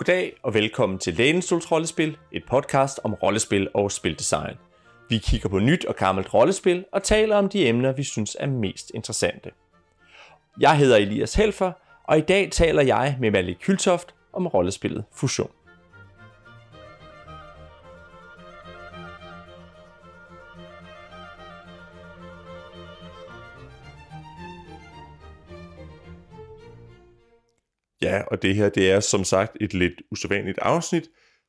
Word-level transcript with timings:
Goddag 0.00 0.32
og 0.42 0.54
velkommen 0.54 0.98
til 0.98 1.14
Lænestols 1.14 1.72
Rollespil, 1.72 2.16
et 2.32 2.44
podcast 2.50 3.00
om 3.04 3.14
rollespil 3.14 3.68
og 3.74 3.92
spildesign. 3.92 4.56
Vi 5.08 5.18
kigger 5.18 5.48
på 5.48 5.58
nyt 5.58 5.84
og 5.84 5.96
gammelt 5.96 6.34
rollespil 6.34 6.84
og 6.92 7.02
taler 7.02 7.36
om 7.36 7.48
de 7.48 7.68
emner, 7.68 7.92
vi 7.92 8.02
synes 8.02 8.36
er 8.40 8.46
mest 8.46 8.90
interessante. 8.94 9.50
Jeg 10.60 10.78
hedder 10.78 10.96
Elias 10.96 11.34
Helfer, 11.34 11.72
og 12.04 12.18
i 12.18 12.20
dag 12.20 12.50
taler 12.50 12.82
jeg 12.82 13.16
med 13.20 13.30
Malik 13.30 13.56
Kyltoft 13.56 14.14
om 14.32 14.46
rollespillet 14.46 15.04
Fusion. 15.12 15.50
Ja, 28.02 28.22
og 28.26 28.42
det 28.42 28.54
her 28.54 28.68
det 28.68 28.90
er 28.90 29.00
som 29.00 29.24
sagt 29.24 29.56
et 29.60 29.74
lidt 29.74 29.94
usædvanligt 30.10 30.58
afsnit. 30.58 31.08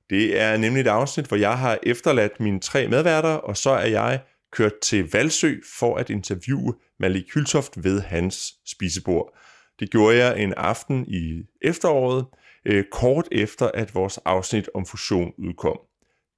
Det 0.10 0.40
er 0.40 0.58
nemlig 0.58 0.82
et 0.82 0.88
afsnit, 0.88 1.26
hvor 1.26 1.38
jeg 1.38 1.58
har 1.58 1.80
efterladt 1.84 2.40
mine 2.40 2.60
tre 2.60 2.88
medværter, 2.88 3.30
og 3.30 3.58
så 3.58 3.70
er 3.70 3.88
jeg 3.88 4.22
kørt 4.52 4.80
til 4.82 5.10
Valsø 5.14 5.56
for 5.80 5.96
at 5.96 6.10
interviewe 6.10 6.74
Malik 7.00 7.34
Hyltoft 7.34 7.84
ved 7.84 8.02
hans 8.02 8.54
spisebord. 8.66 9.38
Det 9.80 9.92
gjorde 9.92 10.18
jeg 10.18 10.40
en 10.40 10.54
aften 10.58 11.06
i 11.08 11.44
efteråret, 11.62 12.26
øh, 12.66 12.84
kort 12.92 13.28
efter 13.32 13.72
at 13.74 13.96
vores 13.96 14.18
afsnit 14.26 14.70
om 14.74 14.86
fusion 14.86 15.34
udkom. 15.38 15.80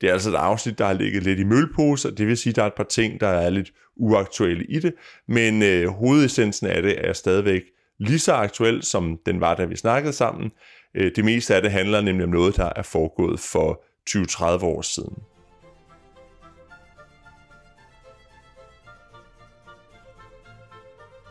Det 0.02 0.10
er 0.10 0.14
altså 0.14 0.30
et 0.30 0.36
afsnit, 0.36 0.78
der 0.78 0.86
har 0.86 0.94
ligget 0.94 1.24
lidt 1.24 1.40
i 1.40 1.44
mølpose, 1.44 2.08
og 2.08 2.18
det 2.18 2.28
vil 2.28 2.38
sige, 2.38 2.52
at 2.52 2.56
der 2.56 2.64
er 2.64 2.68
et 2.68 2.74
par 2.74 2.84
ting, 2.84 3.20
der 3.20 3.28
er 3.28 3.50
lidt 3.50 3.74
uaktuelle 3.96 4.66
i 4.66 4.80
det, 4.80 4.94
men 5.28 5.64
øh, 5.64 5.88
hovedessensen 5.88 6.68
af 6.68 6.82
det 6.82 7.08
er 7.08 7.14
stadigvæk 7.14 7.62
lige 8.00 8.20
så 8.20 8.34
aktuel, 8.34 8.84
som 8.84 9.20
den 9.26 9.42
var, 9.42 9.56
da 9.56 9.66
vi 9.66 9.76
snakkede 9.76 10.14
sammen. 10.14 10.52
Øh, 10.96 11.12
det 11.16 11.26
meste 11.26 11.56
af 11.56 11.62
det 11.62 11.72
handler 11.72 12.02
nemlig 12.02 12.24
om 12.24 12.30
noget, 12.30 12.56
der 12.56 12.70
er 12.76 12.82
foregået 12.82 13.40
for 13.40 13.84
20-30 14.10 14.66
år 14.66 14.82
siden. 14.82 15.18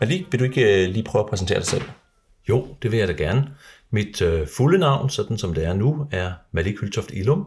Malik, 0.01 0.27
vil 0.31 0.41
du 0.41 0.45
ikke 0.45 0.85
øh, 0.85 0.91
lige 0.91 1.05
prøve 1.05 1.25
at 1.25 1.31
præsentere 1.31 1.59
dig 1.59 1.67
selv? 1.67 1.83
Jo, 2.49 2.67
det 2.83 2.91
vil 2.93 2.99
jeg 2.99 3.09
da 3.09 3.13
gerne. 3.13 3.55
Mit 3.91 4.23
øh, 4.23 4.47
fulde 4.57 4.79
navn, 4.79 5.11
sådan 5.11 5.39
som 5.39 5.55
det 5.55 5.65
er 5.65 5.75
nu, 5.75 6.07
er 6.11 6.33
Malik 6.53 6.81
Hyltoft 6.81 7.11
Ilum. 7.13 7.47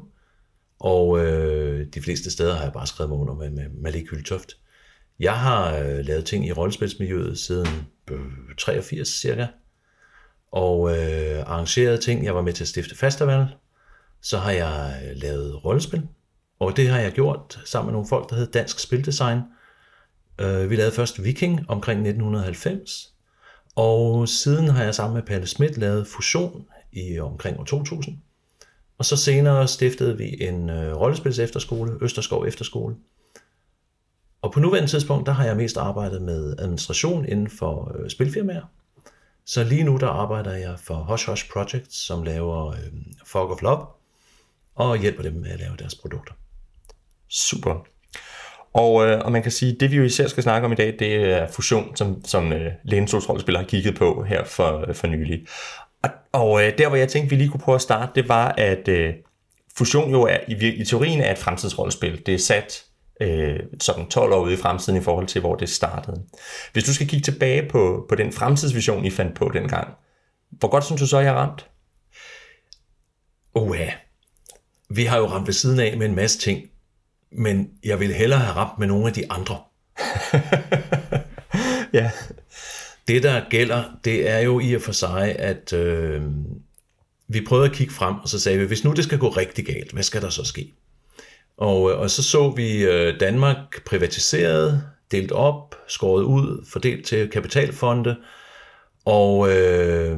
Og 0.80 1.26
øh, 1.26 1.88
de 1.94 2.02
fleste 2.02 2.32
steder 2.32 2.56
har 2.56 2.64
jeg 2.64 2.74
bare 2.74 2.88
skrevet 2.88 3.10
mig 3.10 3.20
under 3.20 3.34
med, 3.34 3.50
med 3.50 3.70
Malik 3.82 4.10
Hyltoft. 4.12 4.58
Jeg 5.20 5.40
har 5.40 5.78
øh, 5.78 6.06
lavet 6.06 6.26
ting 6.26 6.48
i 6.48 6.52
rollespilsmiljøet 6.52 7.40
siden 7.40 7.88
øh, 8.12 8.56
83 8.58 9.08
cirka, 9.08 9.48
og 10.52 10.98
øh, 10.98 11.40
arrangeret 11.40 12.02
ting. 12.02 12.26
Jeg 12.26 12.36
var 12.36 12.42
med 12.42 12.54
til 12.54 12.64
at 12.64 12.68
stifte 12.68 12.98
festival. 12.98 13.48
Så 14.22 14.38
har 14.38 14.52
jeg 14.52 15.02
øh, 15.06 15.22
lavet 15.22 15.66
rollespil, 15.66 16.08
og 16.60 16.78
det 16.78 16.90
har 16.90 17.00
jeg 17.00 17.12
gjort 17.12 17.60
sammen 17.66 17.88
med 17.88 17.94
nogle 17.94 18.08
folk, 18.08 18.30
der 18.30 18.36
hed 18.36 18.48
Dansk 18.48 18.80
Spildesign. 18.80 19.40
Øh, 20.40 20.70
vi 20.70 20.76
lavede 20.76 20.96
først 20.96 21.24
Viking 21.24 21.70
omkring 21.70 22.00
1990, 22.00 23.14
og 23.76 24.30
siden 24.30 24.68
har 24.68 24.84
jeg 24.84 24.96
sammen 24.96 25.14
med 25.14 25.24
Palle 25.24 25.48
Schmidt 25.48 25.78
lavet 25.78 26.08
Fusion 26.08 26.66
i 26.94 27.20
omkring 27.20 27.60
år 27.60 27.64
2000. 27.64 28.18
Og 28.98 29.06
så 29.06 29.18
senere 29.18 29.68
stiftede 29.68 30.18
vi 30.18 30.44
en 30.44 30.70
øh, 30.70 30.96
rollespils 30.96 31.40
efterskole, 31.40 31.92
Østerskov 32.02 32.46
Efterskole, 32.48 32.96
og 34.46 34.52
på 34.52 34.60
nuværende 34.60 34.90
tidspunkt, 34.90 35.26
der 35.26 35.32
har 35.32 35.46
jeg 35.46 35.58
mest 35.58 35.78
arbejdet 35.78 36.22
med 36.22 36.56
administration 36.60 37.26
inden 37.26 37.50
for 37.50 37.92
øh, 37.96 38.10
spilfirmaer. 38.10 38.72
Så 39.46 39.64
lige 39.64 39.84
nu, 39.84 39.98
der 39.98 40.08
arbejder 40.08 40.52
jeg 40.56 40.76
for 40.80 40.96
Hush 40.96 41.30
Hush 41.30 41.50
Projects, 41.54 42.06
som 42.06 42.24
laver 42.24 42.68
øh, 42.68 42.78
Fog 43.26 43.52
of 43.52 43.62
Love, 43.62 43.86
og 44.76 44.98
hjælper 44.98 45.24
dem 45.24 45.34
med 45.34 45.52
at 45.52 45.60
lave 45.60 45.76
deres 45.80 45.96
produkter. 45.96 46.34
Super. 47.30 47.86
Og, 48.74 49.08
øh, 49.08 49.22
og 49.26 49.32
man 49.32 49.44
kan 49.44 49.52
sige, 49.52 49.78
det 49.80 49.92
vi 49.92 49.96
jo 49.96 50.04
især 50.04 50.28
skal 50.28 50.44
snakke 50.44 50.66
om 50.66 50.72
i 50.72 50.76
dag, 50.76 50.96
det 51.00 51.16
er 51.16 51.48
fusion, 51.48 51.96
som, 51.96 52.26
som 52.26 52.54
øh, 52.54 52.72
Lænesols 52.84 53.30
rollespiller 53.30 53.60
har 53.60 53.68
kigget 53.68 53.96
på 53.96 54.24
her 54.24 54.44
for, 54.44 54.90
øh, 54.90 54.96
for 54.96 55.08
nylig. 55.08 55.48
Og, 56.04 56.10
og 56.32 56.64
øh, 56.64 56.78
der, 56.78 56.88
hvor 56.88 56.98
jeg 56.98 57.10
tænkte, 57.10 57.30
vi 57.30 57.36
lige 57.36 57.50
kunne 57.50 57.62
prøve 57.62 57.76
at 57.76 57.82
starte, 57.82 58.12
det 58.16 58.30
var, 58.30 58.54
at 58.58 58.88
øh, 58.88 59.14
fusion 59.78 60.12
jo 60.12 60.22
er, 60.22 60.38
i, 60.48 60.68
i 60.68 60.86
teorien 60.86 61.22
er 61.22 61.32
et 61.32 61.38
fremtidsrollespil. 61.38 62.26
Det 62.26 62.34
er 62.34 62.40
sat 62.40 62.85
øh, 63.22 63.60
sådan 63.80 64.08
12 64.10 64.34
år 64.34 64.42
ude 64.42 64.54
i 64.54 64.58
fremtiden 64.58 65.02
i 65.02 65.04
forhold 65.04 65.28
til, 65.28 65.42
hvor 65.42 65.56
det 65.56 65.70
startede. 65.70 66.24
Hvis 66.74 66.84
du 66.84 66.94
skal 66.94 67.08
kigge 67.08 67.24
tilbage 67.24 67.70
på, 67.70 68.06
på 68.10 68.16
den 68.16 68.32
fremtidsvision, 68.32 69.06
I 69.06 69.10
fandt 69.10 69.36
på 69.36 69.52
dengang, 69.54 69.94
hvor 70.50 70.68
godt 70.68 70.86
synes 70.86 71.02
du 71.02 71.08
så, 71.08 71.20
jeg 71.20 71.32
har 71.32 71.40
ramt? 71.40 71.70
Uha, 73.56 73.90
vi 74.90 75.06
har 75.06 75.18
jo 75.18 75.26
ramt 75.26 75.48
ved 75.48 75.54
siden 75.54 75.80
af 75.80 75.98
med 75.98 76.06
en 76.06 76.16
masse 76.16 76.40
ting, 76.40 76.70
men 77.32 77.70
jeg 77.84 78.00
vil 78.00 78.14
hellere 78.14 78.40
have 78.40 78.56
ramt 78.56 78.80
med 78.80 78.88
nogle 78.88 79.08
af 79.08 79.14
de 79.14 79.32
andre. 79.32 79.60
ja. 82.00 82.12
Det, 83.08 83.24
der 83.24 83.50
gælder, 83.50 83.84
det 84.04 84.30
er 84.30 84.40
jo 84.40 84.60
i 84.60 84.76
og 84.76 84.82
for 84.82 84.92
sig, 84.92 85.36
at 85.40 85.74
øh, 85.74 86.22
vi 87.28 87.46
prøvede 87.48 87.70
at 87.70 87.76
kigge 87.76 87.94
frem, 87.94 88.16
og 88.16 88.30
så 88.30 88.40
sagde 88.40 88.60
vi, 88.60 88.66
hvis 88.66 88.84
nu 88.84 88.94
det 88.94 89.04
skal 89.04 89.18
gå 89.18 89.30
rigtig 89.30 89.66
galt, 89.66 89.92
hvad 89.92 90.04
skal 90.04 90.22
der 90.22 90.30
så 90.30 90.44
ske? 90.44 90.74
Og, 91.58 91.92
øh, 91.92 92.00
og 92.00 92.10
så 92.10 92.24
så 92.24 92.50
vi 92.50 92.84
øh, 92.84 93.20
Danmark 93.20 93.86
privatiseret, 93.86 94.84
delt 95.12 95.32
op, 95.32 95.76
skåret 95.88 96.24
ud, 96.24 96.66
fordelt 96.72 97.06
til 97.06 97.30
kapitalfonde, 97.30 98.16
og 99.06 99.52
øh, 99.52 100.18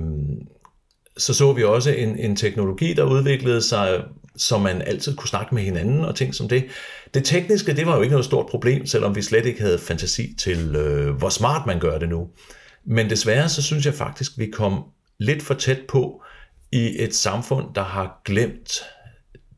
så 1.17 1.33
så 1.33 1.53
vi 1.53 1.63
også 1.63 1.91
en, 1.91 2.19
en 2.19 2.35
teknologi, 2.35 2.93
der 2.93 3.03
udviklede 3.03 3.61
sig, 3.61 4.03
så 4.37 4.57
man 4.57 4.81
altid 4.81 5.15
kunne 5.15 5.29
snakke 5.29 5.55
med 5.55 5.63
hinanden 5.63 6.05
og 6.05 6.15
ting 6.15 6.35
som 6.35 6.47
det. 6.47 6.65
Det 7.13 7.25
tekniske, 7.25 7.75
det 7.75 7.85
var 7.85 7.95
jo 7.95 8.01
ikke 8.01 8.11
noget 8.11 8.25
stort 8.25 8.45
problem, 8.45 8.85
selvom 8.85 9.15
vi 9.15 9.21
slet 9.21 9.45
ikke 9.45 9.61
havde 9.61 9.79
fantasi 9.79 10.35
til, 10.39 10.75
øh, 10.75 11.15
hvor 11.15 11.29
smart 11.29 11.65
man 11.65 11.79
gør 11.79 11.97
det 11.97 12.09
nu. 12.09 12.27
Men 12.85 13.09
desværre, 13.09 13.49
så 13.49 13.61
synes 13.61 13.85
jeg 13.85 13.93
faktisk, 13.93 14.31
vi 14.37 14.45
kom 14.45 14.83
lidt 15.19 15.43
for 15.43 15.53
tæt 15.53 15.79
på 15.87 16.23
i 16.71 17.03
et 17.03 17.15
samfund, 17.15 17.65
der 17.75 17.83
har 17.83 18.21
glemt 18.25 18.81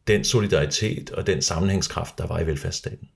den 0.10 0.24
solidaritet 0.24 1.12
og 1.12 1.28
den 1.28 1.42
sammenhængskraft, 1.42 2.18
der 2.18 2.28
var 2.28 2.40
i 2.40 2.48
velfærdsstaten. 2.48 3.10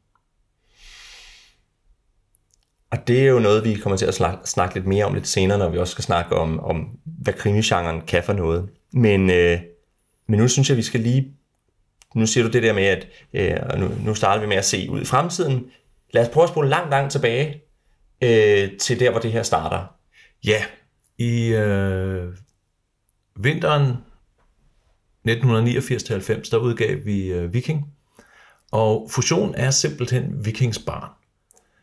Og 2.92 3.08
det 3.08 3.20
er 3.20 3.28
jo 3.28 3.40
noget, 3.40 3.66
vi 3.66 3.74
kommer 3.76 3.98
til 3.98 4.06
at 4.06 4.14
snakke, 4.14 4.50
snakke 4.50 4.76
lidt 4.76 4.88
mere 4.88 5.06
om 5.06 5.14
lidt 5.14 5.28
senere, 5.28 5.58
når 5.58 5.70
vi 5.70 5.78
også 5.78 5.92
skal 5.92 6.04
snakke 6.04 6.36
om, 6.36 6.60
om 6.60 7.00
hvad 7.06 7.34
krimigenren 7.34 8.02
kan 8.02 8.24
for 8.24 8.34
noget. 8.34 8.70
Men, 8.92 9.30
øh, 9.30 9.60
men 10.28 10.40
nu 10.40 10.48
synes 10.48 10.70
jeg, 10.70 10.78
vi 10.78 10.82
skal 10.82 11.00
lige... 11.00 11.34
Nu 12.16 12.26
siger 12.26 12.44
du 12.44 12.52
det 12.52 12.64
der 12.64 12.74
med, 12.74 12.84
at 12.84 13.08
øh, 13.34 13.80
nu, 13.80 13.92
nu 14.06 14.16
starter 14.16 14.42
vi 14.42 14.48
med 14.48 14.58
at 14.58 14.66
se 14.66 14.90
ud 14.90 15.02
i 15.02 15.06
fremtiden. 15.06 15.66
Lad 16.14 16.24
os 16.24 16.30
prøve 16.34 16.44
at 16.44 16.50
spole 16.50 16.70
langt, 16.70 16.90
langt 16.90 17.12
tilbage 17.12 17.62
øh, 18.22 18.78
til 18.78 19.00
der, 19.00 19.12
hvor 19.12 19.20
det 19.20 19.32
her 19.32 19.44
starter. 19.44 19.96
Ja, 20.46 20.66
i 21.18 21.48
øh, 21.48 22.34
vinteren 23.36 23.94
1989-90, 25.28 26.50
der 26.52 26.58
udgav 26.58 27.06
vi 27.06 27.28
øh, 27.28 27.54
Viking. 27.54 27.86
Og 28.72 29.10
fusion 29.12 29.54
er 29.58 29.72
simpelthen 29.72 30.46
Vikings 30.46 30.80
barn. 30.80 31.10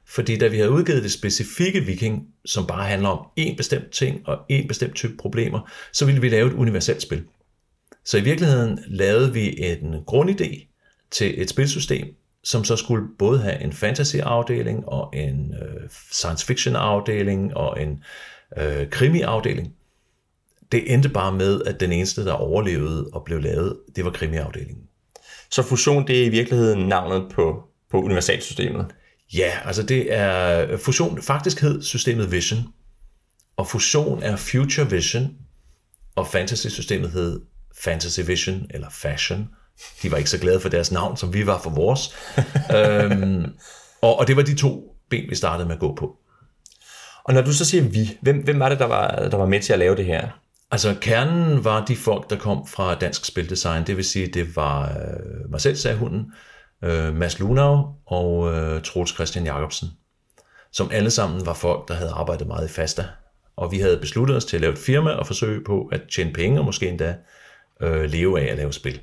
Fordi 0.06 0.38
da 0.38 0.48
vi 0.48 0.56
havde 0.56 0.70
udgivet 0.70 1.02
det 1.02 1.12
specifikke 1.12 1.80
Viking, 1.80 2.28
som 2.44 2.66
bare 2.66 2.88
handler 2.88 3.08
om 3.08 3.26
én 3.40 3.56
bestemt 3.56 3.90
ting 3.90 4.28
og 4.28 4.38
én 4.52 4.66
bestemt 4.66 4.94
type 4.94 5.16
problemer, 5.16 5.70
så 5.92 6.06
ville 6.06 6.20
vi 6.20 6.28
lave 6.28 6.48
et 6.48 6.54
universelt 6.54 7.02
spil. 7.02 7.24
Så 8.04 8.18
i 8.18 8.20
virkeligheden 8.20 8.78
lavede 8.86 9.32
vi 9.32 9.62
en 9.62 9.94
grundidé 9.94 10.66
til 11.10 11.42
et 11.42 11.50
spilsystem, 11.50 12.14
som 12.44 12.64
så 12.64 12.76
skulle 12.76 13.04
både 13.18 13.40
have 13.40 13.62
en 13.62 13.72
fantasy-afdeling 13.72 14.88
og 14.88 15.16
en 15.16 15.54
øh, 15.54 15.88
science 16.10 16.46
fiction-afdeling 16.46 17.56
og 17.56 17.82
en 17.82 18.04
øh, 18.56 18.88
krimi-afdeling 18.90 19.74
det 20.72 20.92
endte 20.92 21.08
bare 21.08 21.32
med, 21.32 21.62
at 21.66 21.80
den 21.80 21.92
eneste, 21.92 22.24
der 22.24 22.32
overlevede 22.32 23.10
og 23.12 23.24
blev 23.24 23.40
lavet, 23.40 23.76
det 23.96 24.04
var 24.04 24.10
krimiafdelingen. 24.10 24.84
Så 25.50 25.62
fusion, 25.62 26.06
det 26.06 26.20
er 26.20 26.24
i 26.24 26.28
virkeligheden 26.28 26.88
navnet 26.88 27.32
på, 27.32 27.62
på 27.90 28.02
universalsystemet? 28.02 28.86
Ja, 29.34 29.52
altså 29.64 29.82
det 29.82 30.14
er 30.14 30.76
fusion, 30.76 31.22
faktisk 31.22 31.60
hed 31.60 31.82
systemet 31.82 32.32
Vision, 32.32 32.58
og 33.56 33.66
fusion 33.66 34.22
er 34.22 34.36
Future 34.36 34.90
Vision, 34.90 35.28
og 36.16 36.26
fantasy-systemet 36.26 37.10
hed 37.10 37.40
Fantasy 37.78 38.20
Vision, 38.20 38.66
eller 38.70 38.88
Fashion. 38.90 39.48
De 40.02 40.10
var 40.10 40.16
ikke 40.16 40.30
så 40.30 40.38
glade 40.38 40.60
for 40.60 40.68
deres 40.68 40.92
navn, 40.92 41.16
som 41.16 41.34
vi 41.34 41.46
var 41.46 41.62
for 41.62 41.70
vores. 41.70 42.16
øhm, 42.76 43.46
og, 44.02 44.18
og 44.18 44.26
det 44.26 44.36
var 44.36 44.42
de 44.42 44.54
to 44.54 44.96
ben, 45.10 45.30
vi 45.30 45.34
startede 45.34 45.68
med 45.68 45.74
at 45.74 45.80
gå 45.80 45.94
på. 45.94 46.16
Og 47.24 47.34
når 47.34 47.42
du 47.42 47.52
så 47.52 47.64
siger 47.64 47.82
vi, 47.82 48.18
hvem, 48.22 48.36
hvem 48.36 48.58
var 48.58 48.68
det, 48.68 48.78
der 48.78 48.84
var, 48.84 49.28
der 49.28 49.36
var 49.36 49.46
med 49.46 49.60
til 49.60 49.72
at 49.72 49.78
lave 49.78 49.96
det 49.96 50.04
her? 50.04 50.28
Altså 50.70 50.96
kernen 51.00 51.64
var 51.64 51.84
de 51.84 51.96
folk, 51.96 52.30
der 52.30 52.36
kom 52.36 52.66
fra 52.66 52.94
Dansk 52.94 53.24
Spildesign. 53.24 53.86
Det 53.86 53.96
vil 53.96 54.04
sige, 54.04 54.26
det 54.26 54.56
var 54.56 54.88
øh, 54.88 55.50
mig 55.50 55.60
selv, 55.60 55.76
sagde 55.76 55.96
hunden, 55.96 56.32
øh, 56.84 57.14
Mads 57.14 57.38
Lunau 57.38 57.94
og 58.06 58.52
øh, 58.52 58.82
Troels 58.82 59.14
Christian 59.14 59.44
Jacobsen, 59.44 59.88
som 60.72 60.90
alle 60.92 61.10
sammen 61.10 61.46
var 61.46 61.54
folk, 61.54 61.88
der 61.88 61.94
havde 61.94 62.10
arbejdet 62.10 62.46
meget 62.46 62.68
i 62.68 62.72
Fasta. 62.72 63.04
Og 63.56 63.72
vi 63.72 63.78
havde 63.78 63.98
besluttet 63.98 64.36
os 64.36 64.44
til 64.44 64.56
at 64.56 64.60
lave 64.60 64.72
et 64.72 64.78
firma 64.78 65.10
og 65.10 65.26
forsøge 65.26 65.64
på 65.64 65.88
at 65.92 66.02
tjene 66.14 66.32
penge, 66.32 66.58
og 66.58 66.64
måske 66.64 66.88
endda 66.88 67.16
øh, 67.80 68.10
leve 68.10 68.40
af 68.40 68.52
at 68.52 68.56
lave 68.56 68.72
spil. 68.72 69.00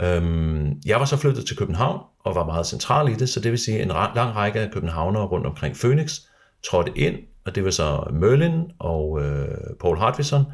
Øhm, 0.00 0.80
jeg 0.86 1.00
var 1.00 1.04
så 1.04 1.16
flyttet 1.16 1.46
til 1.46 1.56
København 1.56 2.00
og 2.24 2.34
var 2.34 2.44
meget 2.44 2.66
central 2.66 3.08
i 3.08 3.14
det, 3.14 3.28
så 3.28 3.40
det 3.40 3.50
vil 3.50 3.58
sige, 3.58 3.82
en 3.82 3.88
lang 3.88 4.36
række 4.36 4.60
af 4.60 4.70
københavnere 4.70 5.26
rundt 5.26 5.46
omkring 5.46 5.76
Phoenix 5.76 6.20
trådte 6.64 6.92
ind, 6.96 7.16
og 7.46 7.54
det 7.54 7.64
var 7.64 7.70
så 7.70 8.04
Merlin 8.12 8.62
og 8.78 9.22
øh, 9.22 9.48
Paul 9.80 9.98
Hartvison, 9.98 10.44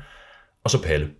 og 0.65 0.71
så 0.71 0.83
Palle. 0.83 1.11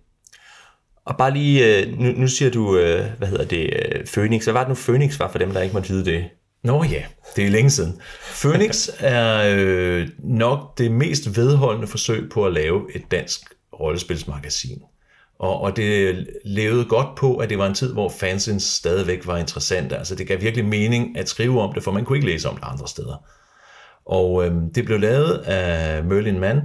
Og 1.05 1.17
bare 1.17 1.33
lige, 1.33 1.85
øh, 1.85 1.99
nu, 1.99 2.11
nu 2.11 2.27
siger 2.27 2.51
du, 2.51 2.77
øh, 2.77 3.05
hvad 3.17 3.27
hedder 3.27 3.45
det, 3.45 3.73
øh, 3.73 4.05
Phoenix. 4.13 4.43
Hvad 4.43 4.53
var 4.53 4.59
det 4.59 4.69
nu, 4.69 4.75
Phoenix 4.75 5.19
var 5.19 5.31
for 5.31 5.39
dem, 5.39 5.51
der 5.51 5.61
ikke 5.61 5.73
måtte 5.73 5.89
vide 5.89 6.05
det? 6.05 6.25
Nå 6.63 6.83
ja, 6.83 7.03
det 7.35 7.45
er 7.45 7.49
længe 7.49 7.69
siden. 7.69 8.01
Phoenix 8.41 8.89
er 8.99 9.55
øh, 9.57 10.07
nok 10.19 10.77
det 10.77 10.91
mest 10.91 11.37
vedholdende 11.37 11.87
forsøg 11.87 12.29
på 12.29 12.45
at 12.45 12.53
lave 12.53 12.95
et 12.95 13.11
dansk 13.11 13.41
rollespilsmagasin. 13.79 14.81
Og, 15.39 15.61
og 15.61 15.75
det 15.75 16.27
levede 16.45 16.85
godt 16.85 17.07
på, 17.17 17.37
at 17.37 17.49
det 17.49 17.57
var 17.57 17.67
en 17.67 17.73
tid, 17.73 17.93
hvor 17.93 18.09
fansins 18.09 18.63
stadigvæk 18.63 19.27
var 19.27 19.37
interessante. 19.37 19.97
Altså 19.97 20.15
det 20.15 20.27
gav 20.27 20.41
virkelig 20.41 20.65
mening 20.65 21.17
at 21.17 21.29
skrive 21.29 21.61
om 21.61 21.73
det, 21.73 21.83
for 21.83 21.91
man 21.91 22.05
kunne 22.05 22.17
ikke 22.17 22.27
læse 22.27 22.49
om 22.49 22.55
det 22.55 22.63
andre 22.63 22.87
steder. 22.87 23.25
Og 24.05 24.45
øh, 24.45 24.53
det 24.75 24.85
blev 24.85 24.99
lavet 24.99 25.33
af 25.37 26.03
Merlin 26.03 26.39
Mann, 26.39 26.61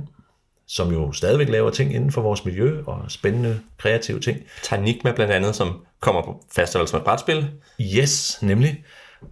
som 0.67 0.93
jo 0.93 1.12
stadigvæk 1.12 1.49
laver 1.49 1.71
ting 1.71 1.94
inden 1.94 2.12
for 2.12 2.23
vores 2.23 2.44
miljø, 2.44 2.83
og 2.87 3.05
spændende, 3.09 3.61
kreative 3.79 4.21
ting. 4.21 4.38
Tanigma 4.62 5.12
blandt 5.12 5.33
andet, 5.33 5.56
som 5.56 5.81
kommer 6.00 6.23
på 6.23 6.44
som 6.87 6.99
et 6.99 7.05
brætspil. 7.05 7.50
Yes, 7.81 8.38
nemlig. 8.43 8.85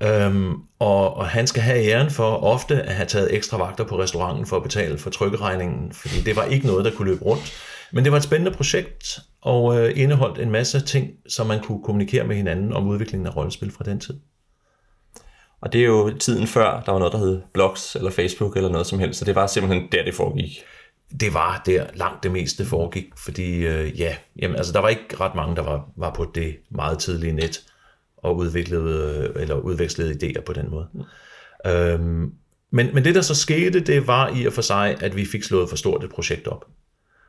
Øhm, 0.02 0.52
og, 0.78 1.16
og 1.16 1.26
han 1.26 1.46
skal 1.46 1.62
have 1.62 1.84
æren 1.84 2.10
for 2.10 2.36
ofte 2.36 2.82
at 2.82 2.94
have 2.94 3.06
taget 3.06 3.34
ekstra 3.34 3.58
vagter 3.58 3.84
på 3.84 3.98
restauranten 3.98 4.46
for 4.46 4.56
at 4.56 4.62
betale 4.62 4.98
for 4.98 5.10
trykkeregningen, 5.10 5.92
fordi 5.92 6.20
det 6.20 6.36
var 6.36 6.44
ikke 6.44 6.66
noget, 6.66 6.84
der 6.84 6.90
kunne 6.90 7.10
løbe 7.10 7.24
rundt. 7.24 7.52
Men 7.92 8.04
det 8.04 8.12
var 8.12 8.18
et 8.18 8.24
spændende 8.24 8.56
projekt, 8.56 9.18
og 9.40 9.78
øh, 9.78 9.92
indeholdt 9.96 10.38
en 10.38 10.50
masse 10.50 10.80
ting, 10.80 11.10
som 11.28 11.46
man 11.46 11.62
kunne 11.62 11.82
kommunikere 11.84 12.24
med 12.24 12.36
hinanden 12.36 12.72
om 12.72 12.88
udviklingen 12.88 13.26
af 13.26 13.36
rollespil 13.36 13.72
fra 13.72 13.84
den 13.84 14.00
tid. 14.00 14.14
Og 15.64 15.72
det 15.72 15.80
er 15.80 15.84
jo 15.84 16.12
tiden 16.20 16.46
før, 16.46 16.82
der 16.86 16.92
var 16.92 16.98
noget, 16.98 17.12
der 17.12 17.18
hed 17.18 17.40
blogs 17.52 17.96
eller 17.96 18.10
Facebook 18.10 18.56
eller 18.56 18.70
noget 18.70 18.86
som 18.86 18.98
helst, 18.98 19.18
så 19.18 19.24
det 19.24 19.34
var 19.34 19.46
simpelthen 19.46 19.88
der, 19.92 20.04
det 20.04 20.14
foregik. 20.14 20.62
Det 21.20 21.34
var 21.34 21.62
der 21.66 21.86
langt 21.94 22.22
det 22.22 22.30
meste 22.30 22.64
foregik, 22.64 23.04
fordi 23.16 23.66
øh, 23.66 24.00
ja, 24.00 24.16
jamen, 24.42 24.56
altså, 24.56 24.72
der 24.72 24.78
var 24.78 24.88
ikke 24.88 25.16
ret 25.20 25.34
mange, 25.34 25.56
der 25.56 25.62
var, 25.62 25.88
var 25.96 26.14
på 26.14 26.26
det 26.34 26.56
meget 26.70 26.98
tidlige 26.98 27.32
net 27.32 27.62
og 28.16 28.36
udviklede, 28.36 29.30
øh, 29.36 29.42
eller 29.42 29.54
udvekslede 29.54 30.12
idéer 30.12 30.40
på 30.40 30.52
den 30.52 30.70
måde. 30.70 30.86
Mm. 30.92 31.70
Øhm, 31.70 32.32
men, 32.70 32.94
men 32.94 33.04
det, 33.04 33.14
der 33.14 33.20
så 33.20 33.34
skete, 33.34 33.80
det 33.80 34.06
var 34.06 34.36
i 34.36 34.44
og 34.46 34.52
for 34.52 34.62
sig, 34.62 34.96
at 35.00 35.16
vi 35.16 35.24
fik 35.24 35.42
slået 35.42 35.68
for 35.68 35.76
stort 35.76 36.04
et 36.04 36.10
projekt 36.10 36.46
op. 36.46 36.64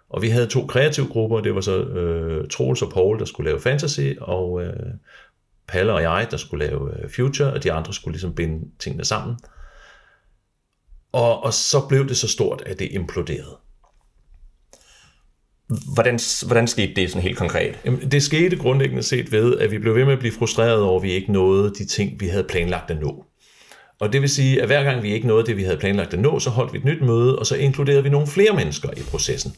Og 0.10 0.22
vi 0.22 0.30
havde 0.30 0.48
to 0.48 0.66
kreative 0.66 1.08
grupper, 1.08 1.40
det 1.40 1.56
var 1.56 1.62
så 1.62 1.84
øh, 1.84 2.48
Troels 2.48 2.82
og 2.82 2.92
Paul, 2.92 3.20
der 3.20 3.26
skulle 3.26 3.50
lave 3.50 3.62
fantasy, 3.62 4.14
og 4.22 4.64
øh, 4.64 4.94
Palle 5.68 5.94
og 5.94 6.02
jeg, 6.02 6.28
der 6.32 6.38
skulle 6.38 6.66
lave 6.66 7.04
øh, 7.04 7.10
future, 7.10 7.54
og 7.54 7.64
de 7.64 7.72
andre 7.72 7.94
skulle 7.94 8.14
ligesom 8.14 8.36
binde 8.36 8.70
tingene 8.80 9.06
sammen. 9.06 9.38
Og, 11.12 11.44
og 11.44 11.54
så 11.54 11.88
blev 11.90 12.08
det 12.08 12.18
så 12.18 12.28
stort, 12.28 12.64
at 12.66 12.80
det 12.80 12.88
imploderede. 12.92 13.58
Hvordan, 15.94 16.20
hvordan 16.48 16.68
skete 16.68 16.94
det 16.96 17.10
sådan 17.10 17.22
helt 17.24 17.38
konkret? 17.38 17.80
Jamen, 17.86 18.12
det 18.12 18.24
skete 18.24 18.56
grundlæggende 18.56 19.04
set 19.04 19.32
ved, 19.32 19.58
at 19.58 19.72
vi 19.72 19.78
blev 19.78 19.96
ved 19.96 20.06
med 20.06 20.14
at 20.14 20.20
blive 20.20 20.34
frustreret 20.34 20.82
over, 20.82 21.00
at 21.00 21.04
vi 21.04 21.12
ikke 21.12 21.32
nåede 21.32 21.74
de 21.74 21.86
ting, 21.86 22.20
vi 22.20 22.28
havde 22.28 22.44
planlagt 22.44 22.92
at 22.92 23.02
nå. 23.02 23.26
Og 24.00 24.14
det 24.14 24.22
vil 24.22 24.30
sige, 24.30 24.62
at 24.62 24.68
hver 24.68 24.84
gang 24.84 25.04
vi 25.04 25.14
ikke 25.14 25.28
nåede 25.28 25.46
det, 25.46 25.58
vi 25.58 25.64
havde 25.64 25.78
planlagt 25.78 26.14
at 26.14 26.20
nå, 26.20 26.40
så 26.40 26.50
holdt 26.50 26.74
vi 26.74 26.78
et 26.78 26.86
nyt 26.86 27.02
møde, 27.02 27.40
og 27.40 27.46
så 27.46 27.56
inkluderede 27.56 28.04
vi 28.04 28.10
nogle 28.10 28.28
flere 28.28 28.56
mennesker 28.56 28.90
i 28.98 29.02
processen. 29.12 29.56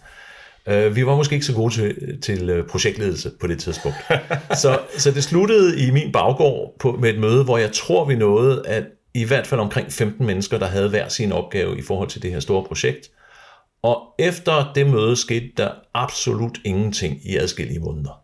Uh, 0.68 0.96
vi 0.96 1.06
var 1.06 1.16
måske 1.16 1.34
ikke 1.34 1.46
så 1.46 1.54
gode 1.54 1.74
til, 1.74 2.22
til 2.22 2.50
øh, 2.50 2.68
projektledelse 2.68 3.32
på 3.40 3.48
det 3.48 3.60
tidspunkt. 3.60 3.98
så, 4.62 4.80
så 4.98 5.12
det 5.12 5.24
sluttede 5.24 5.88
i 5.88 5.92
min 5.92 6.12
baggård 6.12 6.76
på, 6.80 6.92
med 6.92 7.10
et 7.10 7.20
møde, 7.20 7.44
hvor 7.44 7.58
jeg 7.58 7.72
tror, 7.72 8.06
vi 8.06 8.16
nåede, 8.16 8.64
at 8.66 8.84
i 9.14 9.24
hvert 9.24 9.48
fald 9.48 9.62
omkring 9.62 9.92
15 9.92 10.26
mennesker, 10.26 10.58
der 10.58 10.66
havde 10.66 10.90
hver 10.90 11.08
sin 11.08 11.32
opgave 11.32 11.78
i 11.78 11.82
forhold 11.82 12.10
til 12.10 12.22
det 12.22 12.32
her 12.32 12.40
store 12.40 12.64
projekt. 12.64 13.10
Og 13.82 14.02
efter 14.20 14.72
det 14.76 14.90
møde 14.90 15.16
skete 15.16 15.50
der 15.58 15.72
absolut 15.94 16.58
ingenting 16.66 17.20
i 17.26 17.38
adskillige 17.38 17.80
måneder. 17.80 18.22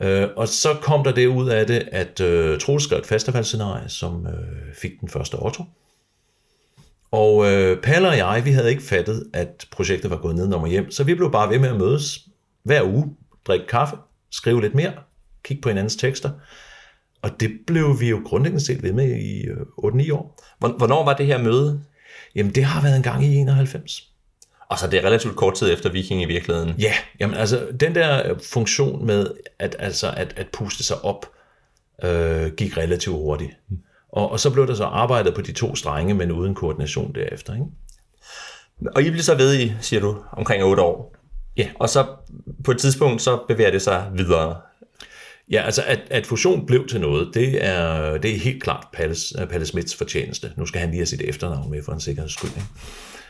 Uh, 0.00 0.36
og 0.36 0.48
så 0.48 0.68
kom 0.82 1.04
der 1.04 1.12
det 1.12 1.26
ud 1.26 1.48
af 1.48 1.66
det, 1.66 1.88
at 1.92 2.20
uh, 2.20 2.58
Troels 2.58 2.84
skrev 2.84 2.98
et 2.98 3.06
festivalscenarie, 3.06 3.88
som 3.88 4.26
uh, 4.26 4.74
fik 4.74 5.00
den 5.00 5.08
første 5.08 5.34
Otto. 5.34 5.64
Og 7.10 7.52
øh, 7.52 7.82
Palle 7.82 8.08
og 8.08 8.16
jeg, 8.16 8.42
vi 8.44 8.50
havde 8.50 8.70
ikke 8.70 8.82
fattet, 8.82 9.30
at 9.34 9.66
projektet 9.70 10.10
var 10.10 10.16
gået 10.16 10.36
ned 10.36 10.52
og 10.52 10.68
hjem, 10.68 10.90
så 10.90 11.04
vi 11.04 11.14
blev 11.14 11.32
bare 11.32 11.50
ved 11.50 11.58
med 11.58 11.68
at 11.68 11.76
mødes 11.76 12.18
hver 12.62 12.82
uge, 12.82 13.16
drikke 13.46 13.66
kaffe, 13.66 13.96
skrive 14.30 14.60
lidt 14.60 14.74
mere, 14.74 14.92
kigge 15.44 15.60
på 15.60 15.68
hinandens 15.68 15.96
tekster. 15.96 16.30
Og 17.22 17.40
det 17.40 17.50
blev 17.66 18.00
vi 18.00 18.08
jo 18.08 18.22
grundlæggende 18.24 18.64
set 18.64 18.82
ved 18.82 18.92
med 18.92 19.16
i 19.16 19.42
øh, 19.42 19.56
8-9 19.84 20.12
år. 20.12 20.40
Hvornår 20.58 21.04
var 21.04 21.14
det 21.14 21.26
her 21.26 21.38
møde? 21.38 21.82
Jamen, 22.34 22.54
det 22.54 22.64
har 22.64 22.82
været 22.82 22.96
en 22.96 23.02
gang 23.02 23.24
i 23.24 23.36
91. 23.36 24.08
Og 24.68 24.78
så 24.78 24.86
det 24.86 24.98
er 24.98 25.04
relativt 25.04 25.36
kort 25.36 25.54
tid 25.54 25.72
efter 25.72 25.90
Viking 25.90 26.22
i 26.22 26.24
virkeligheden. 26.24 26.74
Ja, 26.78 26.92
jamen 27.20 27.36
altså, 27.36 27.66
den 27.80 27.94
der 27.94 28.34
funktion 28.52 29.06
med 29.06 29.30
at, 29.58 29.76
altså, 29.78 30.14
at, 30.16 30.34
at 30.36 30.46
puste 30.52 30.84
sig 30.84 31.04
op, 31.04 31.26
øh, 32.02 32.52
gik 32.52 32.76
relativt 32.76 33.16
hurtigt. 33.16 33.52
Mm. 33.68 33.78
Og, 34.12 34.32
og 34.32 34.40
så 34.40 34.50
blev 34.50 34.66
der 34.66 34.74
så 34.74 34.84
arbejdet 34.84 35.34
på 35.34 35.42
de 35.42 35.52
to 35.52 35.74
strenge, 35.74 36.14
men 36.14 36.32
uden 36.32 36.54
koordination 36.54 37.14
derefter. 37.14 37.54
Ikke? 37.54 37.66
Og 38.96 39.02
I 39.02 39.10
blev 39.10 39.22
så 39.22 39.34
ved 39.34 39.60
i, 39.60 39.72
siger 39.80 40.00
du, 40.00 40.16
omkring 40.32 40.64
8 40.64 40.82
år. 40.82 41.16
Ja. 41.56 41.68
Og 41.74 41.88
så 41.88 42.06
på 42.64 42.70
et 42.70 42.78
tidspunkt, 42.78 43.22
så 43.22 43.38
bevæger 43.48 43.70
det 43.70 43.82
sig 43.82 44.10
videre. 44.14 44.56
Ja, 45.50 45.62
altså 45.62 45.82
at, 45.86 46.00
at 46.10 46.26
fusion 46.26 46.66
blev 46.66 46.88
til 46.88 47.00
noget, 47.00 47.34
det 47.34 47.64
er, 47.64 48.18
det 48.18 48.34
er 48.34 48.38
helt 48.38 48.62
klart 48.62 48.86
Palle, 48.92 49.16
Palle 49.50 49.66
Smits 49.66 49.94
fortjeneste. 49.94 50.52
Nu 50.56 50.66
skal 50.66 50.80
han 50.80 50.90
lige 50.90 50.98
have 50.98 51.06
sit 51.06 51.20
efternavn 51.20 51.70
med 51.70 51.82
for 51.84 51.92
en 51.92 52.00
sikkerheds 52.00 52.32
skyld. 52.32 52.50
Ikke? 52.50 52.68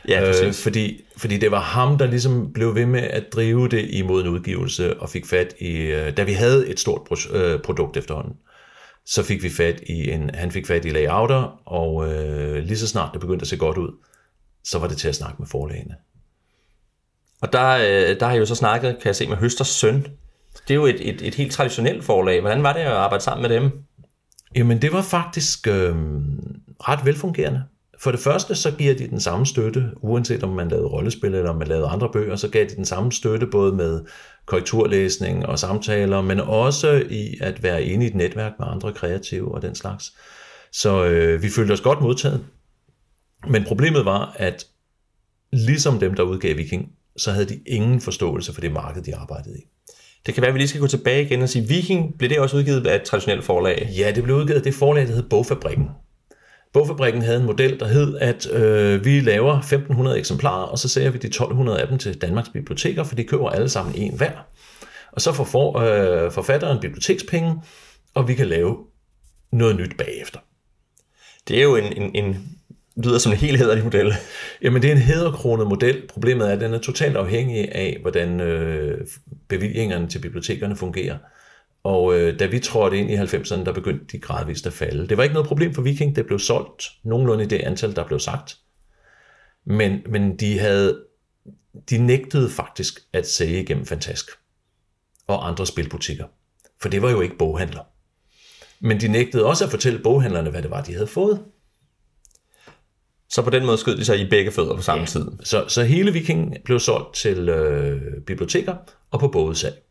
Ja, 0.07 0.19
præcis. 0.25 0.43
Øh, 0.43 0.53
fordi, 0.53 1.01
fordi 1.17 1.37
det 1.37 1.51
var 1.51 1.59
ham, 1.59 1.97
der 1.97 2.05
ligesom 2.05 2.53
blev 2.53 2.75
ved 2.75 2.85
med 2.85 3.01
at 3.01 3.33
drive 3.33 3.67
det 3.67 3.87
imod 3.89 4.21
en 4.21 4.27
udgivelse, 4.27 4.99
og 4.99 5.09
fik 5.09 5.25
fat 5.25 5.53
i, 5.59 5.75
øh, 5.75 6.17
da 6.17 6.23
vi 6.23 6.33
havde 6.33 6.67
et 6.67 6.79
stort 6.79 7.27
øh, 7.31 7.59
produkt 7.59 7.97
efterhånden 7.97 8.33
så 9.09 9.23
fik 9.23 9.43
vi 9.43 9.49
fat 9.49 9.81
i 9.87 10.11
en, 10.11 10.35
han 10.35 10.51
fik 10.51 10.67
fat 10.67 10.85
i 10.85 10.89
layouter, 10.89 11.61
og 11.65 12.13
øh, 12.13 12.63
lige 12.63 12.77
så 12.77 12.87
snart 12.87 13.09
det 13.13 13.21
begyndte 13.21 13.43
at 13.43 13.47
se 13.47 13.57
godt 13.57 13.77
ud, 13.77 13.91
så 14.63 14.79
var 14.79 14.87
det 14.87 14.97
til 14.97 15.07
at 15.07 15.15
snakke 15.15 15.35
med 15.39 15.47
forlagene. 15.47 15.95
Og 17.41 17.53
der, 17.53 17.69
øh, 17.69 18.19
der 18.19 18.25
har 18.25 18.33
jeg 18.33 18.39
jo 18.39 18.45
så 18.45 18.55
snakket, 18.55 18.97
kan 19.01 19.07
jeg 19.07 19.15
se, 19.15 19.27
med 19.27 19.37
Høsters 19.37 19.67
søn. 19.67 20.01
Det 20.67 20.73
er 20.73 20.75
jo 20.75 20.85
et, 20.85 21.09
et, 21.09 21.21
et 21.21 21.35
helt 21.35 21.51
traditionelt 21.51 22.03
forlag. 22.03 22.41
Hvordan 22.41 22.63
var 22.63 22.73
det 22.73 22.79
at 22.79 22.91
arbejde 22.91 23.23
sammen 23.23 23.41
med 23.41 23.59
dem? 23.59 23.71
Jamen, 24.55 24.81
det 24.81 24.93
var 24.93 25.01
faktisk 25.01 25.67
øh, 25.67 25.95
ret 26.79 27.05
velfungerende. 27.05 27.63
For 28.01 28.11
det 28.11 28.19
første, 28.19 28.55
så 28.55 28.71
giver 28.71 28.93
de 28.93 29.07
den 29.07 29.19
samme 29.19 29.45
støtte, 29.45 29.91
uanset 30.01 30.43
om 30.43 30.49
man 30.49 30.67
lavede 30.67 30.87
rollespil 30.87 31.35
eller 31.35 31.49
om 31.49 31.55
man 31.55 31.67
lavede 31.67 31.87
andre 31.87 32.09
bøger, 32.13 32.35
så 32.35 32.49
gav 32.49 32.65
de 32.65 32.75
den 32.75 32.85
samme 32.85 33.11
støtte 33.11 33.47
både 33.47 33.73
med 33.73 34.01
korrekturlæsning 34.45 35.45
og 35.45 35.59
samtaler, 35.59 36.21
men 36.21 36.39
også 36.39 37.03
i 37.09 37.37
at 37.41 37.63
være 37.63 37.83
inde 37.83 38.05
i 38.05 38.09
et 38.09 38.15
netværk 38.15 38.51
med 38.59 38.67
andre 38.69 38.93
kreative 38.93 39.55
og 39.55 39.61
den 39.61 39.75
slags. 39.75 40.13
Så 40.71 41.05
øh, 41.05 41.43
vi 41.43 41.49
følte 41.49 41.71
os 41.71 41.81
godt 41.81 42.01
modtaget. 42.01 42.45
Men 43.47 43.63
problemet 43.63 44.05
var, 44.05 44.35
at 44.35 44.65
ligesom 45.51 45.99
dem, 45.99 46.13
der 46.13 46.23
udgav 46.23 46.57
Viking, 46.57 46.89
så 47.17 47.31
havde 47.31 47.45
de 47.45 47.59
ingen 47.67 48.01
forståelse 48.01 48.53
for 48.53 48.61
det 48.61 48.71
marked, 48.71 49.03
de 49.03 49.15
arbejdede 49.15 49.57
i. 49.57 49.61
Det 50.25 50.33
kan 50.33 50.41
være, 50.41 50.47
at 50.47 50.53
vi 50.53 50.59
lige 50.59 50.67
skal 50.67 50.81
gå 50.81 50.87
tilbage 50.87 51.25
igen 51.25 51.41
og 51.41 51.49
sige, 51.49 51.67
Viking, 51.67 52.17
blev 52.17 52.29
det 52.29 52.39
også 52.39 52.57
udgivet 52.57 52.87
af 52.87 52.95
et 52.95 53.03
traditionelt 53.03 53.43
forlag? 53.43 53.89
Ja, 53.97 54.11
det 54.15 54.23
blev 54.23 54.35
udgivet 54.35 54.57
af 54.57 54.63
det 54.63 54.73
forlag, 54.73 55.07
der 55.07 55.13
hed 55.13 55.23
Bogfabrikken. 55.23 55.89
Bogfabrikken 56.73 57.21
havde 57.21 57.39
en 57.39 57.45
model, 57.45 57.79
der 57.79 57.87
hed, 57.87 58.17
at 58.17 58.51
øh, 58.51 59.05
vi 59.05 59.19
laver 59.19 59.57
1500 59.57 60.19
eksemplarer, 60.19 60.63
og 60.63 60.79
så 60.79 60.89
sælger 60.89 61.09
vi 61.09 61.17
de 61.17 61.27
1200 61.27 61.81
af 61.81 61.87
dem 61.87 61.97
til 61.97 62.21
Danmarks 62.21 62.49
biblioteker, 62.49 63.03
for 63.03 63.15
de 63.15 63.23
køber 63.23 63.49
alle 63.49 63.69
sammen 63.69 63.95
en 63.95 64.17
hver. 64.17 64.31
Og 65.11 65.21
så 65.21 65.31
får 65.31 65.43
for, 65.43 65.77
øh, 65.77 66.31
forfatteren 66.31 66.79
bibliotekspenge, 66.79 67.61
og 68.13 68.27
vi 68.27 68.35
kan 68.35 68.47
lave 68.47 68.77
noget 69.51 69.75
nyt 69.75 69.97
bagefter. 69.97 70.39
Det 71.47 71.59
er 71.59 71.63
jo 71.63 71.75
en, 71.75 71.93
en, 71.93 72.11
en 72.15 72.57
lyder 73.03 73.17
som 73.17 73.31
en 73.31 73.37
helt 73.37 73.57
hederlig 73.57 73.83
model. 73.83 74.13
Jamen, 74.61 74.81
det 74.81 74.87
er 74.87 74.95
en 74.95 75.01
hederkronet 75.01 75.67
model. 75.67 76.01
Problemet 76.09 76.49
er, 76.49 76.53
at 76.53 76.61
den 76.61 76.73
er 76.73 76.79
totalt 76.79 77.17
afhængig 77.17 77.75
af, 77.75 77.97
hvordan 78.01 78.39
øh, 78.39 79.07
bevillingerne 79.47 80.07
til 80.07 80.19
bibliotekerne 80.19 80.75
fungerer. 80.75 81.17
Og 81.83 82.19
øh, 82.19 82.39
da 82.39 82.45
vi 82.45 82.59
trådte 82.59 82.97
ind 82.97 83.11
i 83.11 83.15
90'erne, 83.15 83.63
der 83.65 83.73
begyndte 83.73 84.05
de 84.11 84.19
gradvist 84.19 84.67
at 84.67 84.73
falde. 84.73 85.07
Det 85.07 85.17
var 85.17 85.23
ikke 85.23 85.33
noget 85.33 85.47
problem 85.47 85.73
for 85.73 85.81
Viking, 85.81 86.15
det 86.15 86.25
blev 86.25 86.39
solgt 86.39 86.83
nogenlunde 87.03 87.43
i 87.43 87.47
det 87.47 87.59
antal, 87.59 87.95
der 87.95 88.07
blev 88.07 88.19
sagt. 88.19 88.57
Men, 89.65 90.01
men 90.09 90.37
de 90.37 90.59
havde 90.59 91.03
de 91.89 91.97
nægtede 91.97 92.49
faktisk 92.49 92.99
at 93.13 93.29
sælge 93.29 93.61
igennem 93.61 93.85
Fantask 93.85 94.29
og 95.27 95.47
andre 95.47 95.65
spilbutikker. 95.65 96.25
For 96.81 96.89
det 96.89 97.01
var 97.01 97.09
jo 97.09 97.21
ikke 97.21 97.37
boghandler. 97.37 97.83
Men 98.79 99.01
de 99.01 99.07
nægtede 99.07 99.45
også 99.45 99.65
at 99.65 99.71
fortælle 99.71 99.99
boghandlerne, 99.99 100.49
hvad 100.49 100.61
det 100.61 100.71
var, 100.71 100.83
de 100.83 100.93
havde 100.93 101.07
fået. 101.07 101.43
Så 103.29 103.41
på 103.41 103.49
den 103.49 103.65
måde 103.65 103.77
skød 103.77 103.97
de 103.97 104.05
sig 104.05 104.19
i 104.19 104.29
begge 104.29 104.51
fødder 104.51 104.75
på 104.75 104.81
samme 104.81 105.01
ja. 105.01 105.05
tid. 105.05 105.31
Så, 105.43 105.65
så 105.67 105.83
hele 105.83 106.11
Viking 106.11 106.55
blev 106.65 106.79
solgt 106.79 107.15
til 107.15 107.49
øh, 107.49 108.21
biblioteker 108.21 108.75
og 109.11 109.19
på 109.19 109.27
bådesalg. 109.27 109.83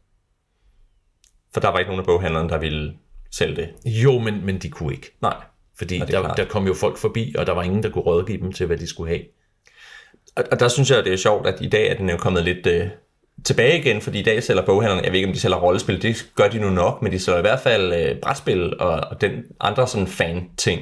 For 1.55 1.61
der 1.61 1.69
var 1.69 1.79
ikke 1.79 1.89
nogen 1.89 2.01
af 2.01 2.07
boghandlerne, 2.07 2.49
der 2.49 2.59
ville 2.59 2.93
sælge 3.31 3.57
det. 3.57 3.69
Jo, 3.85 4.19
men, 4.19 4.47
men 4.47 4.59
de 4.59 4.69
kunne 4.69 4.93
ikke. 4.93 5.17
Nej. 5.23 5.37
Fordi 5.79 6.01
er 6.01 6.05
der, 6.05 6.21
klart. 6.21 6.37
der 6.37 6.45
kom 6.45 6.67
jo 6.67 6.75
folk 6.75 6.99
forbi, 6.99 7.35
og 7.39 7.47
der 7.47 7.53
var 7.53 7.63
ingen, 7.63 7.83
der 7.83 7.91
kunne 7.91 8.05
rådgive 8.05 8.39
dem 8.39 8.53
til, 8.53 8.67
hvad 8.67 8.77
de 8.77 8.87
skulle 8.87 9.11
have. 9.11 9.23
Og, 10.37 10.45
og 10.53 10.61
der 10.61 10.69
synes 10.69 10.91
jeg, 10.91 11.05
det 11.05 11.13
er 11.13 11.17
sjovt, 11.17 11.47
at 11.47 11.61
i 11.61 11.69
dag 11.69 11.89
er 11.91 11.95
den 11.95 12.11
jo 12.11 12.17
kommet 12.17 12.45
lidt 12.45 12.67
øh, 12.67 12.89
tilbage 13.45 13.79
igen, 13.79 14.01
fordi 14.01 14.21
i 14.21 14.23
dag 14.23 14.43
sælger 14.43 14.67
boghandlerne, 14.67 15.03
jeg 15.03 15.13
ved 15.13 15.19
ikke, 15.19 15.29
om 15.29 15.35
de 15.35 15.41
sælger 15.41 15.57
rollespil, 15.57 16.03
det 16.03 16.31
gør 16.35 16.49
de 16.49 16.59
nu 16.59 16.71
nok, 16.71 17.03
men 17.03 17.13
de 17.13 17.19
sælger 17.19 17.39
i 17.39 17.43
hvert 17.43 17.61
fald 17.61 17.93
øh, 17.93 18.21
brætspil 18.21 18.81
og, 18.81 19.01
og 19.11 19.21
den 19.21 19.33
andre 19.61 19.87
sådan 19.87 20.07
fan-ting. 20.07 20.81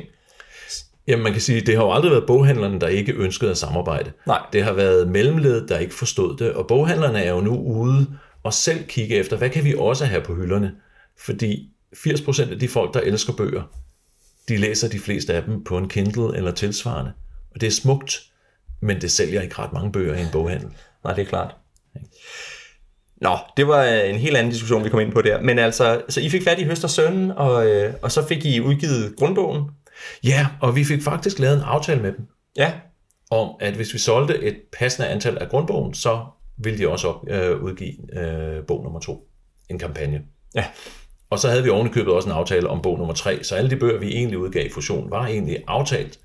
Jamen 1.09 1.23
man 1.23 1.33
kan 1.33 1.41
sige, 1.41 1.61
det 1.61 1.77
har 1.77 1.85
jo 1.85 1.93
aldrig 1.93 2.11
været 2.11 2.27
boghandlerne, 2.27 2.81
der 2.81 2.89
ikke 2.89 3.13
ønskede 3.13 3.51
at 3.51 3.57
samarbejde. 3.57 4.13
Nej. 4.27 4.41
Det 4.53 4.65
har 4.65 4.73
været 4.73 5.09
mellemledet, 5.09 5.69
der 5.69 5.79
ikke 5.79 5.95
forstod 5.95 6.37
det, 6.37 6.53
og 6.53 6.67
boghandlerne 6.67 7.23
er 7.23 7.33
jo 7.33 7.41
nu 7.41 7.57
ude 7.57 8.07
og 8.47 8.55
selv 8.55 8.85
kigge 8.85 9.17
efter, 9.17 9.37
hvad 9.37 9.51
kan 9.51 9.65
vi 9.65 9.75
også 9.79 10.05
have 10.05 10.23
på 10.23 10.35
hylderne? 10.35 10.73
Fordi 11.19 11.71
80% 11.97 12.51
af 12.51 12.59
de 12.59 12.69
folk, 12.69 12.95
der 12.95 13.01
elsker 13.01 13.33
bøger, 13.33 13.63
de 14.49 14.57
læser 14.57 14.89
de 14.89 14.99
fleste 14.99 15.35
af 15.35 15.43
dem 15.43 15.65
på 15.65 15.79
en 15.79 15.89
Kindle 15.89 16.37
eller 16.37 16.51
tilsvarende. 16.51 17.13
Og 17.55 17.61
det 17.61 17.67
er 17.67 17.71
smukt, 17.71 18.23
men 18.81 19.01
det 19.01 19.11
sælger 19.11 19.41
ikke 19.41 19.59
ret 19.59 19.73
mange 19.73 19.93
bøger 19.93 20.15
i 20.15 20.21
en 20.21 20.29
boghandel. 20.33 20.69
Nej, 21.05 21.15
det 21.15 21.23
er 21.23 21.27
klart. 21.27 21.55
Nå, 23.17 23.39
det 23.57 23.69
var 23.69 23.85
øh, 23.85 24.11
en 24.11 24.17
helt 24.17 24.37
anden 24.37 24.53
diskussion, 24.53 24.85
vi 24.85 24.89
kom 24.89 25.01
ind 25.01 25.13
på 25.13 25.23
der. 25.23 25.41
Men 25.41 25.59
altså, 25.59 26.03
så 26.09 26.21
I 26.21 26.29
fik 26.29 26.45
fat 26.45 26.59
i 26.59 26.65
Høster 26.65 26.89
Søn, 26.89 27.31
og, 27.31 27.67
øh, 27.67 27.95
og 28.03 28.13
så 28.13 28.27
fik 28.27 28.45
I 28.45 28.61
udgivet 28.61 29.17
grundbogen. 29.17 29.65
Ja, 30.25 30.47
og 30.61 30.77
vi 30.77 30.85
fik 30.85 31.03
faktisk 31.03 31.39
lavet 31.39 31.57
en 31.57 31.63
aftale 31.63 32.03
med 32.03 32.13
dem, 32.13 32.27
Ja, 32.57 32.73
om 33.31 33.51
at 33.61 33.75
hvis 33.75 33.95
vi 33.95 33.99
solgte 33.99 34.43
et 34.43 34.57
passende 34.79 35.09
antal 35.09 35.39
af 35.39 35.49
grundbogen, 35.49 35.95
så 35.95 36.25
ville 36.59 36.79
de 36.79 36.89
også 36.89 37.09
op, 37.09 37.29
øh, 37.29 37.63
udgive 37.63 38.21
øh, 38.21 38.67
bog 38.67 38.83
nummer 38.83 39.01
to, 39.01 39.29
en 39.71 39.79
kampagne. 39.79 40.23
ja, 40.55 40.65
Og 41.31 41.39
så 41.39 41.49
havde 41.49 41.63
vi 41.63 41.71
ovenikøbet 41.71 42.13
også 42.13 42.29
en 42.29 42.35
aftale 42.35 42.69
om 42.69 42.83
bog 42.83 42.99
nummer 42.99 43.15
tre, 43.15 43.45
så 43.45 43.55
alle 43.55 43.71
de 43.71 43.77
bøger, 43.77 43.99
vi 43.99 44.15
egentlig 44.15 44.39
udgav 44.39 44.67
i 44.67 44.71
Fusion, 44.71 45.11
var 45.11 45.27
egentlig 45.27 45.65
aftalt. 45.67 46.19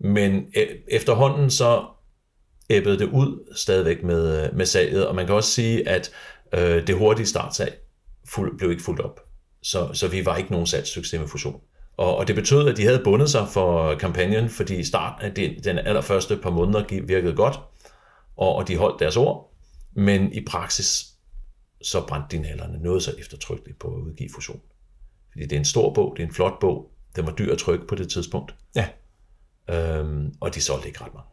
Men 0.00 0.46
efterhånden 0.88 1.50
så 1.50 1.84
æbbede 2.70 2.98
det 2.98 3.08
ud 3.08 3.54
stadigvæk 3.56 4.02
med, 4.02 4.52
med 4.52 4.66
salget, 4.66 5.06
og 5.06 5.14
man 5.14 5.26
kan 5.26 5.34
også 5.34 5.50
sige, 5.50 5.88
at 5.88 6.10
øh, 6.54 6.86
det 6.86 6.94
hurtige 6.94 7.26
startsalg 7.26 7.74
fuld, 8.28 8.58
blev 8.58 8.70
ikke 8.70 8.82
fuldt 8.82 9.00
op. 9.00 9.20
Så, 9.62 9.88
så 9.92 10.08
vi 10.08 10.26
var 10.26 10.36
ikke 10.36 10.50
nogen 10.50 10.66
salgssucces 10.66 11.20
med 11.20 11.28
Fusion. 11.28 11.60
Og, 11.96 12.16
og 12.16 12.28
det 12.28 12.34
betød, 12.34 12.68
at 12.68 12.76
de 12.76 12.84
havde 12.84 13.00
bundet 13.04 13.30
sig 13.30 13.46
for 13.48 13.94
kampagnen, 13.94 14.48
fordi 14.48 14.84
af 14.94 15.34
den, 15.36 15.64
den 15.64 15.78
allerførste 15.78 16.36
par 16.36 16.50
måneder 16.50 17.02
virkede 17.06 17.32
godt, 17.32 17.60
og, 18.36 18.54
og 18.54 18.68
de 18.68 18.76
holdt 18.76 19.00
deres 19.00 19.16
ord. 19.16 19.53
Men 19.94 20.32
i 20.32 20.44
praksis, 20.44 21.06
så 21.82 22.06
brændte 22.06 22.36
de 22.36 22.42
nallerne 22.42 22.78
noget 22.82 23.02
så 23.02 23.14
eftertrykkeligt 23.18 23.78
på 23.78 23.88
at 23.88 24.00
udgive 24.00 24.30
Fusion. 24.34 24.60
Fordi 25.32 25.44
det 25.44 25.52
er 25.52 25.58
en 25.58 25.64
stor 25.64 25.94
bog, 25.94 26.14
det 26.16 26.22
er 26.22 26.26
en 26.26 26.34
flot 26.34 26.60
bog, 26.60 26.90
den 27.16 27.26
var 27.26 27.32
dyr 27.32 27.52
at 27.52 27.58
trykke 27.58 27.86
på 27.86 27.94
det 27.94 28.10
tidspunkt, 28.10 28.54
ja. 28.76 28.88
øhm, 29.70 30.34
og 30.40 30.54
de 30.54 30.60
solgte 30.60 30.88
ikke 30.88 31.04
ret 31.04 31.14
mange. 31.14 31.28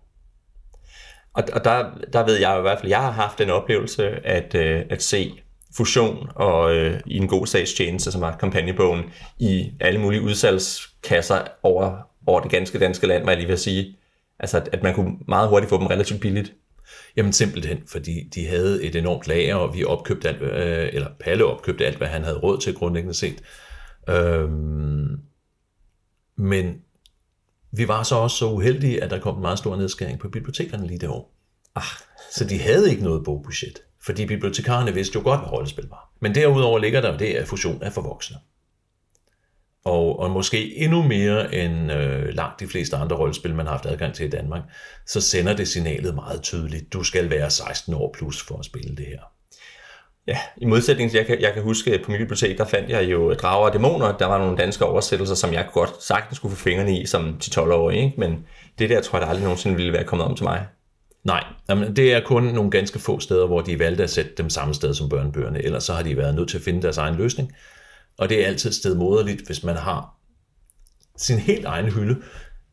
Og, 1.33 1.43
og 1.53 1.63
der, 1.63 1.91
der 2.13 2.25
ved 2.25 2.39
jeg 2.39 2.57
i 2.57 2.61
hvert 2.61 2.79
fald, 2.79 2.89
jeg 2.89 3.01
har 3.01 3.11
haft 3.11 3.37
den 3.37 3.49
oplevelse 3.49 4.05
at, 4.25 4.55
øh, 4.55 4.85
at 4.89 5.03
se 5.03 5.41
fusion 5.77 6.29
og 6.35 6.75
øh, 6.75 6.99
i 7.05 7.17
en 7.17 7.27
god 7.27 7.47
sagstjeneste, 7.47 8.11
som 8.11 8.21
var 8.21 8.37
kampagnebogen, 8.37 9.03
i 9.39 9.71
alle 9.79 9.99
mulige 9.99 10.21
udsalgskasser 10.21 11.47
over, 11.63 11.97
over 12.25 12.39
det 12.39 12.51
ganske 12.51 12.79
danske 12.79 13.07
land, 13.07 13.23
hvad 13.23 13.33
jeg 13.33 13.37
lige 13.37 13.47
vil 13.47 13.57
sige. 13.57 13.97
Altså, 14.39 14.57
at, 14.57 14.69
at 14.71 14.83
man 14.83 14.93
kunne 14.93 15.17
meget 15.27 15.49
hurtigt 15.49 15.69
få 15.69 15.79
dem 15.79 15.87
relativt 15.87 16.21
billigt. 16.21 16.53
Jamen 17.15 17.33
simpelthen, 17.33 17.77
fordi 17.87 18.29
de 18.35 18.47
havde 18.47 18.83
et 18.83 18.95
enormt 18.95 19.27
lager, 19.27 19.55
og 19.55 19.73
vi 19.73 19.83
opkøbte 19.83 20.29
alt, 20.29 20.41
øh, 20.41 20.89
eller 20.93 21.07
Palle 21.19 21.45
opkøbte 21.45 21.85
alt, 21.85 21.97
hvad 21.97 22.07
han 22.07 22.23
havde 22.23 22.37
råd 22.37 22.57
til 22.57 22.73
grundlæggende 22.73 23.13
set. 23.13 23.41
Øhm, 24.09 25.19
men 26.37 26.81
vi 27.71 27.87
var 27.87 28.03
så 28.03 28.15
også 28.15 28.37
så 28.37 28.45
uheldige, 28.45 29.03
at 29.03 29.09
der 29.09 29.19
kom 29.19 29.35
en 29.35 29.41
meget 29.41 29.57
stor 29.57 29.75
nedskæring 29.75 30.19
på 30.19 30.29
bibliotekerne 30.29 30.87
lige 30.87 30.99
det 30.99 31.09
år. 31.09 31.35
Ah, 31.75 31.83
Så 32.31 32.45
de 32.45 32.59
havde 32.59 32.89
ikke 32.91 33.03
noget 33.03 33.23
bogbudget, 33.25 33.81
fordi 34.01 34.25
bibliotekarerne 34.25 34.93
vidste 34.93 35.19
jo 35.19 35.23
godt, 35.23 35.39
hvad 35.39 35.51
rollespil 35.51 35.87
var. 35.89 36.13
Men 36.19 36.35
derudover 36.35 36.79
ligger 36.79 37.01
der 37.01 37.17
det, 37.17 37.25
at 37.25 37.47
fusion 37.47 37.79
er 37.81 37.89
for 37.89 38.01
voksne. 38.01 38.37
Og, 39.85 40.19
og 40.19 40.31
måske 40.31 40.77
endnu 40.77 41.03
mere 41.03 41.55
end 41.55 41.91
øh, 41.91 42.33
langt 42.33 42.59
de 42.59 42.67
fleste 42.67 42.95
andre 42.95 43.15
rollespil, 43.15 43.55
man 43.55 43.65
har 43.65 43.73
haft 43.73 43.85
adgang 43.85 44.13
til 44.13 44.25
i 44.25 44.29
Danmark, 44.29 44.61
så 45.07 45.21
sender 45.21 45.53
det 45.53 45.67
signalet 45.67 46.15
meget 46.15 46.41
tydeligt. 46.41 46.93
Du 46.93 47.03
skal 47.03 47.29
være 47.29 47.49
16 47.49 47.93
år 47.93 48.11
plus 48.17 48.43
for 48.43 48.57
at 48.57 48.65
spille 48.65 48.95
det 48.95 49.05
her. 49.05 49.19
Ja, 50.27 50.37
i 50.57 50.65
modsætning 50.65 51.11
til, 51.11 51.17
jeg 51.17 51.25
kan, 51.25 51.41
jeg 51.41 51.53
kan 51.53 51.63
huske, 51.63 52.01
på 52.05 52.11
mit 52.11 52.19
bibliotek, 52.19 52.57
der 52.57 52.65
fandt 52.65 52.89
jeg 52.89 53.11
jo 53.11 53.33
Drager 53.33 53.65
og 53.65 53.73
Dæmoner. 53.73 54.17
Der 54.17 54.25
var 54.25 54.37
nogle 54.37 54.57
danske 54.57 54.85
oversættelser, 54.85 55.35
som 55.35 55.53
jeg 55.53 55.67
godt 55.73 56.03
sagtens 56.03 56.37
skulle 56.37 56.55
få 56.55 56.63
fingrene 56.63 56.99
i 56.99 57.05
som 57.05 57.37
10-12-årig, 57.43 57.97
ikke? 57.97 58.19
Men 58.19 58.45
det 58.79 58.89
der 58.89 59.01
tror 59.01 59.17
jeg, 59.17 59.21
der 59.21 59.27
aldrig 59.27 59.43
nogensinde 59.43 59.75
ville 59.75 59.93
være 59.93 60.03
kommet 60.03 60.27
om 60.27 60.35
til 60.35 60.43
mig. 60.43 60.65
Nej, 61.23 61.43
jamen, 61.69 61.95
det 61.95 62.13
er 62.13 62.21
kun 62.25 62.43
nogle 62.43 62.71
ganske 62.71 62.99
få 62.99 63.19
steder, 63.19 63.47
hvor 63.47 63.61
de 63.61 63.79
valgte 63.79 64.03
at 64.03 64.09
sætte 64.09 64.31
dem 64.37 64.49
samme 64.49 64.73
sted 64.73 64.93
som 64.93 65.09
børnebøgerne, 65.09 65.63
ellers 65.63 65.83
så 65.83 65.93
har 65.93 66.03
de 66.03 66.17
været 66.17 66.35
nødt 66.35 66.49
til 66.49 66.57
at 66.57 66.63
finde 66.63 66.81
deres 66.81 66.97
egen 66.97 67.15
løsning. 67.15 67.51
Og 68.17 68.29
det 68.29 68.43
er 68.43 68.47
altid 68.47 68.71
stedmoderligt, 68.71 69.45
hvis 69.45 69.63
man 69.63 69.75
har 69.75 70.15
sin 71.17 71.39
helt 71.39 71.65
egen 71.65 71.91
hylde, 71.91 72.21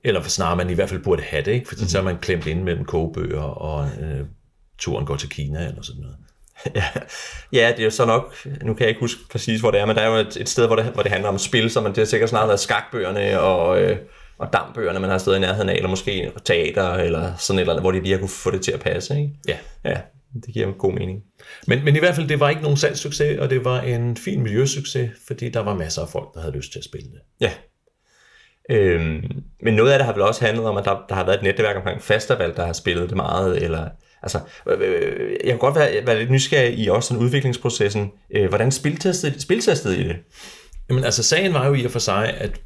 eller 0.04 0.22
for 0.22 0.30
snarere 0.30 0.56
man 0.56 0.70
i 0.70 0.74
hvert 0.74 0.88
fald 0.88 1.02
burde 1.02 1.22
have 1.22 1.44
det, 1.44 1.52
ikke? 1.52 1.68
fordi 1.68 1.82
mm. 1.82 1.88
så 1.88 1.98
er 1.98 2.02
man 2.02 2.18
klemt 2.18 2.46
inde 2.46 2.64
mellem 2.64 2.84
kogebøger 2.84 3.42
og 3.42 3.90
øh, 4.00 4.26
turen 4.78 5.06
går 5.06 5.16
til 5.16 5.28
Kina 5.28 5.68
eller 5.68 5.82
sådan 5.82 6.02
noget. 6.02 6.16
Ja, 6.74 6.84
ja, 7.52 7.72
det 7.72 7.80
er 7.80 7.84
jo 7.84 7.90
så 7.90 8.04
nok, 8.04 8.34
nu 8.62 8.74
kan 8.74 8.80
jeg 8.80 8.88
ikke 8.88 9.00
huske 9.00 9.20
præcis, 9.30 9.60
hvor 9.60 9.70
det 9.70 9.80
er, 9.80 9.86
men 9.86 9.96
der 9.96 10.02
er 10.02 10.06
jo 10.06 10.14
et, 10.14 10.36
et 10.36 10.48
sted, 10.48 10.66
hvor 10.66 10.76
det, 10.76 10.84
hvor 10.84 11.02
det 11.02 11.12
handler 11.12 11.28
om 11.28 11.38
spil, 11.38 11.70
så 11.70 11.80
man, 11.80 11.90
det 11.90 11.98
har 11.98 12.04
sikkert 12.04 12.28
snart 12.28 12.48
været 12.48 12.60
skakbøgerne 12.60 13.40
og, 13.40 13.82
øh, 13.82 13.98
og 14.38 14.52
dambøgerne, 14.52 15.00
man 15.00 15.10
har 15.10 15.18
stået 15.18 15.36
i 15.36 15.40
nærheden 15.40 15.68
af, 15.68 15.74
eller 15.74 15.88
måske 15.88 16.32
teater, 16.44 16.90
eller 16.92 17.36
sådan 17.36 17.58
et 17.58 17.60
eller 17.60 17.72
andet, 17.72 17.82
hvor 17.82 17.92
de 17.92 18.00
lige 18.00 18.12
har 18.12 18.18
kunne 18.18 18.28
få 18.28 18.50
det 18.50 18.62
til 18.62 18.72
at 18.72 18.80
passe, 18.80 19.16
ikke? 19.16 19.34
Ja. 19.48 19.56
Ja, 19.84 20.00
det 20.34 20.54
giver 20.54 20.72
god 20.72 20.92
mening. 20.92 21.22
Men, 21.66 21.84
men 21.84 21.96
i 21.96 21.98
hvert 21.98 22.14
fald, 22.14 22.28
det 22.28 22.40
var 22.40 22.48
ikke 22.48 22.62
nogen 22.62 22.76
salgssucces, 22.76 23.38
og 23.38 23.50
det 23.50 23.64
var 23.64 23.80
en 23.80 24.16
fin 24.16 24.42
miljøsucces, 24.42 25.10
fordi 25.26 25.48
der 25.48 25.60
var 25.60 25.74
masser 25.74 26.02
af 26.02 26.08
folk, 26.08 26.34
der 26.34 26.40
havde 26.40 26.56
lyst 26.56 26.72
til 26.72 26.78
at 26.78 26.84
spille 26.84 27.10
det. 27.10 27.20
Ja. 27.40 27.52
Øhm, 28.70 29.42
men 29.62 29.74
noget 29.74 29.92
af 29.92 29.98
det 29.98 30.06
har 30.06 30.12
vel 30.12 30.22
også 30.22 30.44
handlet 30.44 30.66
om, 30.66 30.76
at 30.76 30.84
der, 30.84 31.04
der 31.08 31.14
har 31.14 31.24
været 31.24 31.36
et 31.36 31.42
netværk 31.42 31.76
omkring 31.76 32.02
Fastervalg, 32.02 32.56
der 32.56 32.66
har 32.66 32.72
spillet 32.72 33.08
det 33.08 33.16
meget, 33.16 33.62
eller 33.62 33.88
altså, 34.22 34.40
øh, 34.66 35.30
jeg 35.44 35.50
kan 35.50 35.58
godt 35.58 35.74
være, 35.74 36.06
være 36.06 36.18
lidt 36.18 36.30
nysgerrig 36.30 36.78
i 36.78 36.88
også 36.88 37.08
sådan 37.08 37.22
udviklingsprocessen. 37.22 38.12
Øh, 38.30 38.48
hvordan 38.48 38.72
spiltestede, 38.72 39.40
spiltestede 39.40 39.98
I 39.98 40.04
det? 40.04 40.16
Jamen 40.88 41.04
altså, 41.04 41.22
sagen 41.22 41.54
var 41.54 41.66
jo 41.66 41.74
i 41.74 41.84
og 41.84 41.90
for 41.90 41.98
sig, 41.98 42.34
at 42.34 42.60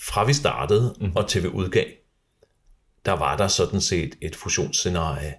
fra 0.00 0.24
vi 0.24 0.32
startede 0.32 0.94
mm. 1.00 1.12
og 1.16 1.28
til 1.28 1.42
vi 1.42 1.48
udgav, 1.48 1.84
der 3.06 3.12
var 3.12 3.36
der 3.36 3.48
sådan 3.48 3.80
set 3.80 4.14
et 4.22 4.36
fusionsscenarie. 4.36 5.34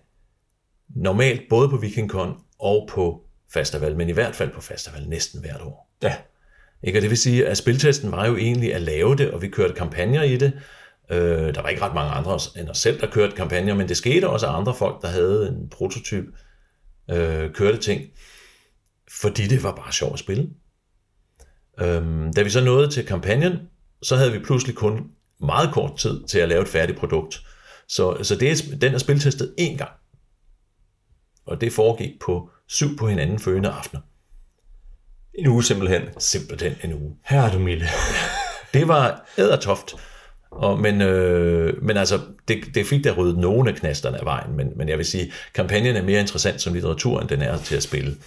Normalt 0.89 1.41
både 1.49 1.69
på 1.69 1.77
VikingCon 1.77 2.35
og 2.59 2.89
på 2.91 3.21
Fastaval, 3.53 3.95
men 3.95 4.09
i 4.09 4.11
hvert 4.11 4.35
fald 4.35 4.51
på 4.51 4.61
Fastaval 4.61 5.07
næsten 5.07 5.39
hvert 5.39 5.61
år. 5.61 5.89
Ja. 6.03 6.15
Ikke? 6.83 6.99
Og 6.99 7.01
det 7.01 7.09
vil 7.09 7.17
sige, 7.17 7.47
at 7.47 7.57
spiltesten 7.57 8.11
var 8.11 8.27
jo 8.27 8.37
egentlig 8.37 8.73
at 8.73 8.81
lave 8.81 9.15
det, 9.15 9.31
og 9.31 9.41
vi 9.41 9.47
kørte 9.47 9.73
kampagner 9.73 10.23
i 10.23 10.37
det. 10.37 10.53
Øh, 11.11 11.55
der 11.55 11.61
var 11.61 11.69
ikke 11.69 11.81
ret 11.81 11.93
mange 11.93 12.11
andre 12.11 12.39
end 12.57 12.69
os 12.69 12.77
selv, 12.77 13.01
der 13.01 13.07
kørte 13.07 13.35
kampagner, 13.35 13.75
men 13.75 13.89
det 13.89 13.97
skete 13.97 14.29
også 14.29 14.47
af 14.47 14.57
andre 14.57 14.75
folk, 14.75 15.01
der 15.01 15.07
havde 15.07 15.47
en 15.47 15.69
prototyp, 15.69 16.25
øh, 17.11 17.51
kørte 17.53 17.77
ting, 17.77 18.01
fordi 19.21 19.47
det 19.47 19.63
var 19.63 19.75
bare 19.75 19.93
sjovt 19.93 20.13
at 20.13 20.19
spille. 20.19 20.49
Øhm, 21.79 22.33
da 22.33 22.41
vi 22.41 22.49
så 22.49 22.63
nåede 22.63 22.89
til 22.89 23.05
kampagnen, 23.05 23.57
så 24.03 24.15
havde 24.15 24.31
vi 24.31 24.39
pludselig 24.39 24.75
kun 24.75 25.11
meget 25.39 25.73
kort 25.73 25.97
tid 25.97 26.23
til 26.23 26.39
at 26.39 26.49
lave 26.49 26.61
et 26.61 26.67
færdigt 26.67 26.97
produkt. 26.99 27.41
Så, 27.87 28.17
så 28.23 28.35
det 28.35 28.51
er, 28.51 28.77
den 28.81 28.93
er 28.93 28.97
spiltestet 28.97 29.55
én 29.59 29.77
gang. 29.77 29.91
Og 31.45 31.61
det 31.61 31.73
foregik 31.73 32.19
på 32.19 32.49
syv 32.67 32.97
på 32.97 33.07
hinanden 33.07 33.39
følgende 33.39 33.69
aftener. 33.69 34.01
En 35.33 35.47
uge 35.47 35.63
simpelthen. 35.63 36.01
Simpelthen 36.17 36.75
en 36.83 36.93
uge. 36.93 37.15
Her 37.25 37.41
er 37.41 37.51
du 37.51 37.59
milde. 37.59 37.85
Det 38.73 38.87
var 38.87 39.25
ædertoft. 39.37 39.95
Og, 40.51 40.79
men, 40.79 41.01
øh, 41.01 41.83
men 41.83 41.97
altså, 41.97 42.19
det, 42.47 42.57
det 42.75 42.87
fik 42.87 43.03
der 43.03 43.11
ryddet 43.11 43.37
nogle 43.37 43.69
af 43.69 43.75
knasterne 43.75 44.17
af 44.19 44.25
vejen, 44.25 44.55
men, 44.57 44.71
men 44.75 44.89
jeg 44.89 44.97
vil 44.97 45.05
sige, 45.05 45.31
kampagnen 45.53 45.95
er 45.95 46.01
mere 46.01 46.19
interessant 46.19 46.61
som 46.61 46.73
litteratur, 46.73 47.19
end 47.19 47.29
den 47.29 47.41
er 47.41 47.57
til 47.57 47.75
at 47.75 47.83
spille. 47.83 48.17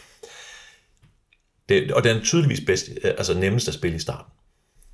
Det, 1.69 1.93
og 1.93 2.05
den 2.05 2.17
er 2.17 2.23
tydeligvis 2.23 2.61
bedst, 2.67 2.91
altså 3.03 3.39
nemmest 3.39 3.69
at 3.69 3.75
spille 3.75 3.97
i 3.97 4.01
starten, 4.01 4.33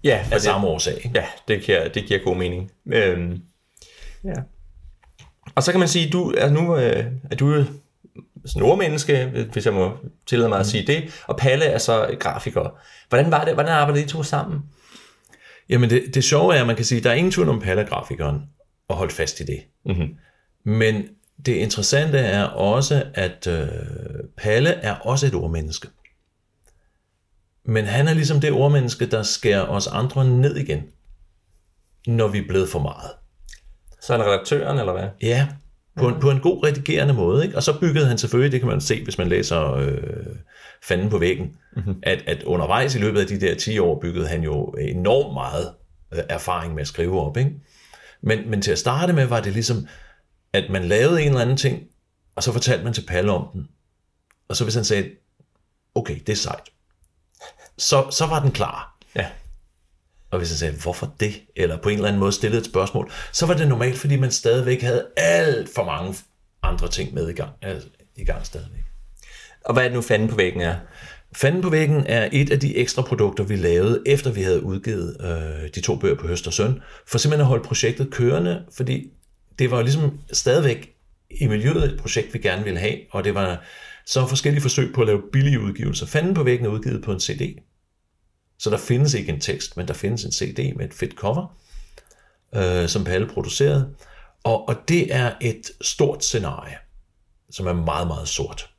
Ja, 0.05 0.19
af 0.25 0.31
det, 0.31 0.43
samme 0.43 0.67
årsag. 0.67 0.97
Ikke? 0.97 1.11
ja 1.15 1.25
det, 1.49 1.63
giver, 1.63 1.89
det 1.89 2.05
giver 2.05 2.25
god 2.25 2.37
mening. 2.37 2.71
Øhm, 2.93 3.43
ja. 4.25 4.35
Og 5.55 5.63
så 5.63 5.71
kan 5.71 5.79
man 5.79 5.89
sige, 5.89 6.11
du 6.11 6.31
er 6.31 6.51
nu 6.51 6.77
øh, 6.77 7.07
er 7.31 7.37
du 7.37 7.65
sådan 8.47 8.63
nordmenneske, 8.63 9.47
hvis 9.53 9.67
jeg 9.67 9.75
må 9.75 9.97
tillade 10.27 10.49
mig 10.49 10.59
at 10.59 10.67
sige 10.67 10.87
det, 10.87 11.23
og 11.27 11.37
Palle 11.37 11.65
er 11.65 11.79
så 11.79 12.17
grafiker. 12.21 12.79
Hvordan 13.09 13.31
var 13.31 13.45
det? 13.45 13.55
Hvordan 13.55 13.73
arbejdede 13.73 14.05
I 14.05 14.09
to 14.09 14.23
sammen? 14.23 14.61
Jamen 15.69 15.91
det, 15.91 16.15
det 16.15 16.25
sjove 16.25 16.57
er, 16.57 16.61
at 16.61 16.67
man 16.67 16.77
kan 16.77 16.85
sige, 16.85 16.99
at 16.99 17.05
der 17.05 17.11
er 17.11 17.15
ingen 17.15 17.33
tvivl 17.33 17.49
om 17.49 17.61
Palla-grafikeren, 17.61 18.43
og 18.89 18.97
holde 18.97 19.15
fast 19.15 19.41
i 19.41 19.45
det. 19.45 19.63
Mm-hmm. 19.87 20.17
Men 20.65 21.09
det 21.47 21.53
interessante 21.53 22.19
er 22.19 22.45
også, 22.45 23.05
at 23.15 23.47
øh, 23.47 23.69
Palle 24.37 24.71
er 24.71 24.95
også 24.95 25.27
et 25.27 25.35
ordmenneske. 25.35 25.89
Men 27.65 27.85
han 27.85 28.09
er 28.09 28.15
ligesom 28.15 28.41
det 28.41 28.53
ordmenneske, 28.53 29.07
der 29.07 29.23
skærer 29.23 29.67
os 29.67 29.87
andre 29.87 30.25
ned 30.25 30.57
igen, 30.57 30.83
når 32.07 32.29
vi 32.29 32.39
er 32.39 32.47
blevet 32.49 32.69
for 32.69 32.79
meget. 32.79 33.11
Så 34.01 34.15
er 34.15 34.19
han 34.19 34.27
redaktøren, 34.27 34.79
eller 34.79 34.93
hvad? 34.93 35.09
Ja, 35.23 35.49
på 35.97 36.09
en, 36.09 36.21
på 36.21 36.31
en 36.31 36.41
god 36.41 36.67
redigerende 36.67 37.15
måde. 37.15 37.45
Ikke? 37.45 37.57
Og 37.57 37.63
så 37.63 37.81
byggede 37.81 38.07
han 38.07 38.19
selvfølgelig, 38.19 38.53
det 38.53 38.61
kan 38.61 38.69
man 38.69 38.81
se, 38.81 39.05
hvis 39.05 39.19
man 39.19 39.29
læser 39.29 39.73
øh, 39.73 40.37
Fanden 40.83 41.11
på 41.11 41.19
væggen, 41.19 41.57
mm-hmm. 41.77 41.99
at, 42.03 42.23
at 42.27 42.43
undervejs 42.43 42.95
i 42.95 42.99
løbet 42.99 43.21
af 43.21 43.27
de 43.27 43.41
der 43.41 43.55
10 43.55 43.79
år 43.79 44.01
byggede 44.01 44.29
han 44.29 44.43
jo 44.43 44.65
enormt 44.67 45.35
meget 45.35 45.73
øh, 46.13 46.19
erfaring 46.29 46.75
med 46.75 46.81
at 46.81 46.89
skrive 46.89 47.21
op. 47.21 47.37
Ikke? 47.37 47.51
Men, 48.23 48.51
men 48.51 48.63
til 48.63 48.73
at 48.73 48.79
starte 48.79 49.13
med 49.13 49.27
var 49.27 49.41
det 49.41 49.53
ligesom, 49.53 49.87
at 50.53 50.71
man 50.71 50.85
lavede 50.85 51.23
en 51.23 51.29
eller 51.29 51.41
anden 51.41 51.57
ting, 51.57 51.83
og 52.37 52.43
så 52.43 52.53
fortalte 52.53 52.85
man 52.85 52.93
til 52.93 53.07
Palle 53.09 53.33
om 53.33 53.49
den. 53.53 53.69
Og 54.49 54.57
så 54.57 54.65
hvis 54.65 54.75
han 54.75 54.85
sagde, 54.85 55.11
okay, 55.95 56.19
det 56.27 56.33
er 56.33 56.37
sejt, 56.37 56.69
så, 57.79 58.07
så 58.11 58.27
var 58.27 58.41
den 58.41 58.51
klar. 58.51 58.99
Ja. 59.17 59.27
Og 60.33 60.39
hvis 60.39 60.51
han 60.51 60.59
sagde, 60.59 60.75
hvorfor 60.83 61.15
det? 61.21 61.43
Eller 61.57 61.77
på 61.77 61.89
en 61.89 61.95
eller 61.95 62.09
anden 62.09 62.21
måde 62.21 62.33
stillede 62.33 62.61
et 62.61 62.67
spørgsmål, 62.67 63.11
så 63.33 63.47
var 63.47 63.55
det 63.55 63.69
normalt, 63.69 63.99
fordi 63.99 64.17
man 64.17 64.31
stadigvæk 64.31 64.83
havde 64.83 65.07
alt 65.17 65.69
for 65.75 65.85
mange 65.85 66.15
andre 66.63 66.89
ting 66.89 67.15
med 67.15 67.29
i 67.29 67.33
gang, 67.33 67.51
altså, 67.63 67.89
i 68.17 68.25
gang 68.25 68.47
stadigvæk. 68.47 68.85
Og 69.65 69.73
hvad 69.73 69.83
er 69.83 69.89
det 69.89 69.95
nu 69.95 70.03
fanden 70.03 70.29
på 70.29 70.37
væggen 70.37 70.61
er? 70.61 70.77
Fanden 71.37 71.63
på 71.63 71.71
væggen 71.71 72.07
er 72.07 72.29
et 72.33 72.51
af 72.51 72.61
de 72.61 72.77
ekstra 72.77 73.03
produkter, 73.03 73.45
vi 73.45 73.57
lavede, 73.57 74.03
efter 74.07 74.33
vi 74.33 74.43
havde 74.43 74.63
udgivet 74.63 75.17
øh, 75.21 75.71
de 75.75 75.81
to 75.81 75.97
bøger 75.97 76.17
på 76.17 76.27
Høst 76.27 76.47
og 76.47 76.53
Søn, 76.53 76.81
for 77.07 77.19
simpelthen 77.19 77.41
at 77.41 77.47
holde 77.47 77.65
projektet 77.65 78.11
kørende, 78.11 78.63
fordi 78.77 79.11
det 79.59 79.71
var 79.71 79.77
jo 79.77 79.83
ligesom 79.83 80.19
stadigvæk 80.33 80.95
i 81.31 81.47
miljøet 81.47 81.85
et 81.85 82.01
projekt, 82.01 82.35
vi 82.35 82.39
gerne 82.39 82.65
ville 82.65 82.79
have, 82.79 82.97
og 83.11 83.25
det 83.25 83.35
var 83.35 83.65
så 84.07 84.27
forskellige 84.27 84.63
forsøg 84.63 84.95
på 84.95 85.01
at 85.01 85.07
lave 85.07 85.23
billige 85.33 85.61
udgivelser. 85.61 86.07
Fanden 86.07 86.35
på 86.35 86.43
væggen 86.43 86.67
er 86.67 86.71
udgivet 86.71 87.03
på 87.03 87.13
en 87.13 87.21
CD. 87.21 87.59
Så 88.63 88.71
der 88.71 88.77
findes 88.77 89.15
ikke 89.15 89.33
en 89.33 89.41
tekst, 89.41 89.77
men 89.77 89.89
der 89.89 89.95
findes 89.95 90.25
en 90.25 90.33
CD 90.33 90.77
med 90.77 90.85
et 90.85 90.95
fedt 90.95 91.15
cover, 91.15 91.57
øh, 92.55 92.89
som 92.89 93.05
Palle 93.05 93.27
producerede. 93.27 93.95
Og, 94.45 94.69
og 94.69 94.77
det 94.89 95.15
er 95.15 95.33
et 95.41 95.71
stort 95.81 96.25
scenarie, 96.25 96.77
som 97.51 97.67
er 97.67 97.73
meget, 97.73 98.07
meget 98.07 98.29
sort. 98.29 98.71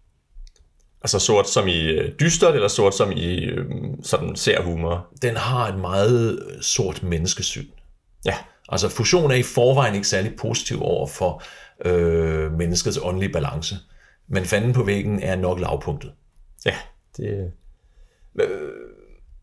Altså 1.01 1.19
sort 1.19 1.49
som 1.49 1.67
i 1.67 1.81
øh, 1.81 2.19
dystert, 2.19 2.55
eller 2.55 2.67
sort 2.67 2.95
som 2.95 3.11
i 3.11 3.43
øh, 3.43 3.65
sådan 4.03 4.35
ser 4.35 4.61
humor? 4.61 5.07
Den 5.21 5.35
har 5.35 5.67
et 5.67 5.79
meget 5.79 6.39
øh, 6.49 6.61
sort 6.61 7.03
menneskesyn. 7.03 7.67
Ja. 8.25 8.35
Altså 8.69 8.89
fusion 8.89 9.31
er 9.31 9.35
i 9.35 9.43
forvejen 9.43 9.95
ikke 9.95 10.07
særlig 10.07 10.35
positiv 10.35 10.81
over 10.81 11.07
for 11.07 11.43
øh, 11.85 12.51
menneskets 12.51 12.99
åndelige 13.01 13.31
balance. 13.31 13.75
Men 14.27 14.45
fanden 14.45 14.73
på 14.73 14.83
væggen 14.83 15.19
er 15.19 15.35
nok 15.35 15.59
lavpunktet. 15.59 16.11
Ja, 16.65 16.75
det... 17.17 17.51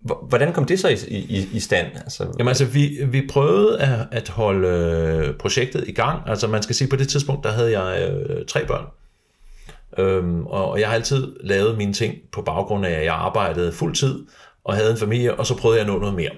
Hvordan 0.01 0.53
kom 0.53 0.65
det 0.65 0.81
så 0.81 0.89
i, 0.89 0.97
i, 1.09 1.49
i 1.53 1.61
stand? 1.61 1.87
Altså, 1.97 2.25
Jamen 2.39 2.49
altså, 2.49 2.65
vi, 2.65 2.99
vi 3.07 3.27
prøvede 3.27 3.81
at, 3.81 4.07
at 4.11 4.29
holde 4.29 4.69
øh, 4.69 5.35
projektet 5.35 5.89
i 5.89 5.93
gang. 5.93 6.23
Altså 6.27 6.47
man 6.47 6.63
skal 6.63 6.75
sige, 6.75 6.89
på 6.89 6.97
det 6.97 7.09
tidspunkt, 7.09 7.45
der 7.45 7.53
havde 7.53 7.81
jeg 7.81 8.11
øh, 8.11 8.47
tre 8.47 8.67
børn. 8.67 8.85
Øhm, 9.99 10.47
og, 10.47 10.71
og 10.71 10.81
jeg 10.81 10.89
har 10.89 10.95
altid 10.95 11.37
lavet 11.41 11.79
mine 11.79 11.93
ting 11.93 12.15
på 12.33 12.43
baggrund 12.43 12.87
af, 12.87 12.91
at 12.91 13.05
jeg 13.05 13.15
arbejdede 13.15 13.73
fuld 13.73 13.95
tid 13.95 14.27
og 14.65 14.75
havde 14.75 14.91
en 14.91 14.97
familie, 14.97 15.35
og 15.35 15.47
så 15.47 15.57
prøvede 15.57 15.81
jeg 15.81 15.87
at 15.87 15.93
nå 15.93 15.99
noget 15.99 16.15
mere. 16.15 16.33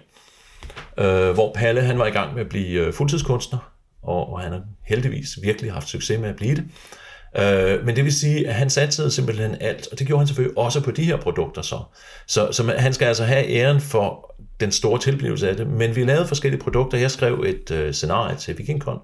Øh, 0.98 1.34
hvor 1.34 1.52
Palle, 1.54 1.80
han 1.80 1.98
var 1.98 2.06
i 2.06 2.10
gang 2.10 2.34
med 2.34 2.40
at 2.40 2.48
blive 2.48 2.86
øh, 2.86 2.92
fuldtidskunstner, 2.92 3.72
og, 4.02 4.32
og 4.32 4.40
han 4.40 4.52
har 4.52 4.62
heldigvis 4.84 5.38
virkelig 5.42 5.72
haft 5.72 5.88
succes 5.88 6.20
med 6.20 6.28
at 6.28 6.36
blive 6.36 6.54
det. 6.54 6.64
Øh, 7.38 7.86
men 7.86 7.96
det 7.96 8.04
vil 8.04 8.12
sige, 8.12 8.48
at 8.48 8.54
han 8.54 8.70
satsede 8.70 9.10
simpelthen 9.10 9.56
alt, 9.60 9.88
og 9.92 9.98
det 9.98 10.06
gjorde 10.06 10.20
han 10.20 10.26
selvfølgelig 10.26 10.58
også 10.58 10.80
på 10.80 10.90
de 10.90 11.04
her 11.04 11.16
produkter 11.16 11.62
så. 11.62 11.78
Så, 12.26 12.48
så 12.52 12.74
han 12.78 12.92
skal 12.92 13.06
altså 13.06 13.24
have 13.24 13.48
æren 13.48 13.80
for 13.80 14.34
den 14.60 14.72
store 14.72 14.98
tilblivelse 15.00 15.50
af 15.50 15.56
det, 15.56 15.66
men 15.66 15.96
vi 15.96 16.04
lavede 16.04 16.26
forskellige 16.26 16.60
produkter. 16.60 16.98
Jeg 16.98 17.10
skrev 17.10 17.44
et 17.46 17.70
øh, 17.70 17.92
scenarie 17.92 18.36
til 18.36 18.58
VikingCon, 18.58 18.98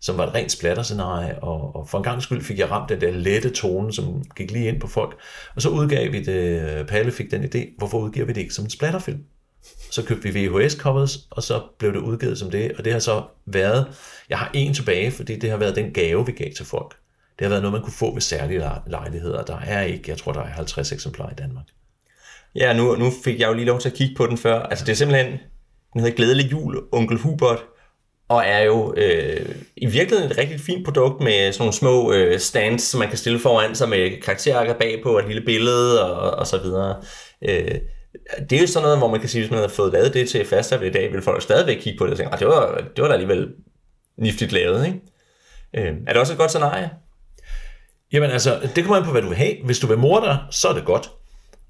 som 0.00 0.18
var 0.18 0.26
et 0.26 0.34
rent 0.34 0.52
splatterscenarie, 0.52 1.38
og, 1.42 1.76
og 1.76 1.88
for 1.88 1.98
en 1.98 2.04
gang 2.04 2.22
skyld 2.22 2.42
fik 2.42 2.58
jeg 2.58 2.70
ramt 2.70 2.88
den 2.88 3.00
der 3.00 3.10
lette 3.10 3.50
tone, 3.50 3.92
som 3.92 4.24
gik 4.36 4.50
lige 4.50 4.68
ind 4.68 4.80
på 4.80 4.86
folk. 4.86 5.18
Og 5.56 5.62
så 5.62 5.68
udgav 5.68 6.12
vi 6.12 6.22
det, 6.22 6.60
øh, 6.60 6.86
Palle 6.86 7.12
fik 7.12 7.30
den 7.30 7.44
idé, 7.44 7.78
hvorfor 7.78 7.98
udgiver 7.98 8.26
vi 8.26 8.32
det 8.32 8.40
ikke 8.40 8.54
som 8.54 8.64
en 8.64 8.70
splatterfilm? 8.70 9.24
Så 9.90 10.04
købte 10.04 10.32
vi 10.32 10.46
VHS-covers, 10.46 11.28
og 11.30 11.42
så 11.42 11.62
blev 11.78 11.92
det 11.92 11.98
udgivet 11.98 12.38
som 12.38 12.50
det, 12.50 12.72
og 12.72 12.84
det 12.84 12.92
har 12.92 13.00
så 13.00 13.22
været, 13.46 13.86
jeg 14.28 14.38
har 14.38 14.50
en 14.54 14.74
tilbage, 14.74 15.10
fordi 15.10 15.38
det 15.38 15.50
har 15.50 15.56
været 15.56 15.76
den 15.76 15.92
gave, 15.92 16.26
vi 16.26 16.32
gav 16.32 16.52
til 16.56 16.66
folk. 16.66 16.96
Det 17.38 17.44
har 17.44 17.48
været 17.48 17.62
noget, 17.62 17.72
man 17.72 17.82
kunne 17.82 17.92
få 17.92 18.14
ved 18.14 18.20
særlige 18.20 18.70
lejligheder. 18.86 19.42
Der 19.42 19.58
er 19.58 19.82
ikke, 19.82 20.04
jeg 20.10 20.18
tror, 20.18 20.32
der 20.32 20.40
er 20.40 20.46
50 20.46 20.92
eksemplarer 20.92 21.30
i 21.30 21.34
Danmark. 21.34 21.64
Ja, 22.54 22.72
nu, 22.72 22.96
nu 22.96 23.12
fik 23.24 23.40
jeg 23.40 23.48
jo 23.48 23.54
lige 23.54 23.64
lov 23.64 23.80
til 23.80 23.88
at 23.88 23.94
kigge 23.94 24.14
på 24.16 24.26
den 24.26 24.38
før. 24.38 24.62
Altså 24.62 24.84
det 24.84 24.92
er 24.92 24.96
simpelthen, 24.96 25.32
den 25.92 26.00
hedder 26.00 26.16
Glædelig 26.16 26.52
Jul, 26.52 26.82
Onkel 26.92 27.18
Hubert, 27.18 27.64
og 28.28 28.42
er 28.46 28.60
jo 28.60 28.94
øh, 28.96 29.54
i 29.76 29.86
virkeligheden 29.86 30.30
et 30.30 30.38
rigtig 30.38 30.60
fint 30.60 30.84
produkt 30.84 31.22
med 31.22 31.52
sådan 31.52 31.62
nogle 31.62 31.72
små 31.72 32.12
øh, 32.12 32.40
stands, 32.40 32.82
som 32.82 32.98
man 32.98 33.08
kan 33.08 33.18
stille 33.18 33.38
foran 33.38 33.74
sig 33.74 33.88
med 33.88 34.22
karakterarker 34.22 34.74
bagpå 34.74 35.08
og 35.08 35.20
et 35.20 35.26
lille 35.26 35.44
billede 35.44 36.04
og, 36.04 36.30
og 36.30 36.46
så 36.46 36.58
videre. 36.58 37.02
Øh, 37.42 37.74
det 38.50 38.56
er 38.56 38.60
jo 38.60 38.66
sådan 38.66 38.82
noget, 38.82 38.98
hvor 38.98 39.10
man 39.10 39.20
kan 39.20 39.28
sige, 39.28 39.42
hvis 39.42 39.50
man 39.50 39.58
havde 39.58 39.72
fået 39.72 39.92
lavet 39.92 40.14
det 40.14 40.28
til 40.28 40.44
fastsatte 40.44 40.86
i 40.86 40.90
dag, 40.90 41.12
vil 41.12 41.22
folk 41.22 41.42
stadigvæk 41.42 41.76
kigge 41.76 41.98
på 41.98 42.04
det 42.04 42.12
og 42.12 42.18
tænke, 42.18 42.32
ah, 42.32 42.38
det 42.38 42.46
var, 42.46 42.84
det 42.96 43.02
var 43.02 43.08
da 43.08 43.14
alligevel 43.14 43.48
niftigt 44.18 44.52
lavet. 44.52 44.86
Ikke? 44.86 45.00
Øh, 45.76 45.96
er 46.06 46.12
det 46.12 46.20
også 46.20 46.32
et 46.32 46.38
godt 46.38 46.50
scenarie? 46.50 46.90
Jamen 48.14 48.30
altså, 48.30 48.60
det 48.76 48.84
kommer 48.84 48.96
an 48.96 49.04
på, 49.04 49.10
hvad 49.10 49.22
du 49.22 49.28
vil 49.28 49.36
have. 49.36 49.54
Hvis 49.64 49.78
du 49.78 49.86
vil 49.86 49.98
morde 49.98 50.26
dig, 50.26 50.38
så 50.50 50.68
er 50.68 50.74
det 50.74 50.84
godt. 50.84 51.10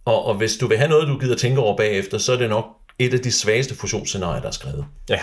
Og, 0.04 0.24
og 0.24 0.35
hvis 0.35 0.57
du 0.57 0.66
vil 0.66 0.78
have 0.78 0.90
noget, 0.90 1.09
du 1.09 1.18
gider 1.18 1.37
tænke 1.37 1.61
over 1.61 1.76
bagefter, 1.76 2.18
så 2.18 2.33
er 2.33 2.37
det 2.37 2.48
nok 2.48 2.64
et 2.98 3.14
af 3.14 3.20
de 3.20 3.33
svageste 3.33 3.74
fusionsscenarier, 3.74 4.40
der 4.40 4.48
er 4.48 4.52
skrevet. 4.52 4.85
Ja. 5.09 5.18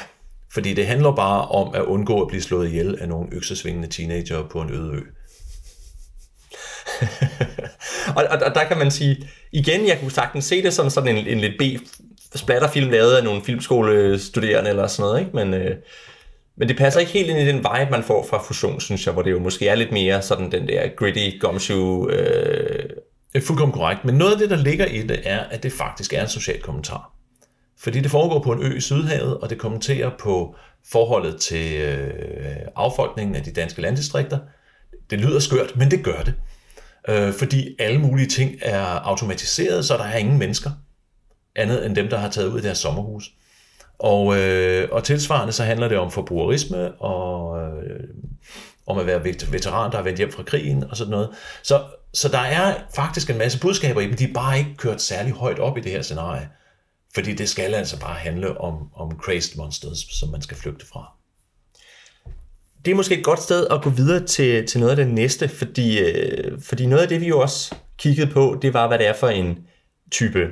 Fordi 0.53 0.73
det 0.73 0.87
handler 0.87 1.11
bare 1.11 1.47
om 1.47 1.75
at 1.75 1.81
undgå 1.81 2.21
at 2.21 2.27
blive 2.27 2.41
slået 2.41 2.67
ihjel 2.67 2.97
af 3.01 3.09
nogle 3.09 3.29
øksesvingende 3.31 3.87
teenager 3.87 4.47
på 4.47 4.61
en 4.61 4.71
øde 4.71 4.93
ø. 4.93 5.01
og, 8.15 8.23
og, 8.29 8.39
og 8.45 8.55
der 8.55 8.63
kan 8.67 8.77
man 8.77 8.91
sige, 8.91 9.29
igen, 9.51 9.87
jeg 9.87 9.99
kunne 9.99 10.11
sagtens 10.11 10.45
se 10.45 10.63
det 10.63 10.73
som 10.73 10.89
sådan 10.89 11.17
en, 11.17 11.27
en 11.27 11.39
lidt 11.39 11.53
B-splatterfilm 11.59 12.89
lavet 12.89 13.15
af 13.15 13.23
nogle 13.23 13.43
filmskolestuderende 13.43 14.69
eller 14.69 14.87
sådan 14.87 15.09
noget, 15.09 15.19
ikke? 15.19 15.31
Men, 15.35 15.53
øh, 15.53 15.75
men 16.57 16.67
det 16.67 16.77
passer 16.77 16.99
ikke 16.99 17.11
helt 17.11 17.29
ind 17.29 17.39
i 17.39 17.47
den 17.47 17.57
vibe, 17.57 17.91
man 17.91 18.03
får 18.03 18.25
fra 18.29 18.43
Fusion, 18.43 18.81
synes 18.81 19.05
jeg, 19.05 19.13
hvor 19.13 19.21
det 19.21 19.31
jo 19.31 19.39
måske 19.39 19.67
er 19.67 19.75
lidt 19.75 19.91
mere 19.91 20.21
sådan 20.21 20.51
den 20.51 20.67
der 20.67 20.87
gritty 20.95 21.39
gumshoe... 21.39 22.13
Øh... 22.13 22.89
Fuldkommen 23.41 23.73
korrekt, 23.73 24.05
men 24.05 24.15
noget 24.15 24.31
af 24.31 24.37
det, 24.37 24.49
der 24.49 24.55
ligger 24.55 24.85
i 24.85 25.01
det, 25.01 25.19
er, 25.23 25.39
at 25.39 25.63
det 25.63 25.71
faktisk 25.71 26.13
er 26.13 26.21
en 26.21 26.27
social 26.27 26.61
kommentar. 26.61 27.13
Fordi 27.79 27.99
det 27.99 28.11
foregår 28.11 28.39
på 28.39 28.51
en 28.51 28.63
ø 28.63 28.75
i 28.75 28.81
Sydhavet, 28.81 29.37
og 29.37 29.49
det 29.49 29.57
kommenterer 29.57 30.11
på 30.19 30.55
forholdet 30.91 31.41
til 31.41 31.81
øh, 31.81 32.55
affolkningen 32.75 33.35
af 33.35 33.43
de 33.43 33.51
danske 33.51 33.81
landdistrikter. 33.81 34.39
Det 35.09 35.19
lyder 35.19 35.39
skørt, 35.39 35.75
men 35.75 35.91
det 35.91 36.03
gør 36.03 36.21
det. 36.21 36.33
Øh, 37.09 37.33
fordi 37.33 37.75
alle 37.79 37.99
mulige 37.99 38.27
ting 38.27 38.55
er 38.61 38.83
automatiseret, 38.83 39.85
så 39.85 39.97
der 39.97 40.03
er 40.03 40.17
ingen 40.17 40.37
mennesker, 40.37 40.71
andet 41.55 41.85
end 41.85 41.95
dem, 41.95 42.07
der 42.07 42.17
har 42.17 42.29
taget 42.29 42.47
ud 42.47 42.57
af 42.57 42.61
deres 42.61 42.77
sommerhus. 42.77 43.31
Og, 44.01 44.37
øh, 44.37 44.89
og 44.91 45.03
tilsvarende 45.03 45.53
så 45.53 45.63
handler 45.63 45.87
det 45.87 45.97
om 45.97 46.11
forbrugerisme 46.11 46.91
og 46.91 47.59
øh, 47.61 48.03
om 48.87 48.97
at 48.97 49.05
være 49.05 49.23
veteran, 49.25 49.91
der 49.91 49.97
er 49.97 50.03
vendt 50.03 50.17
hjem 50.17 50.31
fra 50.31 50.43
krigen 50.43 50.83
og 50.89 50.97
sådan 50.97 51.11
noget. 51.11 51.29
Så, 51.63 51.83
så 52.13 52.27
der 52.27 52.39
er 52.39 52.75
faktisk 52.95 53.29
en 53.29 53.37
masse 53.37 53.59
budskaber 53.59 54.01
i 54.01 54.07
dem, 54.07 54.15
de 54.15 54.23
er 54.23 54.33
bare 54.33 54.57
ikke 54.57 54.75
kørt 54.77 55.01
særlig 55.01 55.33
højt 55.33 55.59
op 55.59 55.77
i 55.77 55.81
det 55.81 55.91
her 55.91 56.01
scenarie. 56.01 56.49
Fordi 57.13 57.33
det 57.33 57.49
skal 57.49 57.73
altså 57.73 57.99
bare 57.99 58.15
handle 58.15 58.61
om, 58.61 58.89
om 58.95 59.19
crazed 59.19 59.57
monsters, 59.57 59.97
som 60.19 60.29
man 60.29 60.41
skal 60.41 60.57
flygte 60.57 60.85
fra. 60.85 61.11
Det 62.85 62.91
er 62.91 62.95
måske 62.95 63.17
et 63.17 63.23
godt 63.23 63.41
sted 63.41 63.67
at 63.71 63.81
gå 63.81 63.89
videre 63.89 64.25
til, 64.25 64.67
til 64.67 64.79
noget 64.79 64.91
af 64.91 64.97
det 64.97 65.07
næste, 65.07 65.47
fordi, 65.47 65.99
øh, 65.99 66.61
fordi 66.61 66.85
noget 66.85 67.03
af 67.03 67.09
det, 67.09 67.21
vi 67.21 67.27
jo 67.27 67.39
også 67.39 67.75
kiggede 67.97 68.31
på, 68.31 68.59
det 68.61 68.73
var, 68.73 68.87
hvad 68.87 68.97
det 68.97 69.07
er 69.07 69.13
for 69.13 69.27
en 69.27 69.57
type 70.11 70.47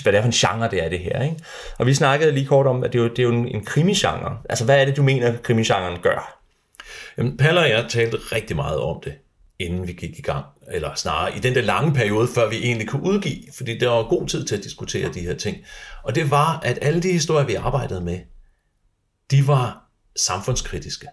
hvad 0.00 0.12
det 0.12 0.18
er 0.18 0.22
for 0.22 0.26
en 0.26 0.32
genre, 0.32 0.70
det 0.70 0.84
er 0.84 0.88
det 0.88 0.98
her. 0.98 1.22
Ikke? 1.22 1.36
Og 1.78 1.86
vi 1.86 1.94
snakkede 1.94 2.32
lige 2.32 2.46
kort 2.46 2.66
om, 2.66 2.84
at 2.84 2.92
det 2.92 2.98
er 2.98 3.02
jo, 3.02 3.08
det 3.08 3.18
er 3.18 3.22
jo 3.22 3.32
en, 3.32 3.48
en 3.48 3.64
krimigenre. 3.64 4.38
Altså, 4.48 4.64
hvad 4.64 4.80
er 4.80 4.84
det, 4.84 4.96
du 4.96 5.02
mener, 5.02 5.36
krimigenren 5.42 6.02
gør? 6.02 6.42
Jamen, 7.18 7.36
Palle 7.36 7.60
og 7.60 7.68
jeg 7.68 7.86
talte 7.88 8.16
rigtig 8.16 8.56
meget 8.56 8.80
om 8.80 9.00
det, 9.04 9.14
inden 9.58 9.86
vi 9.86 9.92
gik 9.92 10.18
i 10.18 10.22
gang. 10.22 10.44
Eller 10.72 10.94
snarere 10.94 11.36
i 11.36 11.40
den 11.40 11.54
der 11.54 11.62
lange 11.62 11.94
periode, 11.94 12.28
før 12.34 12.48
vi 12.48 12.56
egentlig 12.56 12.88
kunne 12.88 13.02
udgive. 13.02 13.42
Fordi 13.56 13.78
der 13.78 13.88
var 13.88 14.02
god 14.02 14.26
tid 14.26 14.44
til 14.44 14.56
at 14.56 14.64
diskutere 14.64 15.12
de 15.12 15.20
her 15.20 15.34
ting. 15.34 15.56
Og 16.02 16.14
det 16.14 16.30
var, 16.30 16.60
at 16.64 16.78
alle 16.82 17.02
de 17.02 17.12
historier, 17.12 17.46
vi 17.46 17.54
arbejdede 17.54 18.00
med, 18.00 18.18
de 19.30 19.46
var 19.46 19.82
samfundskritiske. 20.16 21.06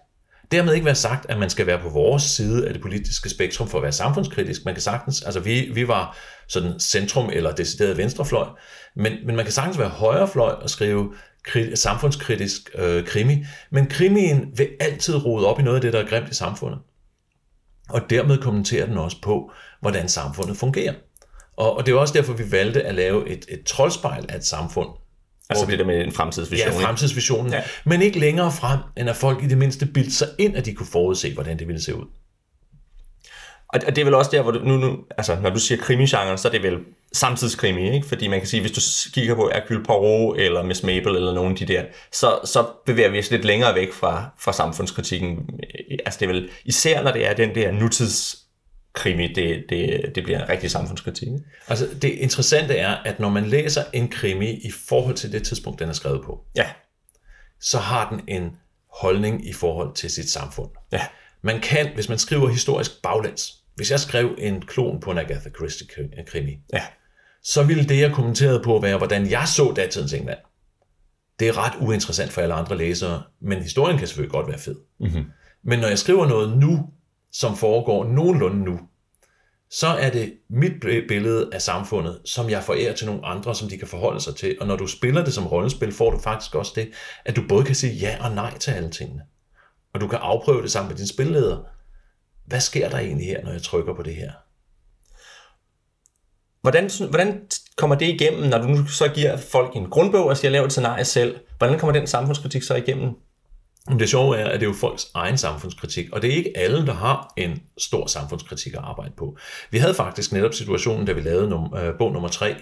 Dermed 0.52 0.74
ikke 0.74 0.86
være 0.86 0.94
sagt, 0.94 1.26
at 1.28 1.38
man 1.38 1.50
skal 1.50 1.66
være 1.66 1.78
på 1.78 1.88
vores 1.88 2.22
side 2.22 2.66
af 2.66 2.72
det 2.72 2.82
politiske 2.82 3.28
spektrum 3.28 3.68
for 3.68 3.78
at 3.78 3.82
være 3.82 3.92
samfundskritisk. 3.92 4.64
Man 4.64 4.74
kan 4.74 4.82
sagtens, 4.82 5.22
altså 5.22 5.40
vi, 5.40 5.70
vi 5.74 5.88
var 5.88 6.16
sådan 6.50 6.80
centrum 6.80 7.30
eller 7.32 7.54
decideret 7.54 7.96
venstrefløj, 7.96 8.48
men, 8.96 9.12
men 9.26 9.36
man 9.36 9.44
kan 9.44 9.52
sagtens 9.52 9.78
være 9.78 9.88
højrefløj 9.88 10.52
og 10.52 10.70
skrive 10.70 11.14
kri, 11.44 11.76
samfundskritisk 11.76 12.70
øh, 12.74 13.06
krimi, 13.06 13.44
men 13.70 13.86
krimien 13.86 14.52
vil 14.56 14.68
altid 14.80 15.16
rode 15.16 15.46
op 15.46 15.60
i 15.60 15.62
noget 15.62 15.76
af 15.76 15.82
det, 15.82 15.92
der 15.92 16.00
er 16.00 16.06
grimt 16.06 16.30
i 16.30 16.34
samfundet. 16.34 16.78
Og 17.88 18.10
dermed 18.10 18.38
kommenterer 18.38 18.86
den 18.86 18.98
også 18.98 19.16
på, 19.22 19.52
hvordan 19.80 20.08
samfundet 20.08 20.56
fungerer. 20.56 20.94
Og, 21.56 21.76
og 21.76 21.86
det 21.86 21.92
er 21.92 21.98
også 21.98 22.14
derfor, 22.14 22.32
vi 22.32 22.52
valgte 22.52 22.82
at 22.82 22.94
lave 22.94 23.28
et, 23.28 23.44
et 23.48 23.64
troldspejl 23.66 24.26
af 24.28 24.36
et 24.36 24.44
samfund. 24.44 24.88
Altså 25.50 25.66
det 25.66 25.78
der 25.78 25.84
med 25.84 26.04
en 26.04 26.12
fremtidsvision. 26.12 26.72
Ja, 26.72 26.86
fremtidsvisionen. 26.86 27.52
Ja. 27.52 27.62
Men 27.84 28.02
ikke 28.02 28.18
længere 28.20 28.52
frem, 28.52 28.78
end 28.96 29.10
at 29.10 29.16
folk 29.16 29.42
i 29.42 29.46
det 29.46 29.58
mindste 29.58 29.86
bildte 29.86 30.14
sig 30.14 30.28
ind, 30.38 30.56
at 30.56 30.66
de 30.66 30.74
kunne 30.74 30.86
forudse, 30.86 31.34
hvordan 31.34 31.58
det 31.58 31.66
ville 31.66 31.82
se 31.82 31.94
ud. 31.94 32.06
Og 33.72 33.80
det 33.86 33.98
er 33.98 34.04
vel 34.04 34.14
også 34.14 34.30
der, 34.30 34.42
hvor 34.42 34.50
du, 34.50 34.58
nu, 34.58 34.76
nu, 34.76 34.98
altså, 35.18 35.38
når 35.42 35.50
du 35.50 35.58
siger 35.58 35.80
krimi-genren, 35.80 36.38
så 36.38 36.48
er 36.48 36.52
det 36.52 36.62
vel 36.62 36.78
samtidskrimi, 37.12 37.94
ikke? 37.94 38.06
Fordi 38.06 38.28
man 38.28 38.38
kan 38.40 38.48
sige, 38.48 38.60
hvis 38.60 38.72
du 38.72 38.80
kigger 39.14 39.34
på 39.34 39.50
Hercule 39.54 39.84
Poirot 39.84 40.38
eller 40.38 40.62
Miss 40.62 40.82
Mabel 40.82 41.16
eller 41.16 41.34
nogle 41.34 41.50
af 41.50 41.56
de 41.56 41.66
der, 41.66 41.84
så, 42.12 42.38
så 42.44 42.66
bevæger 42.86 43.08
vi 43.10 43.18
os 43.18 43.30
lidt 43.30 43.44
længere 43.44 43.74
væk 43.74 43.92
fra, 43.92 44.30
fra 44.38 44.52
samfundskritikken. 44.52 45.38
Altså 46.06 46.20
det 46.20 46.28
er 46.28 46.32
vel, 46.32 46.50
især 46.64 47.02
når 47.02 47.12
det 47.12 47.26
er 47.26 47.34
den 47.34 47.54
der 47.54 47.72
nutidskrimi, 47.72 49.32
det, 49.32 49.64
det, 49.68 50.12
det 50.14 50.24
bliver 50.24 50.42
en 50.42 50.48
rigtig 50.48 50.70
samfundskritik. 50.70 51.28
Ikke? 51.28 51.40
Altså, 51.68 51.88
det 52.02 52.08
interessante 52.08 52.74
er, 52.74 52.96
at 53.04 53.20
når 53.20 53.28
man 53.28 53.46
læser 53.46 53.84
en 53.92 54.08
krimi 54.08 54.50
i 54.50 54.70
forhold 54.88 55.14
til 55.14 55.32
det 55.32 55.42
tidspunkt, 55.42 55.78
den 55.80 55.88
er 55.88 55.92
skrevet 55.92 56.22
på, 56.24 56.40
Ja, 56.56 56.66
så 57.60 57.78
har 57.78 58.08
den 58.10 58.20
en 58.28 58.50
holdning 59.00 59.48
i 59.48 59.52
forhold 59.52 59.94
til 59.94 60.10
sit 60.10 60.30
samfund. 60.30 60.70
ja, 60.92 61.00
Man 61.42 61.60
kan, 61.60 61.88
hvis 61.94 62.08
man 62.08 62.18
skriver 62.18 62.48
historisk 62.48 63.02
baglæns, 63.02 63.56
hvis 63.80 63.90
jeg 63.90 64.00
skrev 64.00 64.34
en 64.38 64.62
klon 64.62 65.00
på 65.00 65.10
en 65.10 65.18
Agatha 65.18 65.50
Christie-krimi, 65.50 66.58
ja. 66.72 66.82
så 67.42 67.62
ville 67.62 67.84
det, 67.84 68.00
jeg 68.00 68.12
kommenterede 68.12 68.62
på, 68.64 68.78
være, 68.78 68.98
hvordan 68.98 69.30
jeg 69.30 69.48
så 69.48 69.72
datidens 69.76 70.12
England. 70.12 70.38
Det 71.38 71.48
er 71.48 71.58
ret 71.58 71.72
uinteressant 71.80 72.32
for 72.32 72.40
alle 72.40 72.54
andre 72.54 72.76
læsere, 72.78 73.22
men 73.40 73.62
historien 73.62 73.98
kan 73.98 74.06
selvfølgelig 74.06 74.32
godt 74.32 74.48
være 74.48 74.58
fed. 74.58 74.76
Mm-hmm. 75.00 75.24
Men 75.64 75.78
når 75.78 75.88
jeg 75.88 75.98
skriver 75.98 76.28
noget 76.28 76.58
nu, 76.58 76.90
som 77.32 77.56
foregår 77.56 78.04
nogenlunde 78.04 78.64
nu, 78.64 78.80
så 79.70 79.86
er 79.86 80.10
det 80.10 80.32
mit 80.50 80.72
billede 81.08 81.48
af 81.52 81.62
samfundet, 81.62 82.20
som 82.24 82.50
jeg 82.50 82.62
forærer 82.62 82.94
til 82.94 83.06
nogle 83.06 83.26
andre, 83.26 83.54
som 83.54 83.68
de 83.68 83.78
kan 83.78 83.88
forholde 83.88 84.20
sig 84.20 84.36
til. 84.36 84.56
Og 84.60 84.66
når 84.66 84.76
du 84.76 84.86
spiller 84.86 85.24
det 85.24 85.34
som 85.34 85.46
rollespil, 85.46 85.92
får 85.92 86.10
du 86.10 86.18
faktisk 86.18 86.54
også 86.54 86.72
det, 86.74 86.90
at 87.24 87.36
du 87.36 87.42
både 87.48 87.64
kan 87.64 87.74
sige 87.74 87.92
ja 87.92 88.16
og 88.20 88.34
nej 88.34 88.58
til 88.58 88.70
alle 88.70 88.90
tingene. 88.90 89.22
Og 89.94 90.00
du 90.00 90.08
kan 90.08 90.18
afprøve 90.22 90.62
det 90.62 90.70
sammen 90.70 90.88
med 90.88 90.98
din 90.98 91.06
spilleder. 91.06 91.64
Hvad 92.50 92.60
sker 92.60 92.88
der 92.88 92.98
egentlig 92.98 93.26
her, 93.26 93.44
når 93.44 93.52
jeg 93.52 93.62
trykker 93.62 93.94
på 93.94 94.02
det 94.02 94.14
her? 94.14 94.32
Hvordan, 96.62 96.90
hvordan 97.10 97.46
kommer 97.76 97.96
det 97.96 98.06
igennem, 98.06 98.48
når 98.48 98.58
du 98.58 98.68
nu 98.68 98.86
så 98.86 99.08
giver 99.08 99.36
folk 99.36 99.76
en 99.76 99.90
grundbog 99.90 100.26
og 100.26 100.36
siger, 100.36 100.50
lav 100.50 100.64
et 100.64 100.72
scenarie 100.72 101.04
selv? 101.04 101.40
Hvordan 101.58 101.78
kommer 101.78 101.92
den 101.92 102.06
samfundskritik 102.06 102.62
så 102.62 102.74
igennem? 102.74 103.14
Men 103.88 103.98
det 103.98 104.10
sjove 104.10 104.38
er, 104.38 104.46
at 104.46 104.60
det 104.60 104.66
er 104.66 104.70
jo 104.70 104.76
folks 104.76 105.06
egen 105.14 105.38
samfundskritik, 105.38 106.12
og 106.12 106.22
det 106.22 106.30
er 106.30 106.34
ikke 106.34 106.52
alle, 106.56 106.86
der 106.86 106.92
har 106.92 107.32
en 107.36 107.62
stor 107.78 108.06
samfundskritik 108.06 108.72
at 108.72 108.80
arbejde 108.82 109.12
på. 109.16 109.38
Vi 109.70 109.78
havde 109.78 109.94
faktisk 109.94 110.32
netop 110.32 110.54
situationen, 110.54 111.06
da 111.06 111.12
vi 111.12 111.20
lavede 111.20 111.48
num- 111.48 111.78
øh, 111.78 111.98
bog 111.98 112.12
nummer 112.12 112.28
tre, 112.28 112.56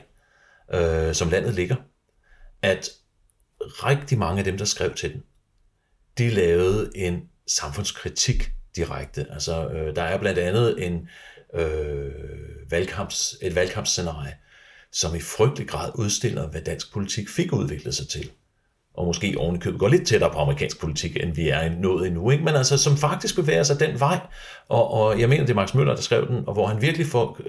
øh, 0.74 1.14
som 1.14 1.30
landet 1.30 1.54
ligger, 1.54 1.76
at 2.62 2.88
rigtig 3.60 4.18
mange 4.18 4.38
af 4.38 4.44
dem, 4.44 4.58
der 4.58 4.64
skrev 4.64 4.94
til 4.94 5.12
den, 5.12 5.22
de 6.18 6.30
lavede 6.30 6.90
en 6.94 7.20
samfundskritik 7.46 8.52
direkte. 8.78 9.26
Altså, 9.30 9.68
øh, 9.68 9.96
der 9.96 10.02
er 10.02 10.18
blandt 10.18 10.38
andet 10.38 10.86
en 10.86 11.08
øh, 11.54 12.10
valgkamps, 12.70 13.36
et 13.42 13.54
valgkampsscenarie, 13.54 14.34
som 14.92 15.14
i 15.14 15.20
frygtelig 15.20 15.68
grad 15.68 15.90
udstiller, 15.94 16.48
hvad 16.48 16.60
dansk 16.60 16.92
politik 16.92 17.28
fik 17.28 17.52
udviklet 17.52 17.94
sig 17.94 18.08
til 18.08 18.30
og 18.98 19.06
måske 19.06 19.34
ovenikøbet 19.38 19.80
går 19.80 19.88
lidt 19.88 20.06
tættere 20.06 20.32
på 20.32 20.38
amerikansk 20.38 20.80
politik, 20.80 21.16
end 21.16 21.34
vi 21.34 21.48
er 21.48 21.70
nået 21.80 22.06
endnu, 22.06 22.30
ikke? 22.30 22.44
men 22.44 22.54
altså 22.54 22.78
som 22.78 22.96
faktisk 22.96 23.36
bevæger 23.36 23.62
sig 23.62 23.80
den 23.80 24.00
vej, 24.00 24.20
og, 24.68 24.90
og 24.90 25.20
jeg 25.20 25.28
mener, 25.28 25.44
det 25.44 25.50
er 25.50 25.54
Max 25.54 25.74
Møller, 25.74 25.94
der 25.94 26.02
skrev 26.02 26.28
den, 26.28 26.48
og 26.48 26.52
hvor 26.52 26.66
han 26.66 26.82
virkelig 26.82 27.06
får 27.06 27.40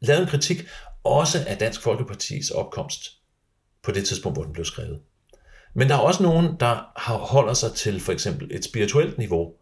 lavet 0.00 0.22
en 0.22 0.28
kritik, 0.28 0.66
også 1.04 1.38
af 1.46 1.58
Dansk 1.58 1.82
Folkepartis 1.82 2.50
opkomst, 2.50 3.00
på 3.82 3.90
det 3.90 4.06
tidspunkt, 4.06 4.36
hvor 4.36 4.44
den 4.44 4.52
blev 4.52 4.64
skrevet. 4.64 5.00
Men 5.74 5.88
der 5.88 5.94
er 5.94 5.98
også 5.98 6.22
nogen, 6.22 6.56
der 6.60 7.00
holder 7.32 7.54
sig 7.54 7.72
til 7.72 8.00
for 8.00 8.12
eksempel 8.12 8.48
et 8.50 8.64
spirituelt 8.64 9.18
niveau, 9.18 9.52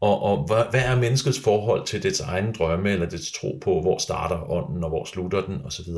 og, 0.00 0.22
og 0.22 0.46
hvad, 0.46 0.64
hvad 0.70 0.80
er 0.80 0.96
menneskets 0.96 1.40
forhold 1.40 1.86
til 1.86 2.02
dets 2.02 2.20
egen 2.20 2.54
drømme, 2.58 2.90
eller 2.90 3.08
dets 3.08 3.32
tro 3.32 3.58
på, 3.64 3.80
hvor 3.80 3.98
starter 3.98 4.50
ånden, 4.50 4.84
og 4.84 4.90
hvor 4.90 5.04
slutter 5.04 5.40
den, 5.40 5.60
osv. 5.64 5.88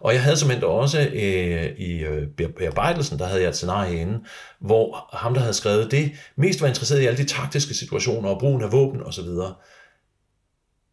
Og 0.00 0.14
jeg 0.14 0.22
havde 0.22 0.36
simpelthen 0.36 0.68
også 0.68 1.00
øh, 1.00 1.78
i 1.78 2.04
øh, 2.04 2.28
bearbejdelsen, 2.56 3.18
der 3.18 3.26
havde 3.26 3.42
jeg 3.42 3.48
et 3.48 3.56
scenarie 3.56 4.00
inde, 4.00 4.20
hvor 4.60 5.16
ham, 5.16 5.34
der 5.34 5.40
havde 5.40 5.54
skrevet 5.54 5.90
det, 5.90 6.12
mest 6.36 6.60
var 6.60 6.68
interesseret 6.68 7.00
i 7.00 7.06
alle 7.06 7.18
de 7.18 7.28
taktiske 7.28 7.74
situationer 7.74 8.28
og 8.28 8.40
brugen 8.40 8.62
af 8.62 8.72
våben 8.72 9.02
osv. 9.02 9.28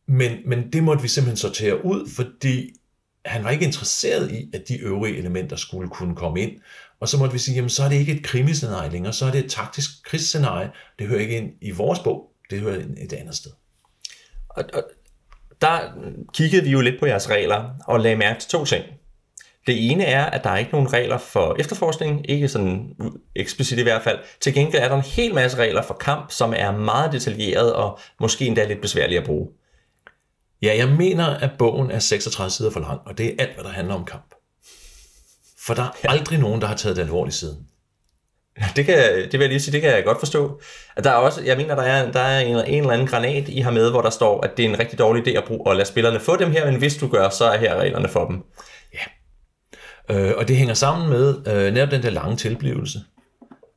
Men, 0.08 0.38
men 0.46 0.74
det 0.74 0.84
måtte 0.84 1.02
vi 1.02 1.08
simpelthen 1.08 1.38
sortere 1.38 1.86
ud, 1.86 2.10
fordi 2.16 2.74
han 3.26 3.44
var 3.44 3.50
ikke 3.50 3.66
interesseret 3.66 4.32
i, 4.32 4.50
at 4.54 4.64
de 4.68 4.78
øvrige 4.78 5.18
elementer 5.18 5.56
skulle 5.56 5.90
kunne 5.90 6.16
komme 6.16 6.42
ind. 6.42 6.52
Og 7.00 7.10
så 7.10 7.18
måtte 7.18 7.34
vi 7.34 7.40
sige, 7.40 7.56
jamen 7.56 7.70
så 7.70 7.84
er 7.84 7.90
det 7.90 7.96
ikke 7.96 8.12
et 8.12 8.24
krimiscenarie 8.24 8.92
længere, 8.92 9.14
så 9.14 9.26
er 9.26 9.32
det 9.32 9.46
et 9.46 9.52
taktisk 9.52 9.90
krigsscenarie. 10.06 10.70
Det 11.00 11.08
hører 11.08 11.20
ikke 11.20 11.38
ind 11.38 11.52
i 11.62 11.72
vores 11.72 12.00
bog, 12.00 12.32
det 12.50 12.60
hører 12.60 12.84
et 12.98 13.14
andet 13.14 13.36
sted. 13.36 13.52
Og, 14.50 14.64
og 14.74 14.84
der 15.62 15.80
kiggede 16.34 16.64
vi 16.64 16.70
jo 16.70 16.82
lidt 16.82 17.00
på 17.00 17.06
jeres 17.06 17.30
regler 17.30 17.70
og 17.88 18.00
lagde 18.00 18.18
mærke 18.18 18.40
til 18.40 18.50
to 18.50 18.66
ting. 18.66 18.86
Det 19.68 19.92
ene 19.92 20.04
er, 20.04 20.26
at 20.26 20.44
der 20.44 20.50
er 20.50 20.58
ikke 20.58 20.72
nogen 20.72 20.94
regler 20.94 21.18
for 21.18 21.56
efterforskning, 21.60 22.30
ikke 22.30 22.48
sådan 22.48 22.96
eksplicit 23.36 23.80
i 23.80 23.84
hvert 23.84 24.04
fald. 24.04 24.20
Til 24.40 24.54
gengæld 24.54 24.84
er 24.84 24.88
der 24.88 24.96
en 24.96 25.02
hel 25.02 25.34
masse 25.34 25.58
regler 25.58 25.82
for 25.82 25.94
kamp, 25.94 26.32
som 26.32 26.54
er 26.56 26.72
meget 26.72 27.12
detaljeret 27.12 27.74
og 27.74 28.00
måske 28.20 28.46
endda 28.46 28.66
lidt 28.66 28.82
besværlige 28.82 29.20
at 29.20 29.26
bruge. 29.26 29.50
Ja, 30.62 30.78
jeg 30.78 30.90
mener, 30.90 31.26
at 31.26 31.52
bogen 31.60 31.92
er 31.92 32.00
36 32.00 32.52
sider 32.52 32.72
for 32.72 32.80
lang, 32.80 33.02
og 33.06 33.18
det 33.18 33.26
er 33.28 33.36
alt, 33.40 33.54
hvad 33.54 33.64
der 33.64 33.70
handler 33.70 33.94
om 33.94 34.06
kamp. 34.06 34.36
For 35.60 35.74
der 35.74 35.84
er 35.84 35.92
ja. 36.04 36.12
aldrig 36.12 36.40
nogen, 36.40 36.62
der 36.62 36.68
har 36.68 36.76
taget 36.76 36.96
det 36.96 37.02
alvorligt 37.02 37.36
siden. 37.36 37.68
Det, 38.76 38.86
kan, 38.86 38.98
det 38.98 39.34
vil 39.34 39.40
jeg 39.40 39.50
lige 39.50 39.60
sige, 39.60 39.72
det 39.72 39.82
kan 39.82 39.90
jeg 39.90 40.04
godt 40.04 40.20
forstå. 40.20 40.62
At 40.96 41.04
der 41.04 41.10
er 41.10 41.16
også, 41.16 41.44
jeg 41.44 41.58
mener, 41.58 41.76
der 41.76 41.84
er, 41.84 42.12
der 42.12 42.20
er 42.20 42.40
en, 42.40 42.56
en 42.56 42.82
eller 42.82 42.94
anden 42.94 43.08
granat, 43.08 43.50
I 43.50 43.60
har 43.60 43.72
med, 43.72 43.92
hvor 43.92 44.02
der 44.02 44.10
står, 44.10 44.42
at 44.42 44.58
det 44.58 44.66
er 44.66 44.70
en 44.70 44.80
rigtig 44.80 45.00
dårlig 45.00 45.28
idé 45.28 45.38
at, 45.38 45.44
bruge, 45.44 45.72
at 45.72 45.78
lade 45.78 45.88
spillerne 45.88 46.20
få 46.20 46.38
dem 46.38 46.52
her, 46.52 46.72
men 46.72 46.76
hvis 46.80 46.98
du 46.98 47.08
gør, 47.08 47.30
så 47.30 47.46
er 47.46 47.58
her 47.58 47.76
reglerne 47.76 48.08
for 48.08 48.28
dem. 48.28 48.44
Ja. 48.94 50.16
Øh, 50.16 50.34
og 50.38 50.48
det 50.48 50.56
hænger 50.56 50.74
sammen 50.74 51.10
med 51.10 51.48
øh, 51.48 51.74
netop 51.74 51.92
den 51.92 52.04
der 52.04 52.10
lange 52.10 52.36
tilblivelse, 52.36 53.00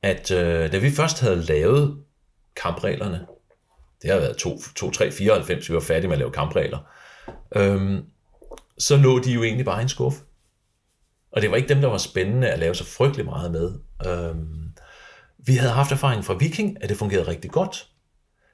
at 0.02 0.30
øh, 0.30 0.72
da 0.72 0.78
vi 0.78 0.90
først 0.90 1.20
havde 1.20 1.42
lavet 1.42 1.96
kampreglerne, 2.56 3.26
det 4.02 4.10
har 4.10 4.18
været 4.18 4.36
2, 4.36 4.58
2 4.76 4.90
3, 4.90 5.10
94, 5.10 5.68
vi 5.68 5.74
var 5.74 5.80
færdige 5.80 6.08
med 6.08 6.14
at 6.14 6.18
lave 6.18 6.30
kampregler, 6.30 6.78
øh, 7.56 7.98
så 8.78 8.96
lå 8.96 9.18
de 9.18 9.32
jo 9.32 9.42
egentlig 9.42 9.64
bare 9.64 9.80
i 9.80 9.82
en 9.82 9.88
skuffe. 9.88 10.20
Og 11.32 11.42
det 11.42 11.50
var 11.50 11.56
ikke 11.56 11.68
dem, 11.68 11.80
der 11.80 11.88
var 11.88 11.98
spændende 11.98 12.48
at 12.48 12.58
lave 12.58 12.74
så 12.74 12.84
frygtelig 12.84 13.24
meget 13.24 13.50
med. 13.50 13.72
Øhm, 14.06 14.69
vi 15.46 15.54
havde 15.54 15.72
haft 15.72 15.92
erfaring 15.92 16.24
fra 16.24 16.34
Viking, 16.34 16.82
at 16.82 16.88
det 16.88 16.96
fungerede 16.96 17.28
rigtig 17.28 17.50
godt. 17.50 17.86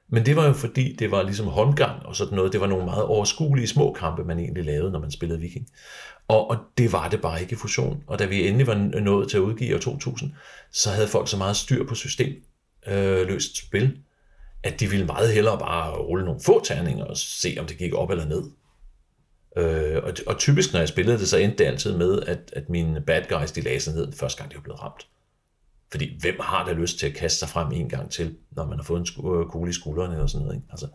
Men 0.09 0.25
det 0.25 0.35
var 0.35 0.47
jo 0.47 0.53
fordi, 0.53 0.95
det 0.99 1.11
var 1.11 1.23
ligesom 1.23 1.47
håndgang 1.47 2.05
og 2.05 2.15
sådan 2.15 2.35
noget. 2.35 2.53
Det 2.53 2.61
var 2.61 2.67
nogle 2.67 2.85
meget 2.85 3.03
overskuelige 3.03 3.67
små 3.67 3.93
kampe, 3.93 4.23
man 4.23 4.39
egentlig 4.39 4.65
lavede, 4.65 4.91
når 4.91 4.99
man 4.99 5.11
spillede 5.11 5.39
Viking. 5.39 5.67
Og, 6.27 6.49
og 6.49 6.57
det 6.77 6.91
var 6.91 7.09
det 7.09 7.21
bare 7.21 7.41
ikke 7.41 7.53
i 7.53 7.55
fusion. 7.55 8.03
Og 8.07 8.19
da 8.19 8.25
vi 8.25 8.47
endelig 8.47 8.67
var 8.67 8.99
nået 9.01 9.29
til 9.29 9.37
at 9.37 9.41
udgive 9.41 9.75
år 9.75 9.79
2000, 9.79 10.31
så 10.71 10.89
havde 10.89 11.07
folk 11.07 11.29
så 11.29 11.37
meget 11.37 11.55
styr 11.55 11.87
på 11.87 11.95
system 11.95 12.35
øh, 12.87 13.27
løst 13.27 13.57
spil, 13.57 13.97
at 14.63 14.79
de 14.79 14.89
ville 14.89 15.05
meget 15.05 15.33
hellere 15.33 15.59
bare 15.59 15.97
rulle 15.97 16.25
nogle 16.25 16.41
få 16.45 16.63
terninger 16.63 17.05
og 17.05 17.17
se, 17.17 17.57
om 17.59 17.65
det 17.65 17.77
gik 17.77 17.93
op 17.93 18.11
eller 18.11 18.25
ned. 18.25 18.43
Øh, 19.57 20.03
og, 20.03 20.13
og 20.27 20.37
typisk, 20.37 20.73
når 20.73 20.79
jeg 20.79 20.89
spillede 20.89 21.19
det, 21.19 21.27
så 21.27 21.37
endte 21.37 21.57
det 21.57 21.65
altid 21.65 21.97
med, 21.97 22.23
at, 22.27 22.39
at 22.53 22.69
mine 22.69 23.01
bad 23.01 23.21
guys, 23.29 23.51
de 23.51 23.61
lagde 23.61 23.79
sig 23.79 23.93
ned 23.93 24.13
første 24.13 24.37
gang, 24.37 24.51
de 24.51 24.55
var 24.55 24.61
blevet 24.61 24.83
ramt. 24.83 25.07
Fordi 25.91 26.17
hvem 26.21 26.35
har 26.39 26.65
da 26.65 26.71
lyst 26.73 26.99
til 26.99 27.07
at 27.07 27.13
kaste 27.13 27.39
sig 27.39 27.49
frem 27.49 27.71
en 27.71 27.89
gang 27.89 28.11
til, 28.11 28.35
når 28.51 28.65
man 28.65 28.77
har 28.77 28.83
fået 28.83 28.99
en 28.99 29.05
sku- 29.05 29.49
kugle 29.51 29.69
i 29.69 29.73
skuldrene 29.73 30.13
eller 30.13 30.27
sådan 30.27 30.45
noget, 30.45 30.55
ikke? 30.57 30.67
Altså, 30.71 30.87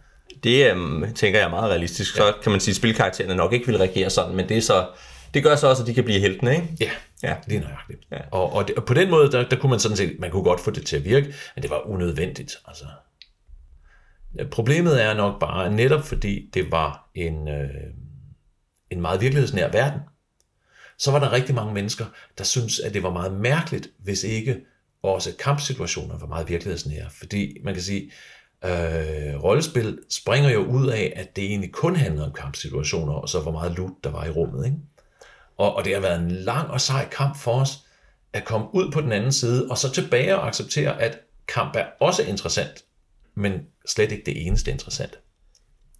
Det 0.45 0.71
øhm, 0.71 1.15
tænker 1.15 1.39
jeg 1.39 1.47
er 1.47 1.51
meget 1.51 1.71
realistisk. 1.71 2.15
Så 2.17 2.33
kan 2.43 2.53
man 2.53 2.61
sige, 2.61 2.73
at 2.73 2.77
spilkaraktererne 2.77 3.35
nok 3.35 3.53
ikke 3.53 3.67
vil 3.67 3.77
reagere 3.79 4.11
sådan, 4.11 4.37
men 4.37 4.49
det, 4.49 4.57
er 4.57 4.61
så, 4.61 4.89
det 5.35 5.43
gør 5.43 5.57
så 5.57 5.67
også, 5.69 5.83
at 5.83 5.87
de 5.87 5.95
kan 5.95 6.05
blive 6.05 6.21
heltene, 6.21 6.55
ikke? 6.57 6.77
Ja, 6.81 6.91
Ja. 7.23 7.37
lige 7.47 7.61
nøjagtigt. 7.61 8.01
Ja. 8.13 8.19
Og, 8.31 8.53
og, 8.53 8.69
det, 8.69 8.77
og 8.77 8.85
på 8.85 8.95
den 8.95 9.11
måde, 9.11 9.33
der, 9.33 9.49
der 9.49 9.57
kunne 9.57 9.71
man 9.71 9.81
sådan 9.81 9.97
set, 9.97 10.17
man 10.19 10.31
kunne 10.31 10.43
godt 10.45 10.61
få 10.61 10.71
det 10.71 10.87
til 10.87 10.97
at 10.97 11.05
virke, 11.05 11.35
men 11.55 11.63
det 11.63 11.71
var 11.71 11.87
unødvendigt. 11.87 12.57
Altså. 12.69 12.85
Problemet 14.51 15.03
er 15.03 15.15
nok 15.15 15.41
bare, 15.41 15.71
netop 15.73 16.05
fordi 16.05 16.51
det 16.55 16.71
var 16.73 17.11
en, 17.15 17.49
øh, 17.49 17.69
en 18.91 19.01
meget 19.01 19.21
virkelighedsnær 19.21 19.69
verden, 19.71 20.01
så 20.99 21.11
var 21.11 21.19
der 21.19 21.33
rigtig 21.33 21.55
mange 21.55 21.75
mennesker, 21.75 22.05
der 22.39 22.45
synes 22.45 22.81
at 22.81 22.95
det 22.95 23.03
var 23.03 23.11
meget 23.13 23.33
mærkeligt, 23.33 23.89
hvis 23.99 24.25
ikke 24.25 24.61
også 25.03 25.37
kampsituationer 25.39 26.19
var 26.19 26.27
meget 26.27 26.49
virkelighedsnære. 26.49 27.11
Fordi 27.11 27.57
man 27.65 27.75
kan 27.75 27.83
sige, 27.83 28.11
øh, 28.65 29.45
rollespil 29.45 29.99
springer 30.11 30.51
jo 30.51 30.65
ud 30.65 30.87
af, 30.89 31.13
at 31.17 31.37
det 31.37 31.45
egentlig 31.45 31.73
kun 31.73 31.97
handler 31.97 32.27
om 32.27 32.33
kampsituationer, 32.33 33.13
og 33.13 33.29
så 33.29 33.41
hvor 33.41 33.53
meget 33.53 33.77
loot 33.77 33.93
der 34.05 34.11
var 34.11 34.25
i 34.25 34.31
rummet. 34.31 34.65
Ikke? 34.65 34.77
Og, 35.57 35.77
og 35.77 35.85
det 35.85 35.95
har 35.95 36.01
været 36.01 36.21
en 36.21 36.31
lang 36.31 36.71
og 36.71 36.81
sej 36.81 37.09
kamp 37.09 37.37
for 37.37 37.61
os, 37.61 37.79
at 38.33 38.45
komme 38.45 38.75
ud 38.75 38.91
på 38.91 39.01
den 39.01 39.13
anden 39.13 39.33
side, 39.33 39.71
og 39.71 39.79
så 39.79 39.93
tilbage 39.93 40.37
og 40.39 40.47
acceptere, 40.47 41.03
at 41.03 41.19
kamp 41.49 41.77
er 41.77 41.85
også 42.01 42.23
interessant, 42.23 42.85
men 43.35 43.53
slet 43.87 44.13
ikke 44.13 44.25
det 44.27 44.47
eneste 44.47 44.71
interessante. 44.71 45.17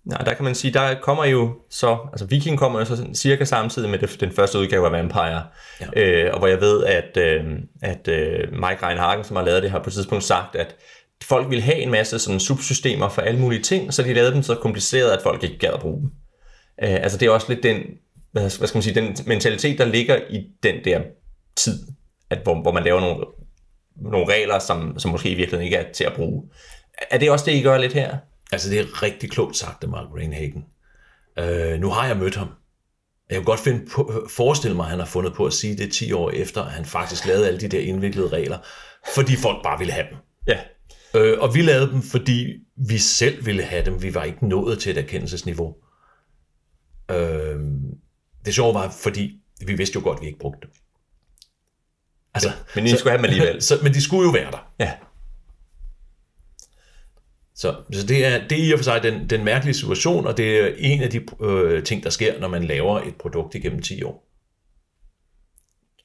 Nej, 0.05 0.19
der 0.19 0.35
kan 0.35 0.45
man 0.45 0.55
sige, 0.55 0.73
der 0.73 0.95
kommer 0.95 1.25
jo 1.25 1.55
så, 1.71 1.99
altså 2.13 2.27
Viking 2.27 2.59
kommer 2.59 2.79
jo 2.79 2.85
så 2.85 3.07
cirka 3.15 3.45
samtidig 3.45 3.91
med 3.91 3.99
det, 3.99 4.21
den 4.21 4.33
første 4.33 4.59
udgave 4.59 4.87
af 4.87 4.93
Vampire, 4.93 5.43
ja. 5.81 6.01
øh, 6.01 6.33
og 6.33 6.39
hvor 6.39 6.49
jeg 6.49 6.61
ved, 6.61 6.85
at, 6.85 7.17
øh, 7.17 7.45
at 7.83 8.09
øh, 8.09 8.53
Mike 8.53 8.87
Reinhagen, 8.87 9.25
som 9.25 9.37
har 9.37 9.45
lavet 9.45 9.63
det, 9.63 9.71
har 9.71 9.79
på 9.79 9.91
et 9.91 9.95
tidspunkt 9.95 10.25
sagt, 10.25 10.57
at 10.57 10.77
folk 11.25 11.51
ville 11.51 11.63
have 11.63 11.79
en 11.79 11.91
masse 11.91 12.19
sådan 12.19 12.41
subsystemer 12.41 13.09
for 13.09 13.23
alle 13.23 13.41
mulige 13.41 13.63
ting, 13.63 13.95
så 13.95 14.03
de 14.03 14.15
lavede 14.15 14.35
dem 14.35 14.43
så 14.43 14.55
kompliceret, 14.55 15.11
at 15.11 15.23
folk 15.23 15.45
ikke 15.45 15.59
gad 15.59 15.71
at 15.75 15.81
bruge 15.81 16.01
dem. 16.01 16.11
Øh, 16.83 16.95
altså 16.95 17.19
det 17.19 17.27
er 17.27 17.31
også 17.31 17.47
lidt 17.49 17.63
den, 17.63 17.83
hvad 18.33 18.51
skal 18.51 18.75
man 18.75 18.83
sige, 18.83 18.95
den 18.95 19.17
mentalitet, 19.27 19.79
der 19.79 19.85
ligger 19.85 20.19
i 20.31 20.47
den 20.63 20.75
der 20.85 21.01
tid, 21.57 21.79
at 22.31 22.39
hvor, 22.43 22.63
hvor 22.63 22.73
man 22.73 22.85
laver 22.85 23.01
nogle, 23.01 23.25
nogle 23.97 24.35
regler, 24.35 24.59
som, 24.59 24.99
som 24.99 25.11
måske 25.11 25.31
i 25.31 25.35
virkeligheden 25.35 25.65
ikke 25.65 25.77
er 25.77 25.93
til 25.93 26.05
at 26.05 26.13
bruge. 26.13 26.43
Er 27.11 27.19
det 27.19 27.31
også 27.31 27.45
det, 27.45 27.53
I 27.53 27.63
gør 27.63 27.79
lidt 27.79 27.93
her? 27.93 28.17
Altså, 28.53 28.71
det 28.71 28.81
er 28.81 29.03
rigtig 29.03 29.31
klogt 29.31 29.57
sagt 29.57 29.85
af 29.85 29.89
Mark 29.91 30.07
Rainhagen. 30.15 30.65
Øh, 31.39 31.81
nu 31.81 31.91
har 31.91 32.07
jeg 32.07 32.17
mødt 32.17 32.37
ham. 32.37 32.49
Jeg 33.31 33.37
kan 33.37 33.45
godt 33.45 33.61
finde 33.61 33.87
på, 33.91 34.27
forestille 34.31 34.77
mig, 34.77 34.85
at 34.85 34.91
han 34.91 34.99
har 34.99 35.07
fundet 35.07 35.35
på 35.35 35.47
at 35.47 35.53
sige 35.53 35.77
det 35.77 35.93
10 35.93 36.13
år 36.13 36.31
efter, 36.31 36.63
at 36.63 36.71
han 36.71 36.85
faktisk 36.85 37.27
lavede 37.27 37.47
alle 37.47 37.61
de 37.61 37.69
der 37.69 37.81
indviklede 37.81 38.29
regler, 38.29 38.59
fordi 39.15 39.37
folk 39.37 39.63
bare 39.63 39.79
ville 39.79 39.93
have 39.93 40.07
dem. 40.11 40.17
Ja. 40.47 40.59
Øh, 41.15 41.39
og 41.41 41.55
vi 41.55 41.63
lavede 41.63 41.93
dem, 41.93 42.03
fordi 42.03 42.55
vi 42.77 42.99
selv 42.99 43.47
ville 43.47 43.63
have 43.63 43.85
dem. 43.85 44.03
Vi 44.03 44.15
var 44.15 44.25
ikke 44.25 44.49
nået 44.49 44.79
til 44.79 44.93
et 44.93 44.99
erkendelsesniveau. 44.99 45.75
Øh, 47.11 47.61
det 48.45 48.55
sjove 48.55 48.75
var, 48.75 48.91
fordi 48.91 49.41
vi 49.67 49.75
vidste 49.75 49.97
jo 49.97 50.05
godt, 50.05 50.17
at 50.17 50.23
vi 50.23 50.27
ikke 50.27 50.39
brugte 50.39 50.61
dem. 50.63 50.71
Altså, 52.35 52.49
ja, 52.49 52.55
men 52.75 52.87
I 52.87 52.91
så, 52.91 52.97
skulle 52.97 53.11
have 53.11 53.19
dem 53.19 53.25
alligevel. 53.25 53.63
Så, 53.69 53.79
men 53.83 53.95
de 53.95 54.03
skulle 54.03 54.27
jo 54.27 54.31
være 54.31 54.51
der. 54.51 54.73
Ja. 54.79 54.93
Så, 57.55 57.75
så 57.93 58.07
det, 58.07 58.27
er, 58.27 58.49
det 58.49 58.61
er 58.61 58.69
i 58.69 58.73
og 58.73 58.79
for 58.79 58.85
sig 58.85 59.03
den, 59.03 59.31
den 59.31 59.45
mærkelige 59.45 59.75
situation, 59.75 60.27
og 60.27 60.37
det 60.37 60.61
er 60.61 60.75
en 60.79 61.03
af 61.03 61.11
de 61.11 61.21
øh, 61.41 61.85
ting, 61.85 62.05
der 62.05 62.11
sker, 62.11 62.41
når 62.41 62.49
man 62.49 62.65
laver 62.65 63.01
et 63.01 63.17
produkt 63.17 63.55
igennem 63.55 63.83
10 63.83 64.03
år. 64.03 64.29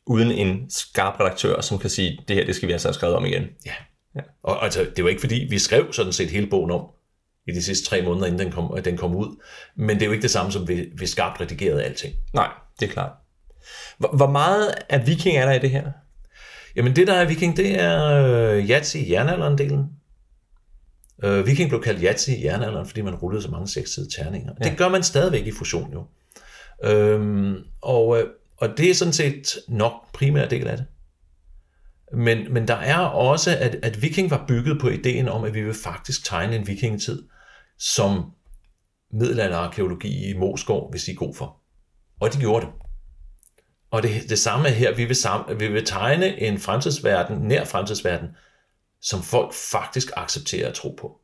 Uden 0.06 0.32
en 0.32 0.70
skarp 0.70 1.20
redaktør, 1.20 1.62
som 1.62 1.80
kan 1.80 1.90
sige, 1.90 2.20
det 2.28 2.36
her 2.36 2.46
det 2.46 2.56
skal 2.56 2.68
vi 2.68 2.74
altså 2.74 2.88
have 2.88 2.94
skrevet 2.94 3.16
om 3.16 3.26
igen. 3.26 3.44
Ja. 3.66 3.74
ja. 4.16 4.22
Og 4.44 4.64
altså, 4.64 4.88
det 4.96 5.04
var 5.04 5.10
ikke 5.10 5.22
fordi, 5.22 5.48
vi 5.50 5.60
skrev 5.60 5.94
sådan 5.94 6.14
set 6.14 6.32
hele 6.32 6.48
bogen 6.48 6.72
om 6.72 6.86
i 7.48 7.52
de 7.52 7.64
sidste 7.64 7.90
tre 7.90 8.02
måneder, 8.02 8.26
inden 8.26 8.40
den 8.40 8.52
kom, 8.52 8.84
den 8.84 8.98
kom 8.98 9.16
ud. 9.16 9.44
Men 9.76 9.96
det 9.96 10.02
er 10.02 10.06
jo 10.06 10.12
ikke 10.12 10.22
det 10.22 10.32
samme, 10.32 10.52
som 10.52 10.68
vi, 10.68 10.86
vi 10.98 11.08
skarpt 11.08 11.42
redigerede 11.42 11.84
alting. 11.84 12.14
Nej, 12.34 12.50
det 12.80 12.90
er 12.90 12.94
klart. 12.94 13.12
Hvor, 13.98 14.16
hvor 14.16 14.30
meget 14.30 14.76
af 14.90 15.08
viking 15.08 15.38
er 15.38 15.46
der 15.46 15.54
i 15.54 15.60
det 15.60 15.70
her? 15.70 15.92
Jamen 16.76 16.96
det, 16.96 17.08
der 17.08 17.14
er 17.14 17.26
viking, 17.26 17.58
det 17.58 17.80
er 17.82 18.06
øh, 18.06 18.70
Yatzy 18.70 18.98
jernalderen-delen. 18.98 19.97
Øh, 21.24 21.48
Viking 21.48 21.70
blev 21.70 21.84
kaldt 21.84 22.02
Yatzy 22.04 22.30
i 22.30 22.44
jernalderen, 22.44 22.88
fordi 22.88 23.02
man 23.02 23.16
rullede 23.16 23.44
så 23.44 23.52
mange 23.52 23.68
sekssidede 23.68 24.10
terninger. 24.22 24.54
Ja. 24.64 24.70
Det 24.70 24.78
gør 24.78 24.90
man 24.90 25.04
stadigvæk 25.04 25.48
i 25.48 25.52
fusion 25.52 25.94
jo. 25.94 26.06
Øhm, 26.84 27.56
og, 27.82 28.20
øh, 28.20 28.28
og 28.58 28.78
det 28.78 28.90
er 28.90 28.94
sådan 28.94 29.14
set 29.14 29.58
nok 29.68 29.94
primær 30.14 30.48
del 30.48 30.68
af 30.68 30.78
det. 30.78 30.86
Men, 32.14 32.54
men 32.54 32.68
der 32.68 32.76
er 32.76 32.98
også, 33.00 33.58
at, 33.60 33.76
at 33.84 34.02
Viking 34.02 34.32
var 34.32 34.46
bygget 34.48 34.80
på 34.82 34.90
ideen 34.90 35.30
om, 35.30 35.44
at 35.44 35.54
vi 35.54 35.62
vil 35.62 35.74
faktisk 35.74 36.26
tegne 36.26 36.56
en 36.56 36.68
vikingetid, 36.68 37.24
som 37.78 38.32
middelalderarkeologi 39.12 40.30
i 40.30 40.34
Moskov 40.34 40.92
vil 40.92 41.02
sige 41.02 41.16
god 41.16 41.36
for. 41.36 41.58
Og 42.20 42.34
de 42.34 42.40
gjorde 42.40 42.66
det. 42.66 42.74
Og 43.92 44.04
det, 44.04 44.12
det 44.30 44.40
samme 44.40 44.68
er 44.68 44.74
her, 44.74 44.96
vi 44.96 45.06
vil, 45.06 45.16
sam, 45.16 45.60
vi 45.60 45.68
vil 45.68 45.86
tegne 45.86 46.42
en 46.42 46.60
fremtidsverden, 46.60 47.38
nær 47.38 47.66
fremtidsverden, 47.66 48.28
som 49.02 49.24
folk 49.24 49.54
faktisk 49.72 50.12
accepterer 50.16 50.68
at 50.68 50.74
tro 50.74 50.96
på. 51.00 51.22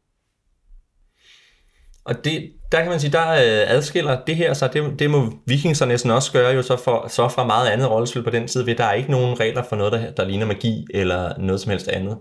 Og 2.05 2.25
det, 2.25 2.51
der 2.71 2.81
kan 2.81 2.89
man 2.89 2.99
sige, 2.99 3.11
der 3.11 3.31
øh, 3.31 3.75
adskiller 3.75 4.25
det 4.25 4.35
her, 4.35 4.53
så 4.53 4.67
det, 4.67 4.99
det 4.99 5.09
må 5.09 5.33
vikingerne 5.45 5.75
så 5.75 5.85
næsten 5.85 6.11
også 6.11 6.31
gøre, 6.31 6.53
jo 6.53 6.61
så, 6.61 6.77
for, 6.77 7.07
så 7.07 7.27
fra 7.27 7.45
meget 7.45 7.69
andet 7.69 7.89
rollespil 7.89 8.23
på 8.23 8.29
den 8.29 8.47
tid, 8.47 8.63
ved 8.63 8.75
der 8.75 8.83
er 8.83 8.93
ikke 8.93 9.11
nogen 9.11 9.39
regler 9.39 9.63
for 9.63 9.75
noget, 9.75 9.93
der, 9.93 10.11
der 10.11 10.25
ligner 10.25 10.45
magi 10.45 10.85
eller 10.93 11.37
noget 11.37 11.61
som 11.61 11.69
helst 11.69 11.87
andet. 11.87 12.17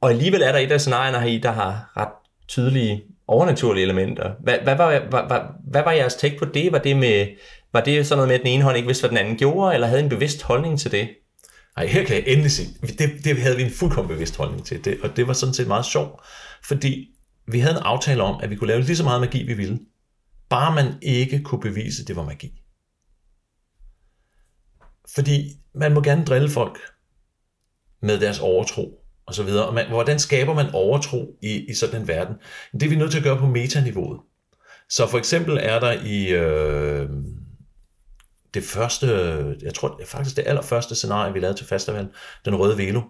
Og 0.00 0.10
alligevel 0.10 0.42
er 0.42 0.52
der 0.52 0.58
et 0.58 0.72
af 0.72 0.80
scenarierne 0.80 1.20
her 1.20 1.26
i, 1.26 1.38
der 1.38 1.50
har 1.50 1.92
ret 1.96 2.08
tydelige 2.48 3.02
overnaturlige 3.28 3.84
elementer. 3.84 4.30
Hvad, 4.40 4.58
hvad, 4.58 4.76
var, 4.76 4.98
hvad, 4.98 5.22
hvad, 5.26 5.40
hvad 5.70 5.82
var 5.82 5.92
jeres 5.92 6.14
take 6.14 6.38
på 6.38 6.44
det? 6.44 6.72
Var 6.72 6.78
det, 6.78 6.96
med, 6.96 7.26
var 7.72 7.80
det 7.80 8.06
sådan 8.06 8.18
noget 8.18 8.28
med, 8.28 8.34
at 8.34 8.40
den 8.40 8.50
ene 8.50 8.62
hånd 8.62 8.76
ikke 8.76 8.86
vidste, 8.86 9.02
hvad 9.02 9.10
den 9.10 9.18
anden 9.18 9.38
gjorde, 9.38 9.74
eller 9.74 9.86
havde 9.86 10.02
en 10.02 10.08
bevidst 10.08 10.42
holdning 10.42 10.78
til 10.78 10.92
det? 10.92 11.08
Nej, 11.76 11.86
her 11.86 12.04
kan 12.04 12.16
jeg 12.16 12.24
endelig 12.26 12.50
se. 12.50 12.62
Det, 12.98 13.24
det 13.24 13.42
havde 13.42 13.56
vi 13.56 13.62
en 13.62 13.70
fuldkommen 13.70 14.14
bevidst 14.14 14.36
holdning 14.36 14.66
til, 14.66 14.84
det, 14.84 15.00
og 15.02 15.16
det 15.16 15.26
var 15.26 15.32
sådan 15.32 15.54
set 15.54 15.66
meget 15.66 15.86
sjovt, 15.86 16.20
fordi 16.64 17.08
vi 17.46 17.58
havde 17.58 17.76
en 17.76 17.82
aftale 17.82 18.22
om, 18.22 18.40
at 18.42 18.50
vi 18.50 18.56
kunne 18.56 18.68
lave 18.68 18.82
lige 18.82 18.96
så 18.96 19.04
meget 19.04 19.20
magi, 19.20 19.42
vi 19.42 19.54
ville. 19.54 19.78
Bare 20.48 20.74
man 20.74 20.94
ikke 21.02 21.42
kunne 21.42 21.60
bevise, 21.60 22.02
at 22.02 22.08
det 22.08 22.16
var 22.16 22.24
magi. 22.24 22.62
Fordi 25.14 25.60
man 25.74 25.94
må 25.94 26.02
gerne 26.02 26.24
drille 26.24 26.50
folk 26.50 26.78
med 28.02 28.20
deres 28.20 28.38
overtro 28.38 29.00
og 29.26 29.34
så 29.34 29.42
videre. 29.42 29.66
Og 29.66 29.74
man, 29.74 29.88
hvordan 29.88 30.18
skaber 30.18 30.54
man 30.54 30.70
overtro 30.72 31.38
i, 31.42 31.70
i 31.70 31.74
sådan 31.74 32.00
en 32.00 32.08
verden? 32.08 32.34
Det 32.72 32.82
er 32.82 32.88
vi 32.88 32.96
nødt 32.96 33.10
til 33.10 33.18
at 33.18 33.24
gøre 33.24 33.38
på 33.38 33.46
metaniveauet. 33.46 34.20
Så 34.88 35.06
for 35.06 35.18
eksempel 35.18 35.58
er 35.62 35.80
der 35.80 35.92
i 35.92 36.28
øh, 36.28 37.08
det 38.56 38.64
første, 38.64 39.06
jeg 39.62 39.74
tror 39.74 40.00
faktisk 40.06 40.36
det 40.36 40.44
allerførste 40.46 40.94
scenarie, 40.94 41.32
vi 41.32 41.40
lavede 41.40 41.58
til 41.58 41.66
festival, 41.66 42.08
Den 42.44 42.54
Røde 42.54 42.78
Velo, 42.78 43.02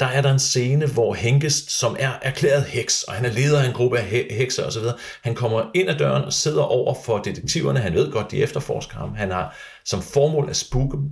der 0.00 0.06
er 0.06 0.22
der 0.22 0.32
en 0.32 0.38
scene, 0.38 0.86
hvor 0.86 1.14
Henkest, 1.14 1.70
som 1.70 1.96
er 1.98 2.12
erklæret 2.22 2.64
heks, 2.64 3.02
og 3.02 3.14
han 3.14 3.24
er 3.24 3.32
leder 3.32 3.62
af 3.62 3.66
en 3.66 3.72
gruppe 3.72 3.98
af 3.98 4.04
hekser 4.30 4.66
osv., 4.66 4.82
han 5.22 5.34
kommer 5.34 5.70
ind 5.74 5.90
ad 5.90 5.98
døren 5.98 6.24
og 6.24 6.32
sidder 6.32 6.62
over 6.62 6.94
for 7.04 7.18
detektiverne. 7.18 7.78
Han 7.78 7.94
ved 7.94 8.12
godt, 8.12 8.30
de 8.30 8.42
efterforsker 8.42 8.94
ham. 8.94 9.14
Han 9.14 9.30
har 9.30 9.56
som 9.84 10.02
formål 10.02 10.50
at 10.50 10.56
spooke 10.56 10.96
dem. 10.96 11.10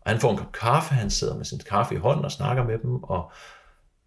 Og 0.00 0.10
han 0.10 0.20
får 0.20 0.30
en 0.30 0.36
kop 0.36 0.52
kaffe, 0.52 0.94
han 0.94 1.10
sidder 1.10 1.36
med 1.36 1.44
sin 1.44 1.60
kaffe 1.68 1.94
i 1.94 1.98
hånden 1.98 2.24
og 2.24 2.32
snakker 2.32 2.64
med 2.64 2.78
dem, 2.78 3.02
og 3.02 3.32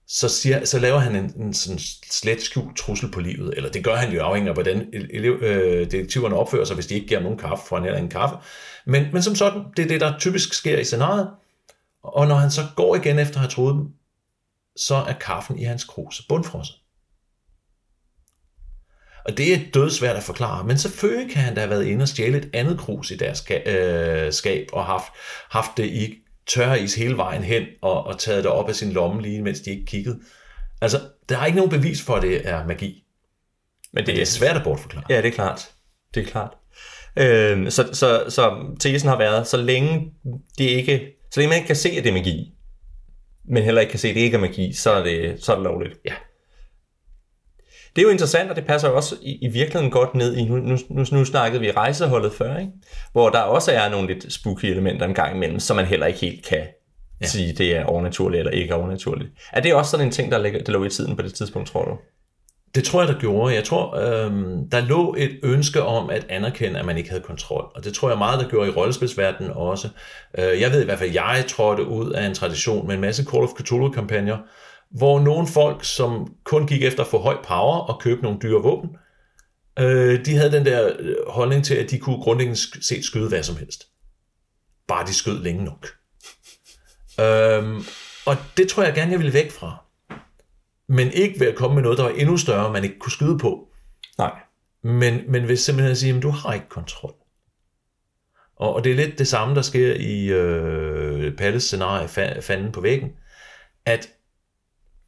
så, 0.08 0.30
siger, 0.30 0.66
så 0.66 0.80
laver 0.80 1.00
han 1.00 1.16
en, 1.16 1.34
en 1.42 1.54
sådan 1.54 1.80
slet 2.12 2.42
skjult 2.42 2.78
trussel 2.78 3.12
på 3.12 3.20
livet, 3.20 3.54
eller 3.58 3.72
det 3.72 3.84
gør 3.84 3.96
han 3.96 4.14
jo 4.14 4.22
afhængig 4.22 4.50
af, 4.50 4.56
hvordan 4.56 4.90
elev, 4.94 5.34
øh, 5.42 5.92
detektiverne 5.92 6.36
opfører 6.36 6.66
sig, 6.66 6.76
hvis 6.76 6.88
de 6.88 6.94
ikke 6.94 7.08
giver 7.08 7.20
nogen 7.20 7.38
kaffe, 7.38 7.68
for 7.68 7.76
han 7.76 7.84
heller 7.84 7.98
ingen 7.98 8.12
kaffe. 8.12 8.36
Men, 8.86 9.08
men 9.14 9.24
som 9.24 9.36
sådan, 9.36 9.64
det 9.78 9.84
er 9.84 9.88
det, 9.88 10.02
der 10.02 10.20
typisk 10.20 10.54
sker 10.54 10.80
i 10.80 10.84
scenariet. 10.84 11.30
Og 12.04 12.28
når 12.28 12.36
han 12.36 12.52
så 12.52 12.62
går 12.76 12.96
igen 12.96 13.20
efter 13.20 13.36
at 13.36 13.42
have 13.42 13.50
troet 13.50 13.76
dem, 13.76 13.88
så 14.76 14.96
er 14.96 15.14
kaffen 15.14 15.60
i 15.60 15.64
hans 15.64 15.84
kruse 15.84 16.24
bundfrosset. 16.30 16.76
Og 19.26 19.38
det 19.38 19.54
er 19.54 19.60
dødsvært 19.74 20.16
at 20.16 20.24
forklare, 20.24 20.64
men 20.64 20.78
selvfølgelig 20.78 21.32
kan 21.32 21.42
han 21.42 21.56
da 21.56 21.60
have 21.60 21.70
været 21.70 21.86
inde 21.86 22.04
og 22.04 22.08
stjæle 22.08 22.38
et 22.38 22.50
andet 22.54 22.80
krus 22.80 23.12
i 23.12 23.16
deres 23.16 23.46
øh, 23.66 24.34
skab 24.34 24.68
og 24.74 24.86
haft, 24.86 25.12
haft 25.50 25.72
det 25.78 25.86
i 25.86 26.14
tørre 26.48 26.82
is 26.82 26.96
hele 26.96 27.18
vejen 27.18 27.44
hen 27.44 27.64
og, 27.82 28.06
og 28.06 28.20
taget 28.20 28.44
det 28.44 28.52
op 28.52 28.70
af 28.70 28.76
sin 28.76 28.92
lomme 28.92 29.22
lige 29.22 29.42
mens 29.42 29.60
de 29.60 29.70
ikke 29.70 29.86
kiggede. 29.86 30.20
Altså, 30.82 31.00
der 31.30 31.38
er 31.38 31.46
ikke 31.46 31.56
nogen 31.56 31.72
bevis 31.72 32.02
for, 32.02 32.16
at 32.16 32.22
det 32.22 32.50
er 32.50 32.68
magi. 32.68 33.04
Men 33.94 34.06
det, 34.06 34.08
men 34.08 34.16
det 34.16 34.22
er 34.22 34.26
svært 34.26 34.56
at 34.56 34.64
bortforklare. 34.64 35.06
Ja, 35.10 35.18
det 35.18 35.28
er 35.28 35.32
klart. 35.32 35.70
Det 36.16 36.24
er 36.24 36.28
klart. 36.32 36.54
Øh, 37.18 37.72
så, 37.72 37.90
så, 37.94 38.26
så 38.30 38.76
tesen 38.80 39.10
har 39.10 39.18
været, 39.18 39.48
så 39.48 39.58
længe 39.58 40.14
det 40.58 40.66
ikke, 40.66 41.12
så 41.32 41.40
længe 41.40 41.50
man 41.50 41.58
ikke 41.58 41.68
kan 41.68 41.76
se, 41.76 41.90
at 41.90 42.04
det 42.04 42.10
er 42.10 42.14
magi, 42.14 42.54
men 43.44 43.64
heller 43.64 43.82
ikke 43.82 43.92
kan 43.92 44.00
se, 44.00 44.10
at 44.10 44.16
det 44.16 44.22
ikke 44.22 44.38
er 44.38 44.42
magi, 44.42 44.74
så 44.74 44.92
er 44.92 45.04
det, 45.04 45.44
så 45.44 45.52
er 45.52 45.56
det 45.56 45.64
lovligt. 45.64 45.98
Ja. 46.06 46.14
Det 47.96 48.02
er 48.02 48.06
jo 48.06 48.10
interessant, 48.10 48.50
og 48.50 48.56
det 48.56 48.66
passer 48.66 48.90
jo 48.90 48.96
også 48.96 49.16
i, 49.22 49.38
i 49.42 49.48
virkeligheden 49.48 49.92
godt 49.92 50.16
ned 50.16 50.36
i, 50.36 50.44
nu, 50.46 50.78
nu, 50.90 51.06
nu, 51.12 51.26
snakkede 51.26 51.62
vi 51.62 51.72
rejseholdet 51.72 52.34
før, 52.34 52.58
ikke? 52.58 52.72
hvor 53.12 53.30
der 53.30 53.40
også 53.40 53.72
er 53.72 53.90
nogle 53.90 54.08
lidt 54.08 54.34
spooky 54.34 54.66
elementer 54.66 55.06
en 55.06 55.14
gang 55.14 55.36
imellem, 55.36 55.60
som 55.60 55.76
man 55.76 55.86
heller 55.86 56.06
ikke 56.06 56.20
helt 56.20 56.46
kan 56.46 56.64
ja. 57.22 57.28
sige, 57.28 57.54
det 57.54 57.76
er 57.78 57.86
overnaturligt 57.86 58.40
eller 58.40 58.52
ikke 58.52 58.76
overnaturligt. 58.76 59.30
Er 59.54 59.62
det 59.62 59.74
også 59.74 59.92
sådan 59.92 60.06
en 60.06 60.12
ting, 60.12 60.32
der, 60.32 60.38
ligger, 60.38 60.64
der 60.64 60.72
lå 60.72 60.84
i 60.84 60.90
tiden 60.90 61.16
på 61.16 61.22
det 61.22 61.34
tidspunkt, 61.34 61.70
tror 61.70 61.86
du? 61.86 61.98
Det 62.76 62.84
tror 62.84 63.02
jeg, 63.02 63.14
der 63.14 63.20
gjorde. 63.20 63.56
Jeg 63.56 63.64
tror, 63.64 63.98
øhm, 63.98 64.70
der 64.70 64.82
lå 64.82 65.16
et 65.18 65.40
ønske 65.44 65.84
om 65.84 66.10
at 66.10 66.26
anerkende, 66.30 66.80
at 66.80 66.86
man 66.86 66.98
ikke 66.98 67.10
havde 67.10 67.24
kontrol. 67.24 67.66
Og 67.76 67.84
det 67.84 67.94
tror 67.94 68.10
jeg 68.10 68.18
meget, 68.18 68.40
der 68.40 68.50
gjorde 68.50 68.70
i 68.70 68.72
rollespilsverdenen 68.72 69.52
også. 69.52 69.90
Øh, 70.38 70.62
jeg 70.62 70.72
ved 70.72 70.82
i 70.82 70.86
hvert 70.86 71.00
fald, 71.00 71.12
jeg 71.12 71.46
trådte 71.48 71.86
ud 71.86 72.12
af 72.12 72.26
en 72.26 72.34
tradition 72.34 72.88
med 72.88 72.96
en 72.96 73.02
masse 73.02 73.24
Call 73.24 73.44
of 73.44 73.50
Cthulhu-kampagner, 73.50 74.38
hvor 74.92 75.20
nogle 75.20 75.48
folk, 75.48 75.84
som 75.84 76.34
kun 76.44 76.68
gik 76.68 76.84
efter 76.84 77.04
at 77.04 77.10
få 77.10 77.20
høj 77.20 77.38
power 77.44 77.78
og 77.78 78.02
købe 78.02 78.22
nogle 78.22 78.40
dyre 78.42 78.62
våben, 78.62 78.90
øh, 79.80 80.26
de 80.26 80.36
havde 80.36 80.52
den 80.52 80.66
der 80.66 80.92
øh, 81.00 81.16
holdning 81.28 81.66
til, 81.66 81.76
at 81.76 81.92
de 81.92 82.00
kunne 82.00 82.22
grundlæggende 82.22 82.86
set 82.86 83.06
skyde 83.06 83.30
hvad 83.30 83.44
som 83.44 83.56
helst. 83.56 83.84
Bare 84.88 85.06
de 85.06 85.14
skød 85.14 85.44
længe 85.44 85.64
nok. 85.64 85.88
øhm, 87.20 87.84
og 88.26 88.38
det 88.58 88.70
tror 88.70 88.84
jeg 88.84 88.94
gerne, 88.94 89.12
jeg 89.12 89.20
ville 89.20 89.34
væk 89.34 89.52
fra 89.52 89.86
men 90.88 91.12
ikke 91.12 91.40
ved 91.40 91.48
at 91.48 91.56
komme 91.56 91.76
med 91.76 91.84
noget, 91.84 91.98
der 91.98 92.04
var 92.04 92.12
endnu 92.12 92.38
større, 92.38 92.74
man 92.74 92.84
ikke 92.84 93.00
kunne 93.00 93.12
skyde 93.12 93.38
på. 93.38 93.68
Nej. 94.18 94.32
Men, 94.84 95.32
men 95.32 95.48
ved 95.48 95.58
simpelthen 95.58 95.92
at 95.92 95.98
sige, 95.98 96.16
at 96.16 96.24
du 96.24 96.30
har 96.30 96.54
ikke 96.54 96.70
kontrol. 96.70 97.14
Og, 98.56 98.74
og 98.74 98.84
det 98.84 98.92
er 98.92 98.96
lidt 98.96 99.20
det 99.20 99.28
samme, 99.28 99.56
der 99.56 99.62
sker 99.62 99.94
i 99.94 100.26
øh, 100.26 101.38
Palles 101.38 101.64
scenarie, 101.64 102.08
Fanden 102.42 102.72
på 102.72 102.82
væggen, 102.82 103.12
at 103.86 104.10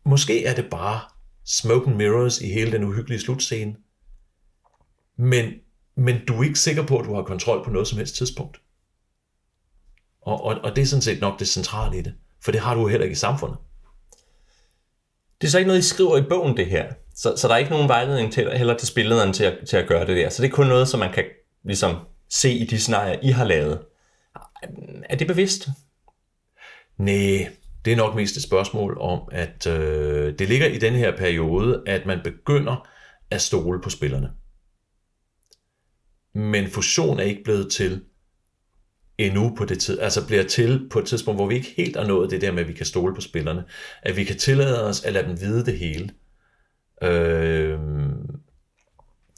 måske 0.07 0.45
er 0.45 0.55
det 0.55 0.69
bare 0.71 0.99
smoke 1.45 1.87
and 1.89 1.95
mirrors 1.95 2.41
i 2.41 2.47
hele 2.47 2.71
den 2.71 2.83
uhyggelige 2.83 3.19
slutscene. 3.19 3.75
Men, 5.17 5.53
men 5.95 6.25
du 6.25 6.39
er 6.39 6.43
ikke 6.43 6.59
sikker 6.59 6.83
på, 6.85 6.99
at 6.99 7.05
du 7.05 7.15
har 7.15 7.23
kontrol 7.23 7.63
på 7.63 7.69
noget 7.69 7.87
som 7.87 7.97
helst 7.97 8.15
tidspunkt. 8.15 8.61
Og, 10.21 10.43
og, 10.43 10.57
og 10.63 10.75
det 10.75 10.81
er 10.81 10.85
sådan 10.85 11.01
set 11.01 11.21
nok 11.21 11.39
det 11.39 11.47
centrale 11.47 11.97
i 11.97 12.01
det. 12.01 12.13
For 12.43 12.51
det 12.51 12.61
har 12.61 12.75
du 12.75 12.87
heller 12.87 13.03
ikke 13.03 13.13
i 13.13 13.15
samfundet. 13.15 13.57
Det 15.41 15.47
er 15.47 15.51
så 15.51 15.57
ikke 15.57 15.67
noget, 15.67 15.79
I 15.79 15.87
skriver 15.87 16.17
i 16.17 16.21
bogen, 16.29 16.57
det 16.57 16.65
her. 16.65 16.93
Så, 17.15 17.33
så 17.37 17.47
der 17.47 17.53
er 17.53 17.57
ikke 17.57 17.71
nogen 17.71 17.87
vejledning 17.87 18.33
til, 18.33 18.57
heller 18.57 18.77
til 18.77 18.87
spillederen 18.87 19.33
til 19.33 19.43
at, 19.43 19.57
til 19.67 19.77
at 19.77 19.87
gøre 19.87 20.07
det 20.07 20.17
der. 20.17 20.29
Så 20.29 20.41
det 20.41 20.49
er 20.49 20.55
kun 20.55 20.67
noget, 20.67 20.87
som 20.87 20.99
man 20.99 21.13
kan 21.13 21.23
ligesom 21.63 21.95
se 22.29 22.51
i 22.51 22.65
de 22.65 22.79
scenarier, 22.79 23.19
I 23.23 23.29
har 23.29 23.45
lavet. 23.45 23.81
Er 25.09 25.15
det 25.15 25.27
bevidst? 25.27 25.67
Nej, 26.97 27.49
det 27.87 27.93
er 27.93 27.97
nok 27.97 28.15
mest 28.15 28.37
et 28.37 28.43
spørgsmål 28.43 28.97
om, 28.99 29.19
at 29.31 29.67
øh, 29.67 30.39
det 30.39 30.47
ligger 30.47 30.67
i 30.67 30.77
den 30.77 30.93
her 30.93 31.17
periode, 31.17 31.83
at 31.85 32.05
man 32.05 32.19
begynder 32.23 32.87
at 33.31 33.41
stole 33.41 33.81
på 33.81 33.89
spillerne. 33.89 34.31
Men 36.35 36.69
fusion 36.69 37.19
er 37.19 37.23
ikke 37.23 37.43
blevet 37.43 37.71
til 37.71 38.03
endnu 39.17 39.55
på 39.57 39.65
det 39.65 39.79
tid, 39.79 39.99
altså 39.99 40.27
bliver 40.27 40.43
til 40.43 40.89
på 40.91 40.99
et 40.99 41.05
tidspunkt, 41.05 41.37
hvor 41.37 41.47
vi 41.47 41.55
ikke 41.55 41.73
helt 41.77 41.95
har 41.95 42.07
nået 42.07 42.31
det 42.31 42.41
der 42.41 42.51
med, 42.51 42.61
at 42.61 42.67
vi 42.67 42.73
kan 42.73 42.85
stole 42.85 43.15
på 43.15 43.21
spillerne. 43.21 43.63
At 44.01 44.17
vi 44.17 44.23
kan 44.23 44.37
tillade 44.37 44.85
os 44.85 45.03
at 45.03 45.13
lade 45.13 45.27
dem 45.27 45.41
vide 45.41 45.65
det 45.65 45.79
hele. 45.79 46.09
Øh, 47.03 47.79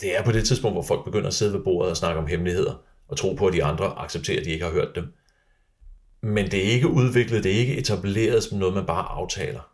det 0.01 0.17
er 0.17 0.23
på 0.25 0.31
det 0.31 0.45
tidspunkt, 0.45 0.75
hvor 0.75 0.83
folk 0.83 1.05
begynder 1.05 1.27
at 1.27 1.33
sidde 1.33 1.53
ved 1.53 1.63
bordet 1.63 1.91
og 1.91 1.97
snakke 1.97 2.21
om 2.21 2.27
hemmeligheder, 2.27 2.83
og 3.07 3.17
tro 3.17 3.33
på, 3.33 3.47
at 3.47 3.53
de 3.53 3.63
andre 3.63 3.85
accepterer, 3.97 4.39
at 4.39 4.45
de 4.45 4.51
ikke 4.51 4.65
har 4.65 4.71
hørt 4.71 4.95
dem. 4.95 5.13
Men 6.21 6.51
det 6.51 6.67
er 6.67 6.71
ikke 6.71 6.87
udviklet, 6.87 7.43
det 7.43 7.55
er 7.55 7.59
ikke 7.59 7.77
etableret 7.77 8.43
som 8.43 8.57
noget, 8.57 8.75
man 8.75 8.85
bare 8.85 9.05
aftaler. 9.09 9.69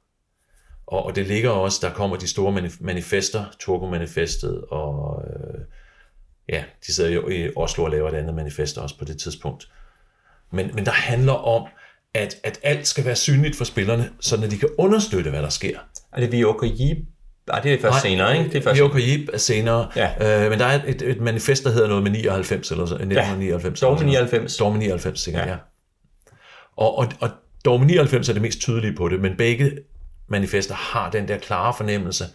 Og, 0.88 1.06
og 1.06 1.16
det 1.16 1.28
ligger 1.28 1.50
også, 1.50 1.80
der 1.82 1.94
kommer 1.94 2.18
de 2.18 2.28
store 2.28 2.70
manifester, 2.80 3.46
Turko-manifestet, 3.60 4.62
og 4.72 5.24
øh, 5.28 5.62
ja, 6.50 6.64
de 6.88 6.94
sidder 6.94 7.10
jo 7.10 7.30
i 7.30 7.50
Oslo 7.56 7.84
og 7.84 7.92
laver 7.92 8.10
et 8.10 8.14
andet 8.14 8.36
manifest 8.36 8.78
også 8.78 9.00
på 9.00 9.06
det 9.06 9.18
tidspunkt. 9.18 9.70
Men, 10.52 10.72
men 10.74 10.86
der 10.86 10.92
handler 10.92 11.34
om, 11.34 11.68
at, 12.14 12.36
at 12.44 12.60
alt 12.64 12.88
skal 12.88 13.06
være 13.06 13.16
synligt 13.16 13.56
for 13.56 13.66
spillerne, 13.66 14.10
så 14.20 14.38
de 14.38 14.58
kan 14.58 14.70
understøtte, 14.78 15.30
hvad 15.30 15.42
der 15.42 15.50
sker. 15.50 15.80
Er 16.14 16.20
det 16.20 16.32
vi 16.32 16.44
OKJ 16.44 16.94
Nej, 17.48 17.60
det 17.60 17.74
er 17.74 17.82
først 17.82 17.94
Nej, 17.94 18.00
senere, 18.00 18.38
ikke? 18.38 18.50
Det 18.50 18.56
er 18.56 18.62
først... 18.62 19.08
Jib 19.08 19.30
er 19.34 19.38
senere, 19.38 19.88
ja. 19.96 20.44
øh, 20.44 20.50
men 20.50 20.60
der 20.60 20.66
er 20.66 20.82
et, 20.88 21.02
et 21.02 21.22
manifest, 21.22 21.64
der 21.64 21.72
hedder 21.72 21.88
noget 21.88 22.04
med 22.04 22.12
99, 22.12 22.72
eller 22.72 22.86
så, 22.86 22.94
1999. 22.94 23.82
Ja, 23.82 23.88
Dogme 23.88 24.06
99. 24.06 24.58
Dogme 24.58 24.80
99, 24.80 25.20
sikkert, 25.20 25.46
ja. 25.46 25.52
ja. 25.52 25.58
Og, 26.76 26.98
og, 26.98 27.08
og 27.20 27.30
Dogme 27.66 27.86
99 27.86 28.30
er 28.30 28.34
det 28.34 28.42
mest 28.42 28.60
tydelige 28.60 28.96
på 28.96 29.10
det, 29.10 29.20
men 29.20 29.38
begge 29.38 29.78
manifester 30.28 30.76
har 30.76 31.12
den 31.12 31.28
der 31.28 31.38
klare 31.38 31.74
fornemmelse 31.78 32.26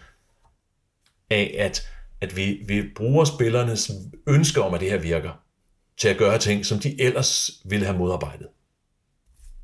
af, 1.31 1.55
at, 1.59 1.89
at 2.21 2.37
vi, 2.37 2.63
vi 2.67 2.83
bruger 2.97 3.25
spillernes 3.25 3.91
ønske 4.27 4.63
om, 4.63 4.75
at 4.75 4.81
det 4.81 4.91
her 4.91 4.99
virker, 4.99 5.43
til 6.01 6.09
at 6.09 6.17
gøre 6.17 6.39
ting, 6.39 6.67
som 6.67 6.79
de 6.79 7.01
ellers 7.01 7.51
ville 7.65 7.87
have 7.87 7.99
modarbejdet. 7.99 8.47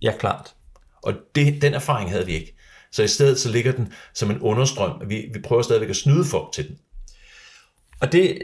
Ja, 0.03 0.13
klart. 0.19 0.55
Og 1.03 1.15
det, 1.35 1.63
den 1.63 1.75
erfaring 1.75 2.11
havde 2.11 2.27
vi 2.27 2.33
ikke. 2.33 2.57
Så 2.93 3.03
i 3.03 3.09
stedet 3.09 3.41
så 3.41 3.51
ligger 3.51 3.73
den 3.73 3.93
som 4.15 4.31
en 4.31 4.41
understrøm. 4.41 5.03
Vi, 5.07 5.31
vi 5.35 5.41
prøver 5.41 5.63
stadigvæk 5.63 5.91
at 5.91 5.97
snyde 5.97 6.25
folk 6.25 6.53
til 6.53 6.69
den. 6.69 6.79
Og 8.01 8.13
det, 8.13 8.43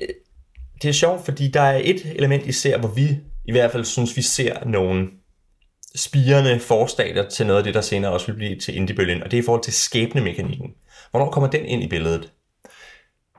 det 0.82 0.88
er 0.88 0.92
sjovt, 0.92 1.24
fordi 1.24 1.48
der 1.48 1.60
er 1.60 1.80
et 1.84 2.12
element 2.16 2.46
i 2.46 2.52
ser, 2.52 2.78
hvor 2.78 2.88
vi 2.88 3.18
i 3.44 3.52
hvert 3.52 3.72
fald 3.72 3.84
synes, 3.84 4.16
vi 4.16 4.22
ser 4.22 4.64
nogle 4.64 5.08
spirende 5.94 6.60
forstadier 6.60 7.28
til 7.28 7.46
noget 7.46 7.58
af 7.58 7.64
det, 7.64 7.74
der 7.74 7.80
senere 7.80 8.12
også 8.12 8.26
vil 8.26 8.34
blive 8.34 8.58
til 8.58 8.76
indiebølgen, 8.76 9.22
og 9.22 9.30
det 9.30 9.36
er 9.36 9.42
i 9.42 9.44
forhold 9.44 9.62
til 9.62 9.72
skæbnemekanikken. 9.72 10.70
Hvornår 11.10 11.30
kommer 11.30 11.50
den 11.50 11.64
ind 11.64 11.82
i 11.82 11.88
billedet? 11.88 12.32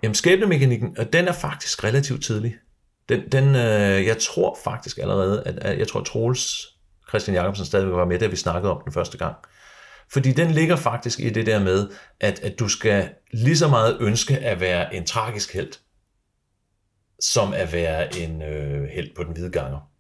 Jamen 0.04 0.16
skæbnemekanikken, 0.16 0.98
og 0.98 1.14
den 1.14 1.28
er 1.28 1.32
faktisk 1.32 1.84
relativt 1.84 2.24
tidlig. 2.24 2.56
Den, 3.10 3.30
den 3.32 3.56
øh, 3.56 4.06
jeg 4.06 4.18
tror 4.18 4.58
faktisk 4.64 4.98
allerede, 4.98 5.44
at, 5.46 5.58
at 5.58 5.80
jeg 5.80 5.88
tror 5.88 6.02
Troels 6.02 6.68
Christian 7.10 7.36
Jacobsen 7.36 7.66
stadigvæk 7.66 7.94
var 7.94 8.06
med, 8.06 8.20
da 8.20 8.28
vi 8.28 8.36
snakkede 8.36 8.72
om 8.72 8.82
den 8.86 8.94
første 8.94 9.18
gang. 9.18 9.36
Fordi 10.12 10.32
den 10.32 10.52
ligger 10.52 10.76
faktisk 10.76 11.20
i 11.20 11.30
det 11.30 11.46
der 11.46 11.60
med, 11.60 11.90
at, 12.20 12.40
at 12.40 12.60
du 12.60 12.68
skal 12.68 13.10
lige 13.34 13.58
så 13.58 13.68
meget 13.68 13.98
ønske 14.00 14.38
at 14.38 14.60
være 14.60 14.96
en 14.96 15.06
tragisk 15.06 15.54
held, 15.54 15.72
som 17.20 17.54
at 17.54 17.74
være 17.74 18.18
en 18.18 18.42
øh, 18.42 18.84
held 18.84 19.16
på 19.16 19.24
den 19.24 19.34
hvide 19.34 19.52
ganger. 19.52 19.93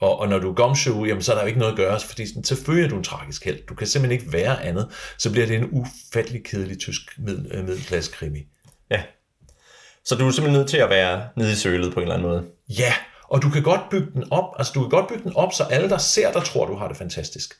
Og, 0.00 0.18
og 0.18 0.28
når 0.28 0.38
du 0.38 0.50
er 0.50 0.54
gumshoe, 0.54 1.08
jamen, 1.08 1.22
så 1.22 1.32
er 1.32 1.36
der 1.36 1.42
jo 1.42 1.46
ikke 1.46 1.58
noget 1.58 1.72
at 1.72 1.78
gøre, 1.78 2.00
fordi 2.00 2.44
selvfølgelig 2.44 2.84
er 2.84 2.90
du 2.90 2.96
en 2.96 3.04
tragisk 3.04 3.44
held. 3.44 3.66
Du 3.66 3.74
kan 3.74 3.86
simpelthen 3.86 4.20
ikke 4.20 4.32
være 4.32 4.64
andet. 4.64 4.88
Så 5.18 5.32
bliver 5.32 5.46
det 5.46 5.56
en 5.56 5.68
ufattelig 5.70 6.44
kedelig 6.44 6.78
tysk 6.78 7.02
middel, 7.18 7.46
øh, 7.52 7.64
middelklasse 7.64 8.12
krimi. 8.12 8.46
Ja. 8.90 9.02
Så 10.04 10.14
du 10.14 10.26
er 10.26 10.30
simpelthen 10.30 10.60
nødt 10.60 10.70
til 10.70 10.76
at 10.76 10.90
være 10.90 11.28
nede 11.36 11.52
i 11.52 11.54
sølet 11.54 11.94
på 11.94 12.00
en 12.00 12.02
eller 12.02 12.14
anden 12.14 12.28
måde. 12.28 12.44
Ja, 12.68 12.94
og 13.28 13.42
du 13.42 13.50
kan 13.50 13.62
godt 13.62 13.80
bygge 13.90 14.08
den 14.14 14.24
op. 14.30 14.44
Altså 14.58 14.72
du 14.72 14.80
kan 14.80 14.90
godt 14.90 15.08
bygge 15.08 15.22
den 15.22 15.36
op, 15.36 15.52
så 15.52 15.62
alle, 15.62 15.88
der 15.88 15.98
ser 15.98 16.32
dig, 16.32 16.44
tror, 16.44 16.66
du 16.66 16.74
har 16.74 16.88
det 16.88 16.96
fantastisk. 16.96 17.54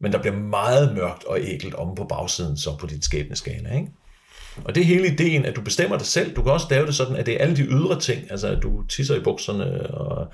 Men 0.00 0.12
der 0.12 0.18
bliver 0.18 0.36
meget 0.36 0.94
mørkt 0.94 1.24
og 1.24 1.40
ægelt 1.40 1.74
om 1.74 1.94
på 1.94 2.04
bagsiden, 2.04 2.56
så 2.56 2.76
på 2.76 2.86
dit 2.86 3.04
skæbneskala, 3.04 3.74
ikke? 3.74 3.88
Og 4.64 4.74
det 4.74 4.80
er 4.80 4.84
hele 4.84 5.12
ideen, 5.12 5.44
at 5.44 5.56
du 5.56 5.60
bestemmer 5.60 5.98
dig 5.98 6.06
selv. 6.06 6.36
Du 6.36 6.42
kan 6.42 6.52
også 6.52 6.66
lave 6.70 6.86
det 6.86 6.94
sådan, 6.94 7.16
at 7.16 7.26
det 7.26 7.34
er 7.34 7.38
alle 7.38 7.56
de 7.56 7.62
ydre 7.62 8.00
ting, 8.00 8.30
altså 8.30 8.48
at 8.48 8.62
du 8.62 8.86
tisser 8.86 9.16
i 9.16 9.20
bukserne, 9.20 9.90
og 9.90 10.32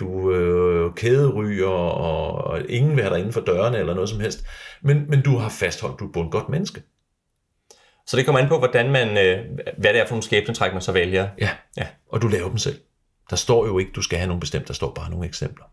du 0.00 0.32
øh, 0.32 0.94
kæderyger, 0.94 1.68
og, 1.68 2.32
og 2.34 2.70
ingen 2.70 2.96
vil 2.96 3.02
have 3.02 3.14
dig 3.14 3.18
inden 3.18 3.32
for 3.32 3.40
dørene 3.40 3.78
eller 3.78 3.94
noget 3.94 4.10
som 4.10 4.20
helst. 4.20 4.44
Men, 4.82 5.10
men 5.10 5.22
du 5.22 5.36
har 5.36 5.48
fastholdt, 5.48 6.00
du 6.00 6.20
er 6.20 6.24
et 6.24 6.32
godt 6.32 6.48
menneske. 6.48 6.82
Så 8.06 8.16
det 8.16 8.24
kommer 8.24 8.40
an 8.40 8.48
på, 8.48 8.58
hvordan 8.58 8.90
man, 8.90 9.08
øh, 9.08 9.58
hvad 9.78 9.92
det 9.92 10.00
er 10.00 10.06
for 10.06 10.14
nogle 10.14 10.22
skæbnetræk, 10.22 10.72
man 10.72 10.82
så 10.82 10.92
vælger. 10.92 11.28
Ja. 11.40 11.50
ja, 11.76 11.86
og 12.08 12.22
du 12.22 12.28
laver 12.28 12.48
dem 12.48 12.58
selv. 12.58 12.80
Der 13.30 13.36
står 13.36 13.66
jo 13.66 13.78
ikke, 13.78 13.92
du 13.92 14.02
skal 14.02 14.18
have 14.18 14.26
nogle 14.26 14.40
bestemt, 14.40 14.68
der 14.68 14.74
står 14.74 14.92
bare 14.94 15.10
nogle 15.10 15.26
eksempler. 15.26 15.64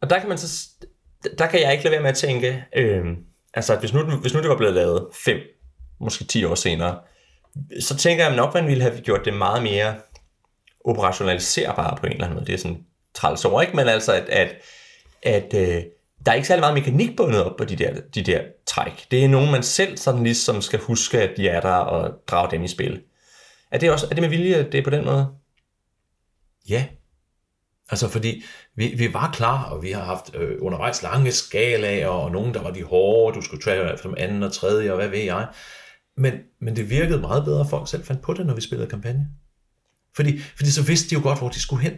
Og 0.00 0.10
der 0.10 0.18
kan 0.18 0.28
man 0.28 0.38
så, 0.38 0.68
der 1.38 1.46
kan 1.46 1.60
jeg 1.60 1.72
ikke 1.72 1.84
lade 1.84 1.92
være 1.92 2.02
med 2.02 2.10
at 2.10 2.16
tænke, 2.16 2.64
øh, 2.76 3.04
altså 3.54 3.76
hvis 3.76 3.92
nu, 3.92 4.02
hvis 4.02 4.34
nu 4.34 4.40
det 4.40 4.48
var 4.48 4.56
blevet 4.56 4.74
lavet 4.74 5.06
fem, 5.24 5.38
måske 6.00 6.24
10 6.24 6.44
år 6.44 6.54
senere, 6.54 6.98
så 7.80 7.96
tænker 7.96 8.26
jeg 8.26 8.36
nok, 8.36 8.54
man 8.54 8.66
ville 8.66 8.82
have 8.82 9.00
gjort 9.00 9.24
det 9.24 9.34
meget 9.34 9.62
mere 9.62 9.94
operationaliserbare 10.88 11.96
på 11.96 12.06
en 12.06 12.12
eller 12.12 12.24
anden 12.24 12.34
måde. 12.34 12.46
Det 12.46 12.54
er 12.54 12.58
sådan 12.58 12.84
træls 13.14 13.44
over, 13.44 13.60
ikke? 13.60 13.76
Men 13.76 13.88
altså, 13.88 14.12
at, 14.12 14.28
at, 14.28 14.54
at 15.22 15.54
øh, 15.54 15.82
der 16.26 16.32
er 16.32 16.36
ikke 16.36 16.48
særlig 16.48 16.60
meget 16.60 16.74
mekanik 16.74 17.16
bundet 17.16 17.44
op 17.44 17.56
på 17.56 17.64
de 17.64 17.76
der, 17.76 18.00
de 18.14 18.22
der 18.22 18.42
træk. 18.66 19.06
Det 19.10 19.24
er 19.24 19.28
nogen, 19.28 19.50
man 19.50 19.62
selv 19.62 19.96
sådan 19.96 20.22
ligesom 20.22 20.62
skal 20.62 20.78
huske, 20.78 21.22
at 21.22 21.36
de 21.36 21.48
er 21.48 21.60
der 21.60 21.74
og 21.74 22.14
drage 22.26 22.50
dem 22.50 22.62
i 22.62 22.68
spil. 22.68 23.02
Er 23.70 23.78
det, 23.78 23.90
også, 23.90 24.06
er 24.10 24.14
det 24.14 24.22
med 24.22 24.28
vilje, 24.28 24.54
at 24.54 24.72
det 24.72 24.78
er 24.78 24.84
på 24.84 24.90
den 24.90 25.04
måde? 25.04 25.28
Ja. 26.68 26.86
Altså 27.90 28.08
fordi 28.08 28.42
vi, 28.74 28.94
vi 28.98 29.14
var 29.14 29.30
klar, 29.32 29.64
og 29.64 29.82
vi 29.82 29.90
har 29.90 30.04
haft 30.04 30.34
øh, 30.34 30.56
undervejs 30.60 31.02
lange 31.02 31.32
skalaer, 31.32 32.08
og 32.08 32.30
nogen, 32.30 32.54
der 32.54 32.62
var 32.62 32.70
de 32.70 32.82
hårde, 32.82 33.36
du 33.36 33.42
skulle 33.42 33.62
træde 33.62 33.98
som 34.02 34.14
anden 34.18 34.42
og 34.42 34.52
tredje, 34.52 34.90
og 34.90 34.96
hvad 34.96 35.08
ved 35.08 35.18
jeg. 35.18 35.48
Men, 36.16 36.34
men 36.60 36.76
det 36.76 36.90
virkede 36.90 37.20
meget 37.20 37.44
bedre, 37.44 37.60
at 37.60 37.70
folk 37.70 37.88
selv 37.88 38.04
fandt 38.04 38.22
på 38.22 38.32
det, 38.32 38.46
når 38.46 38.54
vi 38.54 38.60
spillede 38.60 38.90
kampagne. 38.90 39.28
Fordi, 40.18 40.38
fordi 40.56 40.70
så 40.70 40.82
vidste 40.82 41.10
de 41.10 41.14
jo 41.14 41.20
godt, 41.22 41.38
hvor 41.38 41.48
de 41.48 41.60
skulle 41.60 41.82
hen. 41.82 41.92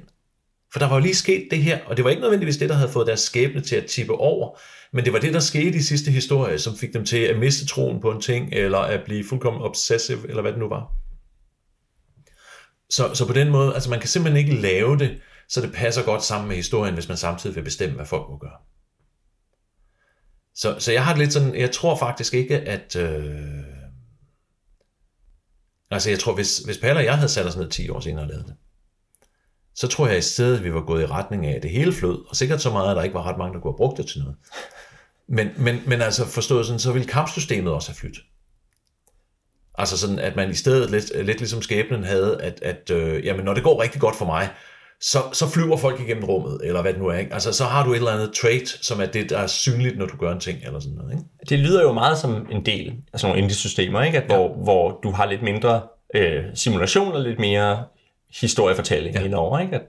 For 0.73 0.79
der 0.79 0.89
var 0.89 0.95
jo 0.95 1.03
lige 1.03 1.15
sket 1.15 1.49
det 1.51 1.63
her, 1.63 1.79
og 1.87 1.97
det 1.97 2.05
var 2.05 2.11
ikke 2.11 2.23
nødvendigvis 2.23 2.57
det, 2.57 2.69
der 2.69 2.75
havde 2.75 2.93
fået 2.93 3.07
deres 3.07 3.21
skæbne 3.21 3.61
til 3.61 3.77
at 3.77 3.87
tippe 3.87 4.13
over, 4.13 4.59
men 4.93 5.05
det 5.05 5.13
var 5.13 5.19
det, 5.19 5.35
der 5.35 5.41
skete 5.41 5.79
i 5.79 5.81
sidste 5.81 6.11
historie, 6.11 6.59
som 6.59 6.77
fik 6.77 6.95
dem 6.95 7.05
til 7.05 7.17
at 7.17 7.39
miste 7.39 7.67
troen 7.67 8.01
på 8.01 8.11
en 8.11 8.21
ting, 8.21 8.53
eller 8.53 8.79
at 8.79 9.01
blive 9.05 9.25
fuldkommen 9.29 9.63
obsessive, 9.63 10.29
eller 10.29 10.43
hvad 10.43 10.53
det 10.53 10.61
nu 10.61 10.69
var. 10.69 10.93
Så, 12.91 13.15
så 13.15 13.27
på 13.27 13.33
den 13.33 13.51
måde, 13.51 13.75
altså 13.75 13.91
man 13.91 14.01
kan 14.01 14.09
simpelthen 14.09 14.47
ikke 14.47 14.61
lave 14.63 14.99
det, 14.99 15.19
så 15.49 15.61
det 15.61 15.73
passer 15.73 16.03
godt 16.03 16.25
sammen 16.25 16.49
med 16.49 16.57
historien, 16.57 16.95
hvis 16.95 17.09
man 17.09 17.17
samtidig 17.17 17.57
vil 17.57 17.62
bestemme, 17.62 17.97
hvad 17.97 18.07
folk 18.07 18.31
må 18.31 18.39
gøre. 18.39 18.59
Så, 20.55 20.77
så 20.79 20.93
jeg 20.93 21.05
har 21.05 21.16
lidt 21.16 21.33
sådan, 21.33 21.55
jeg 21.55 21.71
tror 21.71 21.97
faktisk 21.97 22.35
ikke, 22.35 22.59
at... 22.59 22.97
Øh, 22.97 23.60
altså 25.91 26.11
jeg 26.11 26.18
tror, 26.18 26.34
hvis, 26.34 26.59
hvis 26.59 26.78
Palle 26.78 27.01
og 27.01 27.05
jeg 27.05 27.16
havde 27.16 27.28
sat 27.28 27.47
os 27.47 27.57
ned 27.57 27.68
10 27.68 27.88
år 27.91 28.01
senere 28.01 28.24
og 28.24 28.28
lavet 28.28 28.45
det, 28.47 28.55
så 29.74 29.88
tror 29.88 30.07
jeg 30.07 30.18
i 30.18 30.22
stedet, 30.22 30.57
at 30.57 30.64
vi 30.64 30.74
var 30.74 30.80
gået 30.80 31.03
i 31.03 31.07
retning 31.07 31.47
af, 31.47 31.57
at 31.57 31.62
det 31.62 31.70
hele 31.70 31.93
flød, 31.93 32.28
og 32.28 32.36
sikkert 32.36 32.62
så 32.62 32.70
meget, 32.70 32.91
at 32.91 32.97
der 32.97 33.03
ikke 33.03 33.14
var 33.14 33.22
ret 33.22 33.38
mange, 33.38 33.55
der 33.55 33.61
kunne 33.61 33.72
have 33.72 33.76
brugt 33.76 33.99
det 33.99 34.07
til 34.07 34.20
noget. 34.20 34.36
Men, 35.28 35.49
men, 35.57 35.82
men 35.86 36.03
altså 36.03 36.26
forstået 36.26 36.66
sådan, 36.66 36.80
så 36.80 36.93
ville 36.93 37.09
kampsystemet 37.09 37.72
også 37.72 37.88
have 37.88 37.97
flyttet. 37.97 38.22
Altså 39.78 39.99
sådan, 39.99 40.18
at 40.18 40.36
man 40.36 40.51
i 40.51 40.55
stedet 40.55 40.91
lidt, 40.91 41.26
lidt 41.26 41.38
ligesom 41.38 41.62
skæbnen 41.62 42.05
havde, 42.05 42.43
at, 42.43 42.62
at 42.62 42.91
øh, 42.91 43.24
jamen, 43.26 43.45
når 43.45 43.55
det 43.55 43.62
går 43.62 43.82
rigtig 43.82 44.01
godt 44.01 44.16
for 44.16 44.24
mig, 44.24 44.51
så, 45.01 45.18
så 45.32 45.48
flyver 45.48 45.76
folk 45.76 46.01
igennem 46.01 46.24
rummet, 46.24 46.61
eller 46.64 46.82
hvad 46.82 46.92
det 46.92 47.01
nu 47.01 47.09
er. 47.09 47.18
Ikke? 47.18 47.34
Altså, 47.34 47.53
så 47.53 47.64
har 47.64 47.84
du 47.84 47.92
et 47.92 47.96
eller 47.96 48.11
andet 48.11 48.32
trait, 48.32 48.68
som 48.68 49.01
er 49.01 49.07
det, 49.07 49.30
der 49.30 49.38
er 49.38 49.46
synligt, 49.46 49.98
når 49.98 50.07
du 50.07 50.16
gør 50.16 50.32
en 50.32 50.40
ting, 50.40 50.59
eller 50.64 50.80
sådan 50.80 50.96
noget. 50.96 51.12
Ikke? 51.12 51.24
Det 51.48 51.59
lyder 51.59 51.82
jo 51.82 51.92
meget 51.92 52.18
som 52.18 52.46
en 52.51 52.66
del 52.66 52.94
af 53.12 53.20
sådan 53.20 53.30
nogle 53.30 53.42
indie-systemer, 53.42 54.03
ikke? 54.03 54.18
At 54.18 54.30
ja. 54.30 54.36
hvor, 54.36 54.55
hvor 54.55 55.01
du 55.03 55.11
har 55.11 55.26
lidt 55.26 55.42
mindre 55.42 55.82
øh, 56.14 56.42
simulation 56.55 57.12
og 57.12 57.20
lidt 57.20 57.38
mere 57.38 57.84
historiefortælling 58.40 59.14
ja. 59.14 59.24
indover. 59.24 59.59
Ikke? 59.59 59.74
At, 59.74 59.82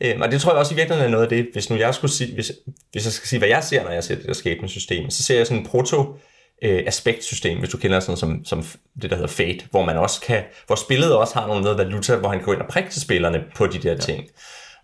ja. 0.00 0.14
øh, 0.14 0.20
og 0.20 0.32
det 0.32 0.40
tror 0.40 0.52
jeg 0.52 0.58
også 0.58 0.74
i 0.74 0.76
virkeligheden 0.76 1.12
er 1.12 1.16
noget 1.16 1.24
af 1.24 1.28
det, 1.28 1.46
hvis 1.52 1.70
nu 1.70 1.76
jeg 1.76 1.94
skulle 1.94 2.10
sige, 2.10 2.34
hvis, 2.34 2.52
hvis 2.92 3.04
jeg 3.04 3.12
skal 3.12 3.28
sige, 3.28 3.38
hvad 3.38 3.48
jeg 3.48 3.64
ser, 3.64 3.84
når 3.84 3.90
jeg 3.90 4.04
ser 4.04 4.14
det 4.14 4.26
der 4.26 4.32
skæbnesystem, 4.32 5.10
så 5.10 5.22
ser 5.22 5.36
jeg 5.36 5.46
sådan 5.46 5.62
en 5.62 5.66
proto 5.66 6.16
øh, 6.62 6.82
aspektsystem, 6.86 7.58
hvis 7.58 7.70
du 7.70 7.76
kender 7.76 8.00
sådan 8.00 8.16
som, 8.16 8.44
som 8.44 8.64
det, 9.02 9.10
der 9.10 9.16
hedder 9.16 9.28
Fate, 9.28 9.64
hvor 9.70 9.84
man 9.84 9.96
også 9.96 10.20
kan, 10.20 10.42
hvor 10.66 10.76
spillet 10.76 11.16
også 11.16 11.34
har 11.34 11.46
noget 11.46 11.78
valuta, 11.78 12.16
hvor 12.16 12.28
han 12.28 12.42
går 12.42 12.52
ind 12.52 12.60
og 12.60 12.68
prikker 12.68 12.90
til 12.90 13.02
spillerne 13.02 13.44
på 13.56 13.66
de 13.66 13.78
der 13.78 13.92
ja. 13.92 13.98
ting. 13.98 14.28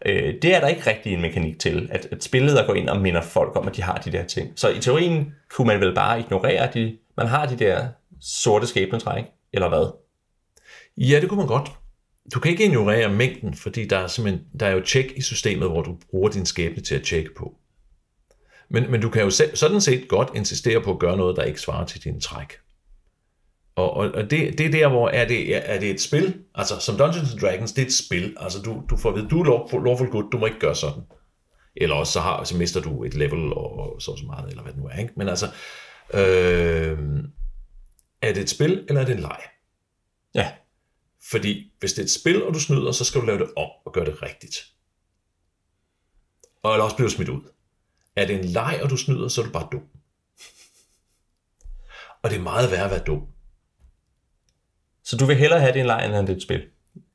Øh, 0.06 0.34
det 0.42 0.54
er 0.54 0.60
der 0.60 0.68
ikke 0.68 0.90
rigtig 0.90 1.12
en 1.12 1.20
mekanik 1.20 1.58
til, 1.58 1.88
at, 1.92 2.08
at 2.10 2.24
spillet 2.24 2.56
der 2.56 2.66
går 2.66 2.74
ind 2.74 2.88
og 2.88 3.00
minder 3.00 3.22
folk 3.22 3.56
om, 3.56 3.68
at 3.68 3.76
de 3.76 3.82
har 3.82 3.96
de 3.96 4.12
der 4.12 4.24
ting. 4.24 4.52
Så 4.56 4.68
i 4.68 4.80
teorien 4.80 5.32
kunne 5.50 5.66
man 5.66 5.80
vel 5.80 5.94
bare 5.94 6.20
ignorere, 6.20 6.68
at 6.68 6.74
de, 6.74 6.96
man 7.16 7.26
har 7.26 7.46
de 7.46 7.58
der 7.58 7.86
sorte 8.20 8.66
skæbnetræk, 8.66 9.24
eller 9.52 9.68
hvad? 9.68 9.92
Ja, 10.96 11.20
det 11.20 11.28
kunne 11.28 11.38
man 11.38 11.46
godt. 11.46 11.70
Du 12.34 12.40
kan 12.40 12.50
ikke 12.50 12.64
ignorere 12.64 13.08
mængden, 13.08 13.54
fordi 13.54 13.86
der 13.86 13.98
er, 13.98 14.06
simpelthen, 14.06 14.44
der 14.60 14.66
er 14.66 14.70
jo 14.70 14.80
tjek 14.80 15.12
i 15.16 15.22
systemet, 15.22 15.68
hvor 15.68 15.82
du 15.82 15.96
bruger 16.10 16.30
din 16.30 16.46
skæbne 16.46 16.82
til 16.82 16.94
at 16.94 17.02
tjekke 17.02 17.34
på. 17.34 17.54
Men, 18.70 18.90
men 18.90 19.00
du 19.00 19.10
kan 19.10 19.22
jo 19.22 19.30
selv, 19.30 19.56
sådan 19.56 19.80
set 19.80 20.08
godt 20.08 20.30
insistere 20.34 20.82
på 20.82 20.92
at 20.92 20.98
gøre 20.98 21.16
noget, 21.16 21.36
der 21.36 21.42
ikke 21.42 21.60
svarer 21.60 21.86
til 21.86 22.04
din 22.04 22.20
træk. 22.20 22.52
Og, 23.76 23.90
og, 23.94 24.10
og 24.10 24.30
det, 24.30 24.58
det 24.58 24.66
er 24.66 24.70
der, 24.70 24.88
hvor 24.88 25.08
er 25.08 25.28
det, 25.28 25.56
er 25.70 25.80
det 25.80 25.90
et 25.90 26.00
spil, 26.00 26.38
altså 26.54 26.80
som 26.80 26.96
Dungeons 26.96 27.32
and 27.32 27.40
Dragons, 27.40 27.72
det 27.72 27.82
er 27.82 27.86
et 27.86 27.94
spil, 27.94 28.36
altså 28.40 28.62
du, 28.62 28.82
du 28.90 28.96
får 28.96 29.08
at 29.08 29.16
vide, 29.16 29.28
du 29.28 29.40
er 29.40 29.44
lawful, 29.44 29.84
lawful 29.84 30.10
good, 30.10 30.30
du 30.30 30.38
må 30.38 30.46
ikke 30.46 30.58
gøre 30.58 30.74
sådan. 30.74 31.02
Eller 31.76 31.96
også 31.96 32.12
så, 32.12 32.20
har, 32.20 32.44
så 32.44 32.56
mister 32.56 32.80
du 32.80 33.04
et 33.04 33.14
level 33.14 33.52
og 33.52 33.96
så 34.02 34.16
så 34.16 34.24
meget, 34.26 34.50
eller 34.50 34.62
hvad 34.62 34.72
det 34.72 34.80
nu 34.80 34.88
er. 34.88 34.98
Ikke? 34.98 35.12
Men 35.16 35.28
altså, 35.28 35.46
øh, 36.14 36.98
er 38.22 38.32
det 38.32 38.42
et 38.42 38.50
spil, 38.50 38.84
eller 38.88 39.00
er 39.00 39.06
det 39.06 39.14
en 39.14 39.20
leg? 39.20 39.40
Ja. 40.34 40.52
Fordi 41.30 41.72
hvis 41.78 41.92
det 41.92 41.98
er 41.98 42.04
et 42.04 42.10
spil, 42.10 42.44
og 42.44 42.54
du 42.54 42.60
snyder, 42.60 42.92
så 42.92 43.04
skal 43.04 43.20
du 43.20 43.26
lave 43.26 43.38
det 43.38 43.50
om 43.56 43.68
og 43.86 43.92
gøre 43.92 44.04
det 44.04 44.22
rigtigt. 44.22 44.56
Og 46.62 46.72
eller 46.72 46.84
også 46.84 46.96
blive 46.96 47.10
smidt 47.10 47.28
ud. 47.28 47.40
Er 48.18 48.26
det 48.26 48.38
en 48.38 48.44
leg, 48.44 48.80
og 48.82 48.90
du 48.90 48.96
snyder, 48.96 49.28
så 49.28 49.40
er 49.40 49.44
du 49.44 49.50
bare 49.52 49.68
dum. 49.72 49.82
Og 52.22 52.30
det 52.30 52.38
er 52.38 52.42
meget 52.42 52.70
værd 52.70 52.84
at 52.84 52.90
være 52.90 53.04
dum. 53.04 53.26
Så 55.04 55.16
du 55.16 55.24
vil 55.24 55.36
hellere 55.36 55.60
have 55.60 55.72
det 55.72 55.80
en 55.80 55.86
leg, 55.86 56.18
end 56.18 56.26
det 56.26 56.36
et 56.36 56.42
spil? 56.42 56.66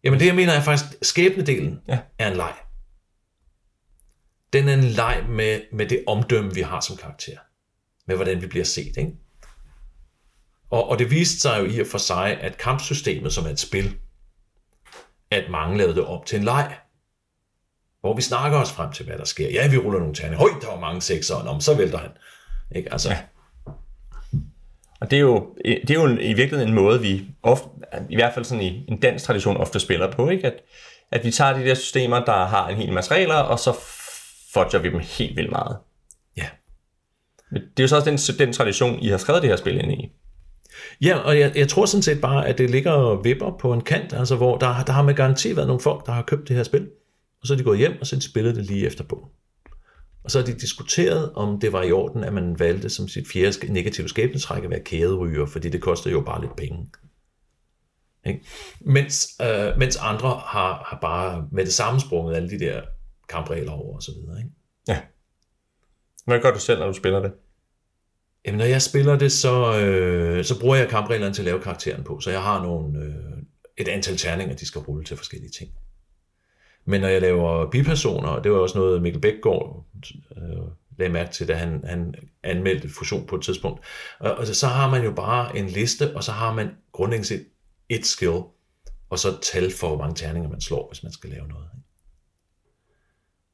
Jamen 0.03 0.19
det, 0.19 0.25
jeg 0.25 0.35
mener, 0.35 0.53
er 0.53 0.61
faktisk, 0.61 0.85
skæbnedelen 1.01 1.81
Ja. 1.87 1.99
er 2.19 2.31
en 2.31 2.37
leg. 2.37 2.53
Den 4.53 4.69
er 4.69 4.73
en 4.73 4.83
leg 4.83 5.25
med, 5.29 5.61
med 5.71 5.89
det 5.89 6.03
omdømme, 6.07 6.53
vi 6.53 6.61
har 6.61 6.79
som 6.79 6.97
karakter. 6.97 7.37
Med 8.07 8.15
hvordan 8.15 8.41
vi 8.41 8.47
bliver 8.47 8.65
set, 8.65 8.97
ikke? 8.97 9.11
Og, 10.69 10.89
og 10.89 10.99
det 10.99 11.11
viste 11.11 11.39
sig 11.39 11.59
jo 11.59 11.65
i 11.65 11.79
og 11.79 11.87
for 11.87 11.97
sig, 11.97 12.41
at 12.41 12.57
kampsystemet, 12.57 13.33
som 13.33 13.45
er 13.45 13.49
et 13.49 13.59
spil, 13.59 13.97
at 15.31 15.51
mange 15.51 15.77
lavede 15.77 15.95
det 15.95 16.05
op 16.05 16.25
til 16.25 16.37
en 16.37 16.43
leg. 16.43 16.77
Hvor 18.03 18.15
vi 18.15 18.21
snakker 18.21 18.57
os 18.57 18.71
frem 18.71 18.91
til, 18.91 19.05
hvad 19.05 19.17
der 19.17 19.25
sker. 19.25 19.49
Ja, 19.49 19.67
vi 19.67 19.77
ruller 19.77 19.99
nogle 19.99 20.15
terninger. 20.15 20.37
Høj, 20.37 20.49
der 20.61 20.67
var 20.67 20.79
mange 20.79 21.01
sekser, 21.01 21.51
men 21.51 21.61
så 21.61 21.73
vælter 21.77 21.97
han. 21.97 22.09
Ikke? 22.75 22.91
Altså, 22.91 23.09
Ja. 23.09 23.17
Og 25.01 25.11
det 25.11 25.17
er 25.17 25.21
jo, 25.21 25.55
det 25.65 25.89
er 25.89 25.93
jo 25.93 26.05
en- 26.05 26.19
i 26.21 26.33
virkeligheden 26.33 26.67
en 26.69 26.75
måde, 26.75 27.01
vi 27.01 27.25
ofte, 27.43 27.67
i 28.09 28.15
hvert 28.15 28.33
fald 28.33 28.45
sådan 28.45 28.63
i 28.63 28.85
en 28.89 28.99
dansk 28.99 29.25
tradition 29.25 29.57
ofte 29.57 29.79
spiller 29.79 30.11
på, 30.11 30.29
ikke? 30.29 30.47
At, 30.47 30.53
at 31.11 31.25
vi 31.25 31.31
tager 31.31 31.53
de 31.53 31.65
der 31.65 31.73
systemer, 31.75 32.25
der 32.25 32.45
har 32.45 32.67
en 32.69 32.75
hel 32.75 32.93
masse 32.93 33.11
regler, 33.13 33.35
og 33.35 33.59
så 33.59 33.73
fudger 34.53 34.79
vi 34.79 34.89
dem 34.89 34.99
helt 34.99 35.37
vildt 35.37 35.51
meget. 35.51 35.77
ja. 36.37 36.45
Men 37.51 37.61
det 37.61 37.79
er 37.79 37.83
jo 37.83 37.87
så 37.87 37.95
også 37.95 38.09
den, 38.09 38.47
den 38.47 38.53
tradition, 38.53 38.99
I 38.99 39.07
har 39.07 39.17
skrevet 39.17 39.41
det 39.41 39.49
her 39.49 39.57
spil 39.57 39.83
ind 39.83 39.91
i. 39.91 40.11
Ja, 41.01 41.17
og 41.17 41.39
jeg, 41.39 41.51
jeg 41.57 41.67
tror 41.69 41.85
sådan 41.85 42.01
set 42.03 42.21
bare, 42.21 42.47
at 42.47 42.57
det 42.57 42.69
ligger 42.69 42.91
og 42.91 43.23
vipper 43.23 43.51
på 43.59 43.73
en 43.73 43.81
kant, 43.81 44.13
altså 44.13 44.35
hvor 44.35 44.57
der, 44.57 44.83
der 44.83 44.93
har 44.93 45.01
med 45.03 45.13
garanti 45.13 45.55
været 45.55 45.67
nogle 45.67 45.81
folk, 45.81 46.05
der 46.05 46.11
har 46.11 46.21
købt 46.21 46.47
det 46.47 46.55
her 46.55 46.63
spil, 46.63 46.87
og 47.43 47.47
så 47.47 47.53
er 47.53 47.57
de 47.57 47.63
gået 47.63 47.77
hjem, 47.77 47.97
og 48.01 48.07
så 48.07 48.15
har 48.15 48.19
de 48.19 48.25
spillet 48.25 48.55
det 48.55 48.65
lige 48.65 48.85
efter 48.85 49.03
bogen. 49.03 49.29
Og 50.23 50.31
så 50.31 50.39
har 50.39 50.45
de 50.45 50.53
diskuteret, 50.53 51.33
om 51.33 51.59
det 51.59 51.73
var 51.73 51.83
i 51.83 51.91
orden, 51.91 52.23
at 52.23 52.33
man 52.33 52.59
valgte 52.59 52.89
som 52.89 53.07
sit 53.07 53.27
fjerde 53.27 53.73
negative 53.73 54.09
skæbnetræk 54.09 54.63
at 54.63 54.69
være 54.69 54.83
kæderyger, 54.83 55.45
fordi 55.45 55.69
det 55.69 55.81
koster 55.81 56.11
jo 56.11 56.21
bare 56.21 56.41
lidt 56.41 56.55
penge. 56.55 56.89
Ikke? 58.25 58.45
Mens, 58.79 59.27
øh, 59.41 59.77
mens 59.77 59.97
andre 59.97 60.29
har, 60.29 60.83
har 60.87 60.97
bare 61.01 61.47
med 61.51 61.65
det 61.65 61.73
samme 61.73 61.99
sprunget 61.99 62.35
alle 62.35 62.49
de 62.49 62.59
der 62.59 62.81
kampregler 63.29 63.71
over 63.71 63.95
og 63.95 64.03
så 64.03 64.11
videre. 64.11 64.37
Ikke? 64.37 64.51
Ja. 64.87 65.01
Hvad 66.25 66.39
gør 66.39 66.51
du 66.51 66.59
selv, 66.59 66.79
når 66.79 66.87
du 66.87 66.93
spiller 66.93 67.19
det? 67.19 67.31
Jamen, 68.45 68.57
når 68.57 68.65
jeg 68.65 68.81
spiller 68.81 69.15
det, 69.15 69.31
så, 69.31 69.79
øh, 69.79 70.45
så 70.45 70.59
bruger 70.59 70.75
jeg 70.75 70.89
kampreglerne 70.89 71.33
til 71.33 71.41
at 71.41 71.45
lave 71.45 71.61
karakteren 71.61 72.03
på. 72.03 72.19
Så 72.19 72.31
jeg 72.31 72.43
har 72.43 72.63
nogle, 72.63 72.99
øh, 72.99 73.43
et 73.77 73.87
antal 73.87 74.17
terninger, 74.17 74.55
de 74.55 74.65
skal 74.65 74.81
rulle 74.81 75.03
til 75.03 75.17
forskellige 75.17 75.51
ting. 75.51 75.71
Men 76.85 77.01
når 77.01 77.07
jeg 77.07 77.21
laver 77.21 77.69
bipersoner, 77.69 78.29
og 78.29 78.43
det 78.43 78.51
var 78.51 78.57
også 78.57 78.77
noget, 78.77 79.01
Mikkel 79.01 79.21
Bækgaard 79.21 79.85
øh, 80.37 80.63
lagde 80.97 81.13
mærke 81.13 81.31
til, 81.31 81.47
da 81.47 81.53
han, 81.53 81.83
han 81.85 82.15
anmeldte 82.43 82.89
fusion 82.89 83.25
på 83.27 83.35
et 83.35 83.41
tidspunkt. 83.41 83.83
Og, 84.19 84.35
og 84.35 84.47
så 84.47 84.67
har 84.67 84.89
man 84.89 85.03
jo 85.03 85.11
bare 85.11 85.57
en 85.57 85.67
liste, 85.67 86.15
og 86.15 86.23
så 86.23 86.31
har 86.31 86.53
man 86.53 86.69
grundlæggende 86.91 87.27
set 87.27 87.45
et 87.89 88.05
skill, 88.05 88.41
og 89.09 89.19
så 89.19 89.39
tal 89.41 89.71
for, 89.71 89.87
hvor 89.87 89.97
mange 89.97 90.15
terninger 90.15 90.49
man 90.49 90.61
slår, 90.61 90.87
hvis 90.87 91.03
man 91.03 91.11
skal 91.11 91.29
lave 91.29 91.47
noget. 91.47 91.67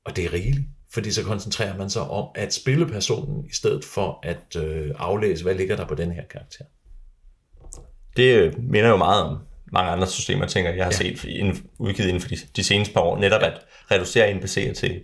Og 0.06 0.16
det 0.16 0.26
er 0.26 0.34
rigeligt, 0.34 0.68
fordi 0.94 1.12
så 1.12 1.24
koncentrerer 1.24 1.78
man 1.78 1.90
sig 1.90 2.02
om 2.02 2.30
at 2.36 2.54
spille 2.54 2.88
personen, 2.88 3.46
i 3.46 3.54
stedet 3.54 3.86
for 3.86 4.20
at 4.24 4.56
øh, 4.56 4.92
aflæse, 4.96 5.44
hvad 5.44 5.56
ligger 5.56 5.76
der 5.76 5.88
på 5.88 5.96
den 5.96 6.12
her 6.12 6.24
karakter. 6.26 6.66
Det 8.18 8.58
minder 8.64 8.90
jo 8.90 8.98
meget 8.98 9.24
om 9.24 9.38
mange 9.72 9.92
andre 9.92 10.08
systemer, 10.08 10.46
tænker 10.46 10.72
jeg, 10.72 10.86
har 10.86 10.92
ja. 10.92 10.98
set 10.98 11.24
inden, 11.24 11.64
udgivet 11.78 12.08
inden 12.08 12.22
for 12.22 12.30
de, 12.30 12.38
de 12.56 12.64
seneste 12.64 12.94
par 12.94 13.02
år, 13.02 13.18
netop 13.18 13.42
at 13.42 13.62
reducere 13.92 14.32
NPC'er 14.32 14.74
til 14.74 15.02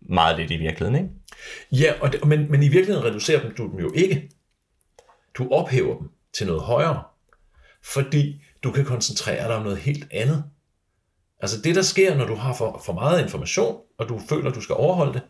meget 0.00 0.38
lidt 0.38 0.50
i 0.50 0.56
virkeligheden, 0.56 0.96
ikke? 0.96 1.84
Ja, 1.84 1.92
og 2.00 2.12
det, 2.12 2.24
men, 2.24 2.50
men 2.50 2.62
i 2.62 2.68
virkeligheden 2.68 3.04
reducerer 3.04 3.42
dem, 3.42 3.54
du 3.54 3.70
dem 3.70 3.78
jo 3.78 3.92
ikke. 3.94 4.30
Du 5.34 5.48
ophæver 5.50 5.98
dem 5.98 6.08
til 6.34 6.46
noget 6.46 6.62
højere, 6.62 7.02
fordi 7.84 8.42
du 8.64 8.70
kan 8.72 8.84
koncentrere 8.84 9.48
dig 9.48 9.56
om 9.56 9.62
noget 9.62 9.78
helt 9.78 10.08
andet. 10.10 10.44
Altså 11.40 11.60
det, 11.60 11.74
der 11.74 11.82
sker, 11.82 12.14
når 12.16 12.26
du 12.26 12.34
har 12.34 12.54
for, 12.54 12.82
for 12.84 12.92
meget 12.92 13.22
information, 13.22 13.80
og 13.98 14.08
du 14.08 14.20
føler, 14.28 14.50
du 14.50 14.60
skal 14.60 14.74
overholde 14.74 15.12
det, 15.12 15.22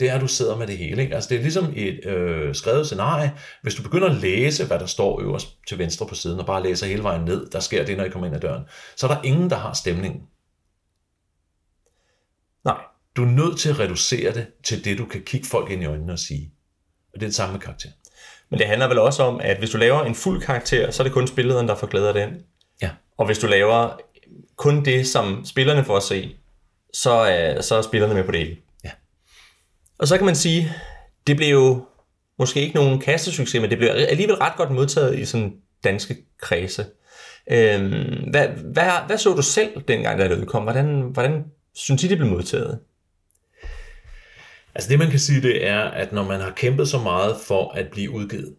det 0.00 0.10
er, 0.10 0.14
at 0.14 0.20
du 0.20 0.26
sidder 0.26 0.56
med 0.56 0.66
det 0.66 0.78
hele. 0.78 1.02
Ikke? 1.02 1.14
Altså 1.14 1.28
det 1.28 1.36
er 1.38 1.42
ligesom 1.42 1.72
et 1.76 2.06
øh, 2.06 2.54
skrevet 2.54 2.86
scenarie. 2.86 3.32
Hvis 3.62 3.74
du 3.74 3.82
begynder 3.82 4.08
at 4.08 4.16
læse, 4.16 4.66
hvad 4.66 4.78
der 4.78 4.86
står 4.86 5.20
øverst 5.20 5.56
til 5.68 5.78
venstre 5.78 6.06
på 6.06 6.14
siden, 6.14 6.40
og 6.40 6.46
bare 6.46 6.62
læser 6.62 6.86
hele 6.86 7.02
vejen 7.02 7.24
ned, 7.24 7.50
der 7.50 7.60
sker 7.60 7.84
det, 7.84 7.96
når 7.96 8.04
I 8.04 8.08
kommer 8.08 8.26
ind 8.26 8.36
ad 8.36 8.40
døren, 8.40 8.62
så 8.96 9.06
er 9.06 9.14
der 9.14 9.22
ingen, 9.22 9.50
der 9.50 9.56
har 9.56 9.72
stemningen. 9.72 10.22
Nej. 12.64 12.76
Du 13.16 13.22
er 13.22 13.28
nødt 13.28 13.58
til 13.58 13.68
at 13.68 13.78
reducere 13.78 14.34
det 14.34 14.46
til 14.64 14.84
det, 14.84 14.98
du 14.98 15.04
kan 15.04 15.22
kigge 15.22 15.46
folk 15.46 15.70
ind 15.70 15.82
i 15.82 15.86
øjnene 15.86 16.12
og 16.12 16.18
sige. 16.18 16.52
Og 17.14 17.20
det 17.20 17.22
er 17.22 17.28
det 17.28 17.34
samme 17.34 17.52
med 17.52 17.60
karakter. 17.60 17.88
Men 18.50 18.58
det 18.58 18.66
handler 18.66 18.88
vel 18.88 18.98
også 18.98 19.22
om, 19.22 19.40
at 19.40 19.58
hvis 19.58 19.70
du 19.70 19.78
laver 19.78 20.04
en 20.04 20.14
fuld 20.14 20.42
karakter, 20.42 20.90
så 20.90 21.02
er 21.02 21.04
det 21.04 21.12
kun 21.12 21.26
spillederen, 21.26 21.68
der 21.68 21.74
får 21.74 21.86
glæde 21.86 22.08
af 22.08 22.14
den. 22.14 22.42
Ja. 22.82 22.90
Og 23.18 23.26
hvis 23.26 23.38
du 23.38 23.46
laver 23.46 24.00
kun 24.56 24.84
det, 24.84 25.06
som 25.06 25.44
spillerne 25.44 25.84
får 25.84 25.96
at 25.96 26.02
se, 26.02 26.36
så 26.92 27.10
er, 27.10 27.60
så 27.60 27.74
er 27.74 27.82
spillerne 27.82 28.14
med 28.14 28.24
på 28.24 28.32
det 28.32 28.40
hele. 28.40 28.56
Og 30.00 30.08
så 30.08 30.16
kan 30.16 30.26
man 30.26 30.36
sige, 30.36 30.72
det 31.26 31.36
blev 31.36 31.48
jo 31.48 31.84
måske 32.38 32.60
ikke 32.60 32.74
nogen 32.74 33.00
kastesucces, 33.00 33.60
men 33.60 33.70
det 33.70 33.78
blev 33.78 33.90
alligevel 33.90 34.36
ret 34.36 34.56
godt 34.56 34.70
modtaget 34.70 35.18
i 35.18 35.24
sådan 35.24 35.56
danske 35.84 36.16
kredse. 36.38 36.86
Øhm, 37.50 38.30
hvad, 38.30 38.48
hvad, 38.48 39.06
hvad 39.06 39.18
så 39.18 39.32
du 39.34 39.42
selv 39.42 39.82
dengang, 39.88 40.18
da 40.18 40.28
det 40.28 40.38
udkom? 40.38 40.62
Hvordan, 40.62 41.00
hvordan 41.00 41.44
synes 41.74 42.04
I, 42.04 42.08
det 42.08 42.18
blev 42.18 42.30
modtaget? 42.30 42.80
Altså 44.74 44.90
det 44.90 44.98
man 44.98 45.10
kan 45.10 45.18
sige, 45.18 45.42
det 45.42 45.66
er, 45.66 45.80
at 45.80 46.12
når 46.12 46.24
man 46.24 46.40
har 46.40 46.50
kæmpet 46.50 46.88
så 46.88 46.98
meget 46.98 47.36
for 47.46 47.72
at 47.72 47.90
blive 47.90 48.10
udgivet, 48.10 48.54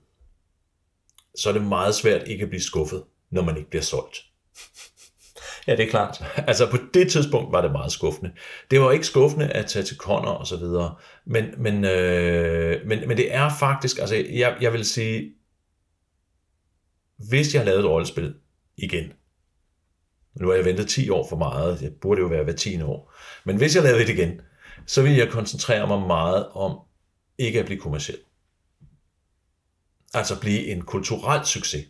så 1.35 1.49
er 1.49 1.53
det 1.53 1.61
meget 1.61 1.95
svært 1.95 2.27
ikke 2.27 2.43
at 2.43 2.49
blive 2.49 2.61
skuffet, 2.61 3.03
når 3.31 3.41
man 3.41 3.57
ikke 3.57 3.69
bliver 3.69 3.83
solgt. 3.83 4.17
Ja, 5.67 5.75
det 5.75 5.85
er 5.85 5.89
klart. 5.89 6.23
Altså 6.47 6.71
på 6.71 6.77
det 6.93 7.11
tidspunkt 7.11 7.51
var 7.51 7.61
det 7.61 7.71
meget 7.71 7.91
skuffende. 7.91 8.31
Det 8.71 8.81
var 8.81 8.91
ikke 8.91 9.05
skuffende 9.05 9.47
at 9.47 9.65
tage 9.65 9.85
til 9.85 9.97
Connor 9.97 10.31
og 10.31 10.47
så 10.47 10.57
videre, 10.57 10.95
men, 11.25 11.45
men, 11.57 11.85
øh, 11.85 12.87
men, 12.87 13.07
men 13.07 13.17
det 13.17 13.35
er 13.35 13.49
faktisk, 13.59 13.99
altså 13.99 14.15
jeg, 14.15 14.57
jeg 14.61 14.73
vil 14.73 14.85
sige, 14.85 15.33
hvis 17.29 17.53
jeg 17.53 17.59
havde 17.59 17.65
lavet 17.65 17.79
et 17.79 17.89
rollespil 17.89 18.35
igen, 18.77 19.13
nu 20.35 20.47
har 20.47 20.55
jeg 20.55 20.65
ventet 20.65 20.87
10 20.87 21.09
år 21.09 21.27
for 21.29 21.37
meget, 21.37 21.81
jeg 21.81 21.91
burde 22.01 22.21
jo 22.21 22.27
være 22.27 22.43
hver 22.43 22.53
10 22.53 22.81
år, 22.81 23.13
men 23.45 23.57
hvis 23.57 23.75
jeg 23.75 23.83
lavede 23.83 24.01
det 24.01 24.09
igen, 24.09 24.41
så 24.85 25.01
vil 25.01 25.15
jeg 25.15 25.29
koncentrere 25.29 25.87
mig 25.87 26.07
meget 26.07 26.49
om 26.49 26.79
ikke 27.37 27.59
at 27.59 27.65
blive 27.65 27.79
kommersiel. 27.79 28.17
Altså 30.13 30.39
blive 30.39 30.65
en 30.65 30.81
kulturel 30.81 31.45
succes, 31.45 31.85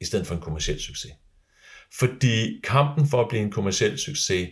i 0.00 0.04
stedet 0.04 0.26
for 0.26 0.34
en 0.34 0.40
kommersiel 0.40 0.80
succes. 0.80 1.12
Fordi 1.98 2.60
kampen 2.64 3.08
for 3.08 3.20
at 3.20 3.28
blive 3.28 3.42
en 3.42 3.50
kommersiel 3.50 3.98
succes 3.98 4.48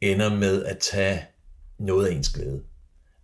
ender 0.00 0.34
med 0.34 0.64
at 0.64 0.78
tage 0.78 1.26
noget 1.78 2.06
af 2.06 2.14
ens 2.14 2.28
glæde. 2.28 2.62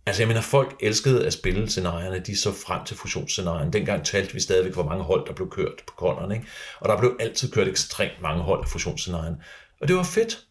Altså 0.05 0.21
jeg 0.21 0.27
mener, 0.27 0.41
folk 0.41 0.75
elskede 0.81 1.25
at 1.25 1.33
spille 1.33 1.69
scenarierne, 1.69 2.19
de 2.19 2.37
så 2.37 2.51
frem 2.51 2.85
til 2.85 2.97
fusionsscenarien. 2.97 3.73
Dengang 3.73 4.05
talte 4.05 4.33
vi 4.33 4.39
stadigvæk, 4.39 4.73
hvor 4.73 4.83
mange 4.83 5.03
hold, 5.03 5.27
der 5.27 5.33
blev 5.33 5.49
kørt 5.49 5.83
på 5.87 5.93
konderne, 5.97 6.35
ikke? 6.35 6.47
Og 6.79 6.89
der 6.89 6.99
blev 6.99 7.17
altid 7.19 7.51
kørt 7.51 7.67
ekstremt 7.67 8.21
mange 8.21 8.43
hold 8.43 8.61
af 8.63 8.69
fusionsscenarien. 8.69 9.35
Og 9.81 9.87
det 9.87 9.95
var 9.95 10.03
fedt. 10.03 10.45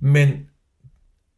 Men 0.00 0.50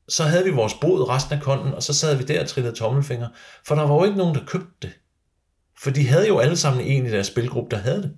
så 0.08 0.24
havde 0.24 0.44
vi 0.44 0.50
vores 0.50 0.74
bod 0.74 1.08
resten 1.08 1.34
af 1.34 1.42
konden, 1.42 1.74
og 1.74 1.82
så 1.82 1.94
sad 1.94 2.16
vi 2.16 2.24
der 2.24 2.40
og 2.40 2.48
trillede 2.48 2.74
tommelfinger, 2.74 3.28
for 3.66 3.74
der 3.74 3.82
var 3.82 3.94
jo 3.94 4.04
ikke 4.04 4.18
nogen, 4.18 4.34
der 4.34 4.44
købte 4.46 4.76
det. 4.82 4.92
For 5.82 5.90
de 5.90 6.08
havde 6.08 6.28
jo 6.28 6.38
alle 6.38 6.56
sammen 6.56 6.86
en 6.86 7.06
i 7.06 7.10
deres 7.10 7.26
spilgruppe, 7.26 7.76
der 7.76 7.82
havde 7.82 8.02
det. 8.02 8.16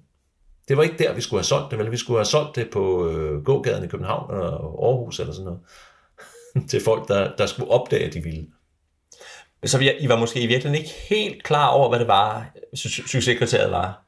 Det 0.68 0.76
var 0.76 0.82
ikke 0.82 0.98
der, 0.98 1.12
vi 1.12 1.20
skulle 1.20 1.38
have 1.38 1.44
solgt 1.44 1.70
det, 1.70 1.78
vel? 1.78 1.90
Vi 1.90 1.96
skulle 1.96 2.18
have 2.18 2.24
solgt 2.24 2.56
det 2.56 2.70
på 2.70 3.08
øh, 3.08 3.44
gågaden 3.44 3.84
i 3.84 3.88
København 3.88 4.34
eller 4.34 4.50
Aarhus 4.86 5.20
eller 5.20 5.32
sådan 5.32 5.44
noget. 5.44 5.60
til 6.70 6.80
folk, 6.84 7.08
der, 7.08 7.36
der 7.36 7.46
skulle 7.46 7.70
opdage, 7.70 8.04
at 8.06 8.14
de 8.14 8.22
ville. 8.22 8.46
Så 9.64 9.94
I 10.00 10.08
var 10.08 10.18
måske 10.18 10.40
i 10.40 10.46
virkeligheden 10.46 10.84
ikke 10.84 10.94
helt 11.08 11.42
klar 11.44 11.68
over, 11.68 11.88
hvad 11.88 11.98
det 11.98 12.08
var, 12.08 12.50
su- 12.76 13.08
succeskriteriet 13.08 13.70
var. 13.70 14.04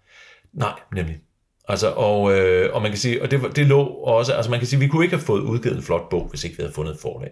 Nej, 0.53 0.81
nemlig. 0.95 1.21
Altså, 1.69 1.91
og, 1.91 2.39
øh, 2.39 2.75
og 2.75 2.83
man 2.83 2.91
kan 2.91 2.99
sige, 2.99 3.23
og 3.23 3.31
det, 3.31 3.57
det 3.57 3.67
lå 3.67 3.85
også, 3.87 4.33
altså 4.33 4.51
man 4.51 4.61
kan 4.61 4.67
sige, 4.67 4.81
vi 4.81 4.89
kunne 4.89 5.05
ikke 5.05 5.17
have 5.17 5.27
fået 5.27 5.41
udgivet 5.41 5.77
en 5.77 5.83
flot 5.83 6.09
bog, 6.11 6.29
hvis 6.29 6.45
ikke 6.45 6.57
vi 6.57 6.63
havde 6.63 6.75
fundet 6.75 6.95
et 6.95 7.01
forlag. 7.01 7.31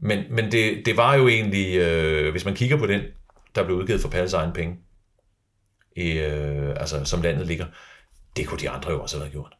Men, 0.00 0.24
men 0.30 0.52
det, 0.52 0.86
det 0.86 0.96
var 0.96 1.14
jo 1.14 1.28
egentlig, 1.28 1.76
øh, 1.76 2.30
hvis 2.30 2.44
man 2.44 2.54
kigger 2.54 2.76
på 2.76 2.86
den, 2.86 3.00
der 3.54 3.64
blev 3.64 3.76
udgivet 3.76 4.00
for 4.00 4.08
Palles 4.08 4.32
egen 4.32 4.52
penge, 4.52 4.76
øh, 6.06 6.70
altså 6.76 7.04
som 7.04 7.22
landet 7.22 7.46
ligger, 7.46 7.66
det 8.36 8.46
kunne 8.46 8.60
de 8.60 8.70
andre 8.70 8.90
jo 8.90 9.02
også 9.02 9.18
have 9.18 9.30
gjort. 9.30 9.54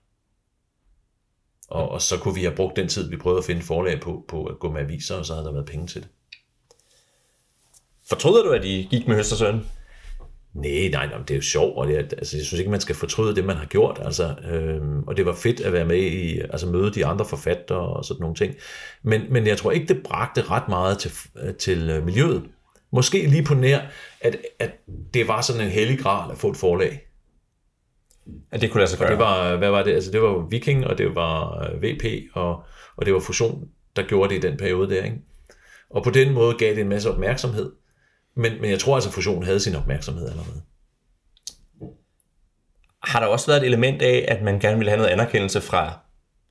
Og, 1.68 1.88
og 1.88 2.02
så 2.02 2.18
kunne 2.18 2.34
vi 2.34 2.42
have 2.42 2.56
brugt 2.56 2.76
den 2.76 2.88
tid, 2.88 3.10
vi 3.10 3.16
prøvede 3.16 3.38
at 3.38 3.44
finde 3.44 3.62
forlag 3.62 4.00
på, 4.00 4.24
på 4.28 4.44
at 4.44 4.58
gå 4.58 4.70
med 4.70 4.80
aviser, 4.80 5.16
og 5.16 5.26
så 5.26 5.34
havde 5.34 5.46
der 5.46 5.52
været 5.52 5.66
penge 5.66 5.86
til 5.86 6.02
det. 6.02 6.08
Fortryder 8.08 8.42
du, 8.42 8.50
at 8.50 8.64
I 8.64 8.88
gik 8.90 9.08
med 9.08 9.16
Høstersøn? 9.16 9.60
Nej, 10.54 10.88
nej, 10.92 11.06
nej, 11.06 11.18
det 11.18 11.30
er 11.30 11.34
jo 11.34 11.42
sjovt, 11.42 11.76
og 11.76 11.86
det 11.86 11.96
er, 11.96 11.98
altså, 11.98 12.36
jeg 12.36 12.46
synes 12.46 12.58
ikke, 12.58 12.70
man 12.70 12.80
skal 12.80 12.94
fortryde 12.94 13.36
det, 13.36 13.44
man 13.44 13.56
har 13.56 13.66
gjort, 13.66 14.00
altså, 14.04 14.34
øhm, 14.50 15.02
og 15.02 15.16
det 15.16 15.26
var 15.26 15.34
fedt 15.34 15.60
at 15.60 15.72
være 15.72 15.84
med 15.84 15.96
i, 15.96 16.38
altså 16.38 16.66
møde 16.66 16.90
de 16.90 17.06
andre 17.06 17.24
forfattere 17.24 17.78
og 17.78 18.04
sådan 18.04 18.20
nogle 18.20 18.36
ting, 18.36 18.54
men, 19.02 19.32
men 19.32 19.46
jeg 19.46 19.58
tror 19.58 19.70
ikke, 19.70 19.94
det 19.94 20.02
bragte 20.02 20.42
ret 20.42 20.68
meget 20.68 20.98
til, 20.98 21.12
øh, 21.42 21.54
til 21.54 21.90
øh, 21.90 22.04
miljøet. 22.04 22.44
Måske 22.90 23.26
lige 23.26 23.44
på 23.44 23.54
nær, 23.54 23.80
at, 24.20 24.36
at 24.58 24.70
det 25.14 25.28
var 25.28 25.40
sådan 25.40 25.62
en 25.62 25.68
hellig 25.68 25.98
gral 25.98 26.30
at 26.30 26.38
få 26.38 26.50
et 26.50 26.56
forlag. 26.56 27.00
At 28.50 28.60
det 28.60 28.70
kunne 28.70 28.80
lade 28.80 28.90
sig 28.90 28.98
gøre. 28.98 29.10
Det 29.10 29.18
var, 29.18 29.56
hvad 29.56 29.70
var 29.70 29.82
det? 29.82 29.94
Altså, 29.94 30.10
det 30.10 30.22
var 30.22 30.46
Viking, 30.50 30.86
og 30.86 30.98
det 30.98 31.14
var 31.14 31.64
øh, 31.64 31.82
VP, 31.82 32.04
og, 32.34 32.62
og 32.96 33.06
det 33.06 33.14
var 33.14 33.20
Fusion, 33.20 33.68
der 33.96 34.02
gjorde 34.02 34.34
det 34.34 34.44
i 34.44 34.48
den 34.48 34.56
periode 34.56 34.90
der, 34.90 35.04
ikke? 35.04 35.16
Og 35.90 36.04
på 36.04 36.10
den 36.10 36.32
måde 36.32 36.54
gav 36.58 36.74
det 36.74 36.80
en 36.80 36.88
masse 36.88 37.10
opmærksomhed. 37.10 37.72
Men, 38.34 38.60
men 38.60 38.70
jeg 38.70 38.78
tror 38.78 38.94
altså, 38.94 39.10
at 39.10 39.14
Fusion 39.14 39.42
havde 39.42 39.60
sin 39.60 39.74
opmærksomhed 39.74 40.28
allerede. 40.28 40.62
Har 43.02 43.20
der 43.20 43.26
også 43.26 43.46
været 43.46 43.60
et 43.60 43.66
element 43.66 44.02
af, 44.02 44.24
at 44.28 44.42
man 44.42 44.58
gerne 44.58 44.76
ville 44.76 44.90
have 44.90 44.98
noget 44.98 45.10
anerkendelse 45.10 45.60
fra 45.60 45.98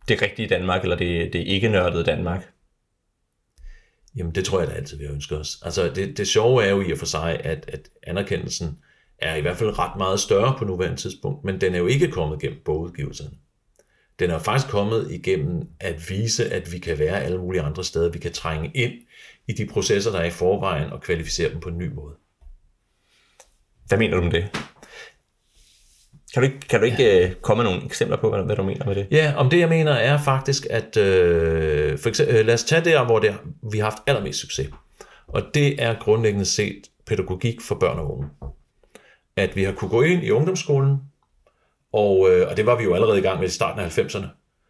det 0.08 0.22
rigtige 0.22 0.48
Danmark, 0.48 0.84
eller 0.84 0.96
det, 0.96 1.34
det 1.34 1.40
ikke-nørdede 1.40 2.04
Danmark? 2.04 2.48
Jamen, 4.18 4.36
det 4.36 4.46
tror 4.46 4.60
jeg 4.60 4.68
da 4.68 4.74
altid, 4.74 4.98
vi 4.98 5.06
har 5.06 5.14
ønsket 5.14 5.40
os. 5.40 5.60
Altså, 5.62 5.92
det, 5.96 6.18
det 6.18 6.28
sjove 6.28 6.64
er 6.64 6.70
jo 6.70 6.82
i 6.82 6.92
og 6.92 6.98
for 6.98 7.06
sig, 7.06 7.40
at, 7.44 7.66
at 7.68 7.90
anerkendelsen 8.04 8.78
er 9.18 9.36
i 9.36 9.42
hvert 9.42 9.58
fald 9.58 9.80
ret 9.80 9.98
meget 9.98 10.20
større 10.20 10.56
på 10.58 10.66
nuværende 10.66 10.98
tidspunkt, 10.98 11.44
men 11.44 11.62
den 11.62 11.76
er 11.76 11.80
jo 11.80 11.88
ikke 11.88 12.12
kommet 12.12 12.40
gennem 12.40 12.60
bogudgivelserne. 12.66 13.32
Den 14.20 14.30
er 14.30 14.40
faktisk 14.40 14.72
kommet 14.72 15.12
igennem 15.12 15.68
at 15.80 16.10
vise, 16.10 16.50
at 16.50 16.72
vi 16.72 16.80
kan 16.80 17.00
være 17.00 17.24
alle 17.24 17.38
mulige 17.38 17.62
andre 17.62 17.84
steder. 17.84 18.10
Vi 18.10 18.20
kan 18.20 18.34
trænge 18.34 18.72
ind 18.76 18.94
i 19.48 19.54
de 19.54 19.66
processer, 19.66 20.12
der 20.12 20.20
er 20.20 20.26
i 20.26 20.30
forvejen, 20.30 20.90
og 20.90 21.02
kvalificere 21.02 21.52
dem 21.52 21.60
på 21.60 21.70
en 21.70 21.78
ny 21.78 21.88
måde. 21.94 22.16
Hvad 23.88 23.98
mener 23.98 24.18
du 24.18 24.24
om 24.24 24.32
det? 24.32 24.50
Kan 26.34 26.44
du 26.44 26.48
ikke, 26.48 26.60
kan 26.60 26.80
du 26.80 26.86
ikke 26.86 27.04
ja. 27.04 27.34
komme 27.42 27.64
med 27.64 27.72
nogle 27.72 27.86
eksempler 27.86 28.18
på, 28.18 28.30
hvad, 28.30 28.44
hvad 28.44 28.56
du 28.56 28.64
mener 28.64 28.86
med 28.86 28.96
det? 28.96 29.08
Ja, 29.12 29.34
om 29.38 29.50
det 29.50 29.60
jeg 29.60 29.70
mener 29.70 29.92
er 29.92 30.24
faktisk, 30.24 30.68
at 30.70 30.98
øh, 30.98 32.00
for 32.00 32.10
eksempel, 32.10 32.46
lad 32.46 32.54
os 32.54 32.64
tage 32.64 32.86
der, 32.86 33.06
hvor 33.06 33.20
det, 33.20 33.36
vi 33.72 33.78
har 33.78 33.84
haft 33.84 34.04
allermest 34.08 34.40
succes. 34.40 34.70
Og 35.28 35.42
det 35.54 35.84
er 35.84 35.96
grundlæggende 36.00 36.46
set 36.46 36.82
pædagogik 37.06 37.62
for 37.62 37.76
børn 37.76 38.00
og 38.00 38.18
unge. 38.18 38.30
At 39.36 39.56
vi 39.56 39.64
har 39.64 39.72
kunne 39.72 39.90
gå 39.90 40.02
ind 40.02 40.24
i 40.24 40.32
ungdomsskolen, 40.32 40.98
og, 41.94 42.30
øh, 42.32 42.48
og 42.50 42.58
det 42.58 42.66
var 42.66 42.78
vi 42.78 42.84
jo 42.84 42.94
allerede 42.94 43.20
i 43.20 43.22
gang 43.22 43.40
med 43.40 43.48
i 43.48 43.52
starten 43.52 43.82
af 43.82 43.98
90'erne. 43.98 44.28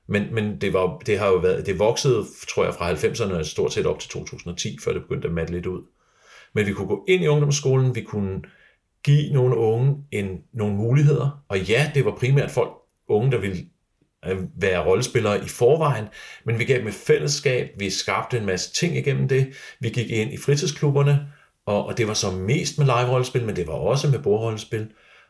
Men, 0.07 0.27
men 0.31 0.61
det, 0.61 0.73
var, 0.73 0.97
det 1.05 1.19
har 1.19 1.27
jo 1.27 1.35
været, 1.35 1.65
det 1.65 1.79
voksede, 1.79 2.25
tror 2.49 2.63
jeg, 2.63 2.73
fra 2.73 2.91
90'erne 2.91 3.43
stort 3.43 3.73
set 3.73 3.85
op 3.85 3.99
til 3.99 4.09
2010, 4.09 4.77
før 4.83 4.93
det 4.93 5.01
begyndte 5.01 5.27
at 5.27 5.33
matte 5.33 5.53
lidt 5.53 5.65
ud. 5.65 5.81
Men 6.53 6.65
vi 6.65 6.73
kunne 6.73 6.87
gå 6.87 7.05
ind 7.07 7.23
i 7.23 7.27
ungdomsskolen, 7.27 7.95
vi 7.95 8.01
kunne 8.01 8.41
give 9.07 9.33
nogle 9.33 9.55
unge 9.55 9.95
en, 10.11 10.41
nogle 10.53 10.75
muligheder. 10.75 11.43
Og 11.49 11.59
ja, 11.59 11.91
det 11.95 12.05
var 12.05 12.15
primært 12.15 12.51
folk, 12.51 12.71
unge, 13.07 13.31
der 13.31 13.37
ville 13.37 13.65
øh, 14.25 14.37
være 14.55 14.85
rollespillere 14.85 15.45
i 15.45 15.47
forvejen, 15.47 16.05
men 16.45 16.59
vi 16.59 16.65
gav 16.65 16.79
dem 16.79 16.87
et 16.87 16.93
fællesskab, 16.93 17.69
vi 17.77 17.89
skabte 17.89 18.37
en 18.37 18.45
masse 18.45 18.73
ting 18.73 18.97
igennem 18.97 19.27
det, 19.27 19.53
vi 19.79 19.89
gik 19.89 20.09
ind 20.09 20.33
i 20.33 20.37
fritidsklubberne, 20.37 21.27
og, 21.65 21.85
og 21.85 21.97
det 21.97 22.07
var 22.07 22.13
så 22.13 22.31
mest 22.31 22.77
med 22.77 22.85
live-rollespil, 22.85 23.45
men 23.45 23.55
det 23.55 23.67
var 23.67 23.73
også 23.73 24.07
med 24.07 24.19
bordrollespil, 24.19 24.87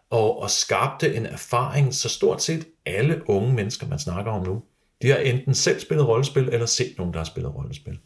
og, 0.10 0.42
og 0.42 0.50
skabte 0.50 1.16
en 1.16 1.26
erfaring, 1.26 1.94
så 1.94 2.10
stort 2.10 2.44
set 2.44 2.68
alle 2.86 3.22
unge 3.30 3.54
mennesker, 3.54 3.88
man 3.88 4.00
snakker 4.00 4.32
om 4.32 4.46
nu, 4.48 4.64
de 5.02 5.10
har 5.10 5.18
enten 5.18 5.54
selv 5.54 5.80
spillet 5.80 6.08
rollespil, 6.08 6.50
eller 6.50 6.66
set 6.66 6.94
nogen, 6.98 7.14
der 7.14 7.20
har 7.20 7.26
spillet 7.26 7.56
rollespil. 7.56 8.00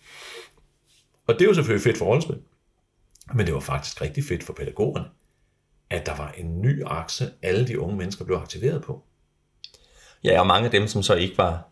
Og 1.27 1.33
det 1.33 1.41
er 1.41 1.45
jo 1.45 1.53
selvfølgelig 1.53 1.83
fedt 1.83 1.97
for 1.97 2.05
rollespil, 2.05 2.37
men 3.33 3.45
det 3.45 3.53
var 3.53 3.59
faktisk 3.59 4.01
rigtig 4.01 4.23
fedt 4.23 4.43
for 4.43 4.53
pædagogerne, 4.53 5.05
at 5.91 6.05
der 6.05 6.15
var 6.15 6.33
en 6.37 6.61
ny 6.61 6.83
akse, 6.85 7.29
alle 7.41 7.67
de 7.67 7.79
unge 7.79 7.97
mennesker 7.97 8.25
blev 8.25 8.37
aktiveret 8.37 8.83
på. 8.83 9.03
Ja, 10.23 10.39
og 10.39 10.47
mange 10.47 10.65
af 10.65 10.71
dem, 10.71 10.87
som 10.87 11.03
så 11.03 11.15
ikke 11.15 11.37
var 11.37 11.67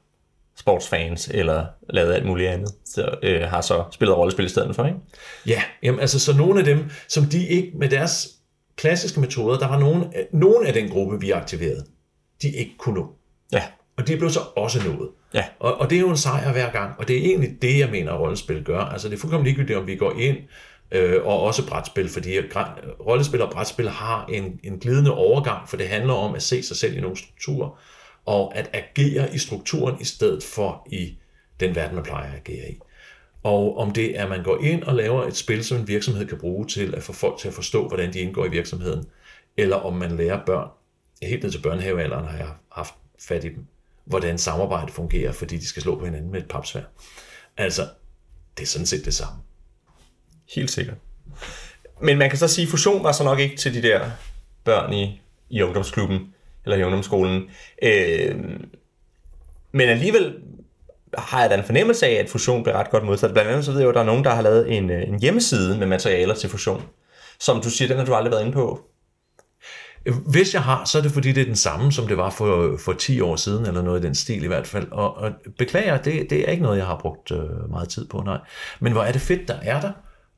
sportsfans 0.55 1.27
eller 1.33 1.65
lavede 1.89 2.15
alt 2.15 2.25
muligt 2.25 2.49
andet, 2.49 2.69
så, 2.85 3.15
øh, 3.23 3.41
har 3.41 3.61
så 3.61 3.83
spillet 3.91 4.17
rollespil 4.17 4.45
i 4.45 4.49
stedet 4.49 4.75
for, 4.75 4.85
ikke? 4.85 4.99
Ja, 5.47 5.63
jamen, 5.83 5.99
altså 5.99 6.19
så 6.19 6.37
nogle 6.37 6.59
af 6.59 6.65
dem, 6.65 6.89
som 7.07 7.25
de 7.25 7.47
ikke 7.47 7.71
med 7.75 7.89
deres 7.89 8.27
klassiske 8.75 9.19
metoder, 9.19 9.59
der 9.59 9.67
var 9.67 9.79
nogen, 9.79 10.13
nogen 10.31 10.65
af 10.65 10.73
den 10.73 10.89
gruppe, 10.89 11.19
vi 11.19 11.31
aktiverede, 11.31 11.85
de 12.41 12.49
ikke 12.49 12.77
kunne 12.77 12.95
nå. 12.95 13.13
Ja. 13.51 13.63
Og 13.97 14.07
de 14.07 14.17
blev 14.17 14.29
så 14.29 14.39
også 14.55 14.79
nået. 14.83 15.09
Ja. 15.33 15.45
Og, 15.59 15.81
og 15.81 15.89
det 15.89 15.95
er 15.95 15.99
jo 15.99 16.09
en 16.09 16.17
sejr 16.17 16.51
hver 16.51 16.71
gang, 16.71 16.99
og 16.99 17.07
det 17.07 17.17
er 17.17 17.21
egentlig 17.21 17.61
det, 17.61 17.79
jeg 17.79 17.89
mener, 17.89 18.13
at 18.13 18.19
rollespil 18.19 18.63
gør. 18.63 18.79
Altså 18.79 19.09
det 19.09 19.15
er 19.15 19.19
fuldkommen 19.19 19.45
ligegyldigt, 19.45 19.79
om 19.79 19.87
vi 19.87 19.95
går 19.95 20.19
ind, 20.19 20.37
øh, 20.91 21.25
og 21.25 21.41
også 21.41 21.67
brætspil, 21.67 22.09
fordi 22.09 22.39
rollespil 23.07 23.41
og 23.41 23.51
brætspil 23.51 23.89
har 23.89 24.25
en, 24.25 24.59
en 24.63 24.79
glidende 24.79 25.13
overgang, 25.13 25.69
for 25.69 25.77
det 25.77 25.87
handler 25.87 26.13
om 26.13 26.35
at 26.35 26.43
se 26.43 26.63
sig 26.63 26.77
selv 26.77 26.97
i 26.97 27.01
nogle 27.01 27.17
strukturer, 27.17 27.79
og 28.25 28.55
at 28.55 28.69
agere 28.73 29.35
i 29.35 29.37
strukturen 29.37 30.01
i 30.01 30.03
stedet 30.03 30.43
for 30.43 30.87
i 30.91 31.17
den 31.59 31.75
verden, 31.75 31.95
man 31.95 32.03
plejer 32.03 32.31
at 32.31 32.39
agere 32.39 32.71
i. 32.71 32.79
Og 33.43 33.77
om 33.77 33.91
det 33.91 34.19
er, 34.19 34.23
at 34.23 34.29
man 34.29 34.43
går 34.43 34.63
ind 34.63 34.83
og 34.83 34.95
laver 34.95 35.23
et 35.23 35.35
spil, 35.35 35.65
som 35.65 35.77
en 35.77 35.87
virksomhed 35.87 36.25
kan 36.25 36.37
bruge 36.37 36.67
til 36.67 36.95
at 36.95 37.03
få 37.03 37.13
folk 37.13 37.39
til 37.39 37.47
at 37.47 37.53
forstå, 37.53 37.87
hvordan 37.87 38.13
de 38.13 38.19
indgår 38.19 38.45
i 38.45 38.49
virksomheden, 38.49 39.05
eller 39.57 39.75
om 39.75 39.93
man 39.93 40.17
lærer 40.17 40.45
børn, 40.45 40.69
helt 41.21 41.43
ned 41.43 41.51
til 41.51 41.61
børnehavealderen 41.61 42.25
har 42.25 42.37
jeg 42.37 42.49
haft 42.71 42.93
fat 43.19 43.43
i 43.43 43.49
dem, 43.49 43.65
hvordan 44.05 44.37
samarbejde 44.37 44.91
fungerer, 44.91 45.31
fordi 45.31 45.57
de 45.57 45.67
skal 45.67 45.81
slå 45.81 45.99
på 45.99 46.05
hinanden 46.05 46.31
med 46.31 46.39
et 46.41 46.47
papsvær. 46.47 46.83
Altså, 47.57 47.87
det 48.57 48.63
er 48.63 48.67
sådan 48.67 48.85
set 48.85 49.05
det 49.05 49.13
samme. 49.13 49.39
Helt 50.55 50.71
sikkert. 50.71 50.97
Men 52.01 52.17
man 52.17 52.29
kan 52.29 52.39
så 52.39 52.47
sige, 52.47 52.65
at 52.65 52.71
fusion 52.71 53.03
var 53.03 53.11
så 53.11 53.23
nok 53.23 53.39
ikke 53.39 53.57
til 53.57 53.73
de 53.73 53.81
der 53.81 54.09
børn 54.63 54.93
i, 54.93 55.21
i 55.49 55.61
ungdomsklubben, 55.61 56.33
eller 56.65 56.77
i 56.77 56.83
ungdomsskolen. 56.83 57.49
Øh, 57.83 58.35
men 59.71 59.89
alligevel 59.89 60.35
har 61.17 61.41
jeg 61.41 61.49
da 61.49 61.55
en 61.55 61.63
fornemmelse 61.63 62.07
af, 62.07 62.13
at 62.13 62.29
fusion 62.29 62.63
bliver 62.63 62.77
ret 62.77 62.89
godt 62.89 63.05
modtaget. 63.05 63.33
Blandt 63.33 63.51
andet 63.51 63.65
så 63.65 63.71
ved 63.71 63.79
jeg 63.79 63.85
jo, 63.85 63.89
at 63.89 63.95
der 63.95 64.01
er 64.01 64.05
nogen, 64.05 64.23
der 64.23 64.29
har 64.29 64.41
lavet 64.41 64.77
en, 64.77 64.89
øh, 64.89 65.07
en 65.07 65.19
hjemmeside 65.19 65.77
med 65.77 65.87
materialer 65.87 66.35
til 66.35 66.49
fusion. 66.49 66.83
Som 67.39 67.61
du 67.61 67.69
siger, 67.69 67.87
den 67.87 67.97
har 67.97 68.05
du 68.05 68.13
aldrig 68.13 68.31
været 68.31 68.41
inde 68.41 68.53
på. 68.53 68.85
Hvis 70.31 70.53
jeg 70.53 70.63
har, 70.63 70.85
så 70.85 70.97
er 70.97 71.01
det 71.01 71.11
fordi, 71.11 71.31
det 71.31 71.41
er 71.41 71.45
den 71.45 71.55
samme, 71.55 71.91
som 71.91 72.07
det 72.07 72.17
var 72.17 72.29
for, 72.29 72.77
for 72.85 72.93
10 72.93 73.21
år 73.21 73.35
siden, 73.35 73.65
eller 73.65 73.81
noget 73.81 74.03
i 74.03 74.07
den 74.07 74.15
stil 74.15 74.43
i 74.43 74.47
hvert 74.47 74.67
fald. 74.67 74.91
Og, 74.91 75.17
og 75.17 75.31
beklager, 75.57 75.97
det, 75.97 76.29
det 76.29 76.47
er 76.47 76.51
ikke 76.51 76.63
noget, 76.63 76.77
jeg 76.77 76.85
har 76.85 76.97
brugt 76.97 77.31
øh, 77.31 77.69
meget 77.69 77.89
tid 77.89 78.07
på, 78.07 78.21
nej. 78.25 78.37
Men 78.79 78.91
hvor 78.91 79.03
er 79.03 79.11
det 79.11 79.21
fedt, 79.21 79.47
der 79.47 79.55
er 79.61 79.81
der. 79.81 79.91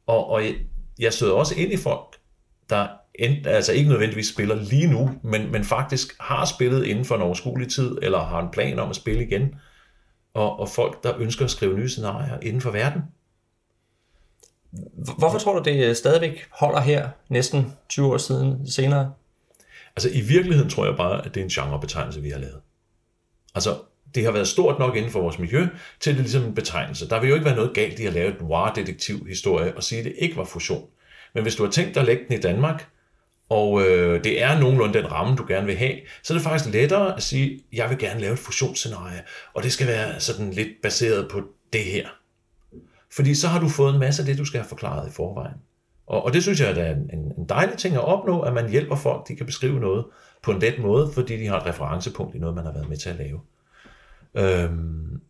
Og, 0.08 0.30
og 0.30 0.44
jeg, 0.44 0.56
jeg 1.00 1.14
støder 1.14 1.34
også 1.34 1.56
ind 1.56 1.72
i 1.72 1.78
folk, 1.78 2.18
der 2.70 2.88
ent, 3.16 3.48
altså 3.48 3.74
ikke 3.74 3.90
nødvendigvis 3.90 4.30
spiller 4.30 4.56
lige 4.56 4.88
nu, 4.88 5.20
men, 5.24 5.52
men 5.52 5.64
faktisk 5.64 6.16
har 6.20 6.46
spillet 6.46 6.86
inden 6.86 7.06
for 7.06 7.16
en 7.16 7.22
overskuelig 7.22 7.72
tid, 7.72 7.98
eller 8.02 8.20
har 8.20 8.40
en 8.42 8.52
plan 8.52 8.80
om 8.80 8.90
at 8.90 8.96
spille 8.96 9.26
igen. 9.26 9.56
Og, 10.34 10.60
og 10.60 10.70
folk, 10.70 11.04
der 11.04 11.18
ønsker 11.18 11.46
at 11.46 11.52
skrive 11.52 11.78
nye 11.78 11.90
scenarier 11.90 12.40
inden 12.42 12.62
for 12.62 12.72
verden. 12.72 13.02
Hvorfor 15.18 15.38
tror 15.38 15.60
du, 15.60 15.64
det 15.72 15.98
stadigvæk 15.98 16.48
holder 16.52 16.80
her 16.80 17.10
næsten 17.30 17.74
20 17.90 18.14
år 18.14 18.18
siden 18.18 18.72
senere? 18.72 19.14
Altså 19.96 20.10
i 20.10 20.22
virkeligheden 20.22 20.70
tror 20.70 20.86
jeg 20.86 20.98
bare, 20.98 21.26
at 21.26 21.34
det 21.34 21.40
er 21.40 21.44
en 21.44 21.50
genrebetegnelse, 21.50 22.22
vi 22.22 22.30
har 22.30 22.40
lavet. 22.40 22.62
Altså 23.56 23.78
det 24.16 24.26
har 24.26 24.32
været 24.32 24.48
stort 24.48 24.80
nok 24.80 24.96
inden 24.96 25.12
for 25.12 25.22
vores 25.22 25.40
miljø, 25.40 25.68
til 26.00 26.14
det 26.14 26.20
ligesom 26.20 26.20
er 26.20 26.22
ligesom 26.22 26.44
en 26.44 26.56
betegnelse. 26.56 27.10
Der 27.10 27.20
vil 27.20 27.30
jo 27.30 27.36
ikke 27.36 27.46
være 27.46 27.56
noget 27.56 27.74
galt 27.74 28.00
i 28.00 28.06
at 28.06 28.14
lave 28.14 28.30
et 28.30 28.42
noir-detektiv-historie 28.42 29.76
og 29.76 29.84
sige, 29.84 30.00
at 30.00 30.06
det 30.06 30.14
ikke 30.18 30.38
var 30.38 30.44
fusion. 30.44 30.88
Men 31.34 31.44
hvis 31.44 31.56
du 31.56 31.64
har 31.64 31.72
tænkt 31.72 31.96
dig 31.96 32.02
at 32.02 32.08
lægge 32.08 32.24
den 32.28 32.38
i 32.38 32.42
Danmark, 32.42 32.88
og 33.50 33.82
øh, 33.82 34.24
det 34.24 34.42
er 34.42 34.60
nogenlunde 34.60 34.94
den 34.94 35.12
ramme, 35.12 35.36
du 35.36 35.46
gerne 35.48 35.66
vil 35.66 35.76
have, 35.76 35.96
så 36.24 36.34
er 36.34 36.38
det 36.38 36.44
faktisk 36.44 36.74
lettere 36.74 37.16
at 37.16 37.24
sige, 37.24 37.54
at 37.54 37.78
jeg 37.78 37.90
vil 37.90 37.98
gerne 37.98 38.22
lave 38.22 38.34
et 38.34 38.40
fusionsscenarie, 38.40 39.22
og 39.54 39.64
det 39.64 39.72
skal 39.72 39.88
være 39.88 40.20
sådan 40.20 40.52
lidt 40.52 40.70
baseret 40.84 41.28
på 41.32 41.42
det 41.74 41.84
her. 41.84 42.08
Fordi 43.16 43.36
så 43.36 43.48
har 43.48 43.60
du 43.60 43.70
fået 43.70 43.94
en 43.94 44.00
masse 44.00 44.22
af 44.22 44.26
det, 44.26 44.38
du 44.38 44.46
skal 44.46 44.60
have 44.60 44.70
forklaret 44.70 45.10
i 45.10 45.12
forvejen. 45.12 45.56
Og, 46.08 46.26
og 46.26 46.34
det 46.34 46.44
synes 46.44 46.60
jeg 46.60 46.80
er 46.80 46.92
en, 46.92 47.10
en, 47.14 47.34
en 47.38 47.46
dejlig 47.50 47.78
ting 47.78 47.96
at 47.96 48.04
opnå, 48.04 48.42
at 48.42 48.54
man 48.54 48.70
hjælper 48.70 48.96
folk, 48.96 49.28
de 49.28 49.36
kan 49.36 49.46
beskrive 49.46 49.80
noget 49.80 50.06
på 50.44 50.52
en 50.52 50.60
let 50.60 50.80
måde, 50.80 51.12
fordi 51.14 51.38
de 51.38 51.48
har 51.48 51.60
et 51.60 51.66
referencepunkt 51.66 52.36
i 52.36 52.40
noget, 52.40 52.56
man 52.56 52.66
har 52.66 52.74
været 52.74 52.90
med 52.90 52.98
til 52.98 53.10
at 53.10 53.16
lave. 53.16 53.40
Øhm, 54.36 55.22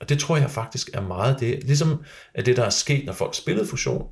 og 0.00 0.08
det 0.08 0.18
tror 0.18 0.36
jeg 0.36 0.50
faktisk 0.50 0.90
er 0.94 1.00
meget 1.00 1.40
det. 1.40 1.64
Ligesom 1.64 2.04
at 2.34 2.46
det, 2.46 2.56
der 2.56 2.64
er 2.64 2.70
sket, 2.70 3.06
når 3.06 3.12
folk 3.12 3.34
spillede 3.34 3.66
fusion, 3.66 4.08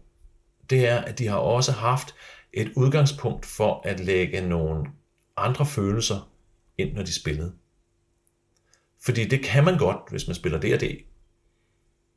det 0.71 0.89
er, 0.89 0.99
at 0.99 1.19
de 1.19 1.27
har 1.27 1.37
også 1.37 1.73
haft 1.73 2.15
et 2.53 2.73
udgangspunkt 2.77 3.47
for 3.47 3.83
at 3.85 4.01
lægge 4.01 4.41
nogle 4.41 4.87
andre 5.37 5.67
følelser 5.67 6.31
ind, 6.79 6.93
når 6.93 7.03
de 7.03 7.13
spillede. 7.13 7.53
Fordi 9.05 9.25
det 9.25 9.43
kan 9.45 9.65
man 9.65 9.79
godt, 9.79 10.11
hvis 10.11 10.27
man 10.27 10.35
spiller 10.35 10.61
D&D. 10.61 11.05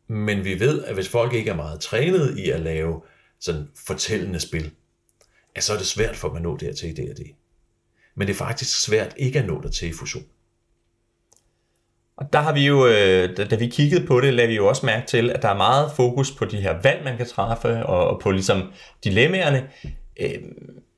Men 0.07 0.43
vi 0.43 0.59
ved, 0.59 0.83
at 0.83 0.93
hvis 0.93 1.09
folk 1.09 1.33
ikke 1.33 1.49
er 1.51 1.55
meget 1.55 1.79
trænet 1.79 2.37
i 2.37 2.49
at 2.49 2.59
lave 2.59 3.01
sådan 3.39 3.67
fortællende 3.87 4.39
spil, 4.39 4.71
at 5.55 5.63
så 5.63 5.73
er 5.73 5.77
det 5.77 5.87
svært 5.87 6.15
for 6.15 6.27
dem 6.27 6.37
at 6.37 6.43
nå 6.43 6.57
dertil 6.57 6.89
i 6.89 6.93
D&D. 6.93 7.35
Men 8.15 8.27
det 8.27 8.33
er 8.33 8.37
faktisk 8.37 8.81
svært 8.81 9.13
ikke 9.17 9.39
at 9.39 9.45
nå 9.45 9.61
dertil 9.61 9.89
i 9.89 9.93
fusion. 9.93 10.23
Og 12.17 12.33
der 12.33 12.39
har 12.39 12.53
vi 12.53 12.65
jo, 12.67 12.87
øh, 12.87 13.37
da 13.49 13.55
vi 13.55 13.67
kiggede 13.67 14.07
på 14.07 14.21
det, 14.21 14.33
lagde 14.33 14.47
vi 14.47 14.55
jo 14.55 14.67
også 14.67 14.85
mærke 14.85 15.07
til, 15.07 15.31
at 15.31 15.41
der 15.41 15.49
er 15.49 15.57
meget 15.57 15.91
fokus 15.95 16.31
på 16.31 16.45
de 16.45 16.61
her 16.61 16.81
valg, 16.81 17.03
man 17.03 17.17
kan 17.17 17.27
træffe, 17.27 17.85
og 17.85 18.21
på 18.21 18.31
ligesom 18.31 18.71
dilemmaerne. 19.03 19.69
Øh, 20.19 20.29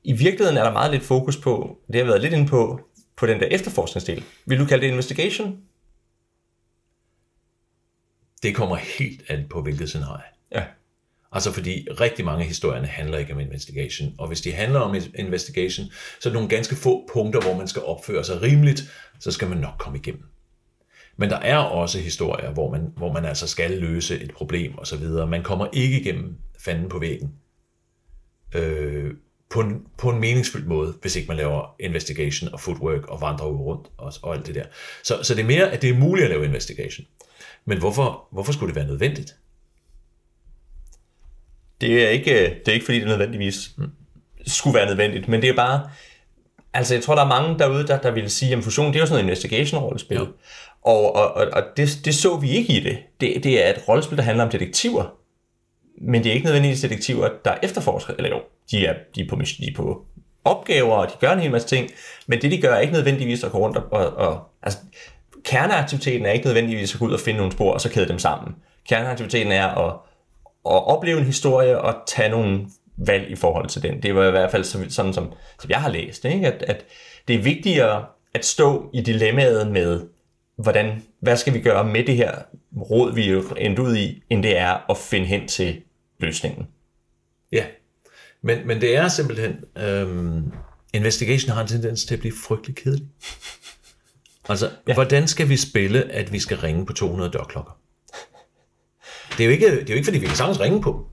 I 0.04 0.12
virkeligheden 0.12 0.56
er 0.56 0.64
der 0.64 0.72
meget 0.72 0.90
lidt 0.90 1.02
fokus 1.02 1.36
på, 1.36 1.78
det 1.86 1.96
har 1.96 2.04
været 2.04 2.20
lidt 2.20 2.32
inde 2.32 2.46
på, 2.46 2.80
på 3.16 3.26
den 3.26 3.40
der 3.40 3.46
efterforskningsdel. 3.46 4.24
Vil 4.46 4.58
du 4.58 4.64
kalde 4.64 4.82
det 4.82 4.90
investigation? 4.90 5.58
Det 8.42 8.54
kommer 8.54 8.76
helt 8.76 9.22
an 9.28 9.46
på, 9.50 9.62
hvilket 9.62 9.88
scenarie. 9.88 10.24
Ja. 10.52 10.64
Altså 11.32 11.52
fordi 11.52 11.88
rigtig 12.00 12.24
mange 12.24 12.40
af 12.40 12.46
historierne 12.46 12.86
handler 12.86 13.18
ikke 13.18 13.32
om 13.32 13.40
investigation, 13.40 14.14
og 14.18 14.28
hvis 14.28 14.40
de 14.40 14.52
handler 14.52 14.80
om 14.80 14.96
investigation, 15.14 15.86
så 16.20 16.28
er 16.28 16.30
det 16.30 16.32
nogle 16.32 16.48
ganske 16.48 16.76
få 16.76 17.08
punkter, 17.12 17.40
hvor 17.40 17.56
man 17.56 17.68
skal 17.68 17.82
opføre 17.82 18.24
sig 18.24 18.42
rimeligt, 18.42 18.82
så 19.20 19.30
skal 19.32 19.48
man 19.48 19.58
nok 19.58 19.74
komme 19.78 19.98
igennem. 19.98 20.29
Men 21.20 21.30
der 21.30 21.36
er 21.36 21.56
også 21.56 21.98
historier, 21.98 22.50
hvor 22.50 22.70
man, 22.70 22.92
hvor 22.96 23.12
man 23.12 23.24
altså 23.24 23.46
skal 23.46 23.70
løse 23.70 24.20
et 24.20 24.32
problem 24.34 24.78
og 24.78 24.86
så 24.86 24.96
videre. 24.96 25.26
Man 25.26 25.42
kommer 25.42 25.66
ikke 25.72 26.00
igennem 26.00 26.36
fanden 26.58 26.88
på 26.88 26.98
væggen 26.98 27.32
øh, 28.54 29.14
på, 29.50 29.60
en, 29.60 29.86
på 29.98 30.10
en 30.10 30.20
meningsfyldt 30.20 30.66
måde, 30.66 30.94
hvis 31.00 31.16
ikke 31.16 31.28
man 31.28 31.36
laver 31.36 31.74
investigation 31.80 32.52
og 32.52 32.60
footwork 32.60 33.06
og 33.06 33.20
vandrer 33.20 33.46
rundt 33.46 33.88
og, 33.96 34.12
og 34.22 34.34
alt 34.34 34.46
det 34.46 34.54
der. 34.54 34.64
Så, 35.02 35.22
så 35.22 35.34
det 35.34 35.42
er 35.42 35.46
mere, 35.46 35.70
at 35.70 35.82
det 35.82 35.90
er 35.90 35.94
muligt 35.94 36.24
at 36.24 36.30
lave 36.30 36.44
investigation. 36.44 37.06
Men 37.64 37.78
hvorfor, 37.78 38.28
hvorfor 38.32 38.52
skulle 38.52 38.68
det 38.68 38.76
være 38.76 38.88
nødvendigt? 38.88 39.36
Det 41.80 42.04
er 42.04 42.08
ikke, 42.08 42.34
det 42.34 42.68
er 42.68 42.72
ikke 42.72 42.86
fordi, 42.86 42.98
det 42.98 43.08
nødvendigvis 43.08 43.70
skulle 44.46 44.74
være 44.74 44.86
nødvendigt, 44.86 45.28
men 45.28 45.42
det 45.42 45.48
er 45.48 45.56
bare, 45.56 45.90
altså 46.74 46.94
jeg 46.94 47.02
tror, 47.02 47.14
der 47.14 47.22
er 47.22 47.28
mange 47.28 47.58
derude, 47.58 47.86
der, 47.86 47.98
der 47.98 48.10
vil 48.10 48.30
sige, 48.30 48.56
at 48.56 48.64
fusion, 48.64 48.86
det 48.86 48.96
er 48.96 49.00
jo 49.00 49.06
sådan 49.06 49.24
en 49.24 49.28
investigation-rollespil. 49.28 50.16
Ja. 50.16 50.24
Og, 50.82 51.16
og, 51.16 51.34
og, 51.34 51.46
og 51.52 51.62
det, 51.76 52.00
det 52.04 52.14
så 52.14 52.36
vi 52.36 52.50
ikke 52.50 52.72
i 52.72 52.80
det. 52.80 52.98
det. 53.20 53.44
Det 53.44 53.66
er 53.66 53.70
et 53.70 53.88
rollespil, 53.88 54.18
der 54.18 54.24
handler 54.24 54.44
om 54.44 54.50
detektiver. 54.50 55.14
Men 56.02 56.24
det 56.24 56.30
er 56.30 56.34
ikke 56.34 56.44
nødvendigvis 56.44 56.80
detektiver, 56.80 57.28
der 57.44 57.54
efterforsker. 57.62 58.14
Eller 58.18 58.30
jo, 58.30 58.40
de 58.70 58.86
er, 58.86 58.94
de 59.14 59.20
er, 59.20 59.28
på, 59.28 59.36
de 59.36 59.66
er 59.66 59.74
på 59.76 60.04
opgaver, 60.44 60.94
og 60.94 61.06
de 61.06 61.12
gør 61.20 61.32
en 61.32 61.40
hel 61.40 61.50
masse 61.50 61.68
ting. 61.68 61.90
Men 62.26 62.42
det, 62.42 62.50
de 62.50 62.60
gør, 62.60 62.74
er 62.74 62.80
ikke 62.80 62.92
nødvendigvis 62.92 63.44
at 63.44 63.52
gå 63.52 63.58
rundt 63.58 63.76
og... 63.76 63.84
og, 63.92 64.16
og 64.16 64.40
altså, 64.62 64.78
kerneaktiviteten 65.44 66.26
er 66.26 66.30
ikke 66.30 66.46
nødvendigvis 66.46 66.94
at 66.94 67.00
gå 67.00 67.06
ud 67.06 67.12
og 67.12 67.20
finde 67.20 67.36
nogle 67.36 67.52
spor, 67.52 67.72
og 67.72 67.80
så 67.80 67.90
kæde 67.90 68.08
dem 68.08 68.18
sammen. 68.18 68.54
Kerneaktiviteten 68.88 69.52
er 69.52 69.66
at, 69.66 69.92
at 70.66 70.86
opleve 70.86 71.18
en 71.18 71.24
historie 71.24 71.80
og 71.80 71.94
tage 72.06 72.28
nogle 72.28 72.66
valg 73.06 73.30
i 73.30 73.36
forhold 73.36 73.68
til 73.68 73.82
den. 73.82 74.02
Det 74.02 74.14
var 74.14 74.28
i 74.28 74.30
hvert 74.30 74.50
fald 74.50 74.64
sådan, 74.64 74.90
som, 74.90 75.12
som 75.12 75.32
jeg 75.68 75.80
har 75.80 75.90
læst, 75.90 76.24
ikke? 76.24 76.46
At, 76.46 76.62
at 76.62 76.84
det 77.28 77.36
er 77.36 77.42
vigtigere 77.42 78.04
at 78.34 78.44
stå 78.44 78.90
i 78.94 79.00
dilemmaet 79.00 79.70
med 79.70 80.00
hvordan, 80.56 81.02
hvad 81.20 81.36
skal 81.36 81.54
vi 81.54 81.60
gøre 81.60 81.84
med 81.84 82.04
det 82.04 82.16
her 82.16 82.32
råd, 82.76 83.14
vi 83.14 83.30
er 83.30 83.54
endt 83.58 83.78
ud 83.78 83.96
i, 83.96 84.22
end 84.30 84.42
det 84.42 84.58
er 84.58 84.90
at 84.90 84.96
finde 84.96 85.26
hen 85.26 85.48
til 85.48 85.82
løsningen. 86.18 86.66
Ja, 87.52 87.64
men, 88.42 88.66
men 88.66 88.80
det 88.80 88.96
er 88.96 89.08
simpelthen, 89.08 89.64
øhm, 89.76 90.52
investigation 90.92 91.54
har 91.54 91.62
en 91.62 91.68
tendens 91.68 92.04
til 92.04 92.14
at 92.14 92.20
blive 92.20 92.34
frygtelig 92.46 92.76
kedelig. 92.76 93.06
Altså, 94.48 94.70
ja. 94.88 94.94
hvordan 94.94 95.28
skal 95.28 95.48
vi 95.48 95.56
spille, 95.56 96.12
at 96.12 96.32
vi 96.32 96.38
skal 96.38 96.56
ringe 96.56 96.86
på 96.86 96.92
200 96.92 97.30
dørklokker? 97.30 97.78
Det 99.30 99.40
er 99.40 99.44
jo 99.44 99.50
ikke, 99.50 99.70
det 99.70 99.82
er 99.82 99.86
jo 99.88 99.94
ikke 99.94 100.04
fordi 100.04 100.18
vi 100.18 100.26
kan 100.26 100.36
sagtens 100.36 100.60
ringe 100.60 100.82
på 100.82 101.09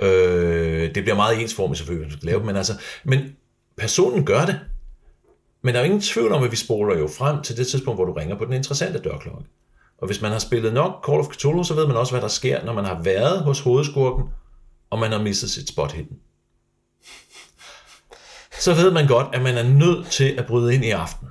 Øh, 0.00 0.94
det 0.94 1.02
bliver 1.02 1.16
meget 1.16 1.40
ensformigt 1.40 1.78
selvfølgelig, 1.78 2.06
hvis 2.06 2.14
man 2.14 2.20
skal 2.20 2.26
lave 2.26 2.44
men 2.44 2.56
altså, 2.56 2.72
men 3.04 3.36
personen 3.76 4.24
gør 4.24 4.46
det. 4.46 4.60
Men 5.62 5.74
der 5.74 5.80
er 5.80 5.84
jo 5.84 5.86
ingen 5.86 6.00
tvivl 6.00 6.32
om, 6.32 6.42
at 6.42 6.50
vi 6.50 6.56
spoler 6.56 6.98
jo 6.98 7.08
frem 7.08 7.42
til 7.42 7.56
det 7.56 7.66
tidspunkt, 7.66 7.98
hvor 7.98 8.04
du 8.04 8.12
ringer 8.12 8.38
på 8.38 8.44
den 8.44 8.52
interessante 8.52 8.98
dørklokke. 8.98 9.48
Og 9.98 10.06
hvis 10.06 10.20
man 10.20 10.32
har 10.32 10.38
spillet 10.38 10.74
nok 10.74 11.06
Call 11.06 11.20
of 11.20 11.26
Cthulhu, 11.32 11.64
så 11.64 11.74
ved 11.74 11.86
man 11.86 11.96
også, 11.96 12.12
hvad 12.12 12.22
der 12.22 12.28
sker, 12.28 12.64
når 12.64 12.72
man 12.72 12.84
har 12.84 13.02
været 13.02 13.42
hos 13.42 13.60
hovedskurken, 13.60 14.24
og 14.90 14.98
man 14.98 15.12
har 15.12 15.22
misset 15.22 15.50
sit 15.50 15.68
spot 15.68 15.92
hidden. 15.92 16.18
Så 18.60 18.74
ved 18.74 18.90
man 18.90 19.06
godt, 19.06 19.34
at 19.34 19.42
man 19.42 19.58
er 19.58 19.62
nødt 19.62 20.06
til 20.06 20.34
at 20.38 20.46
bryde 20.46 20.74
ind 20.74 20.84
i 20.84 20.90
aften. 20.90 21.28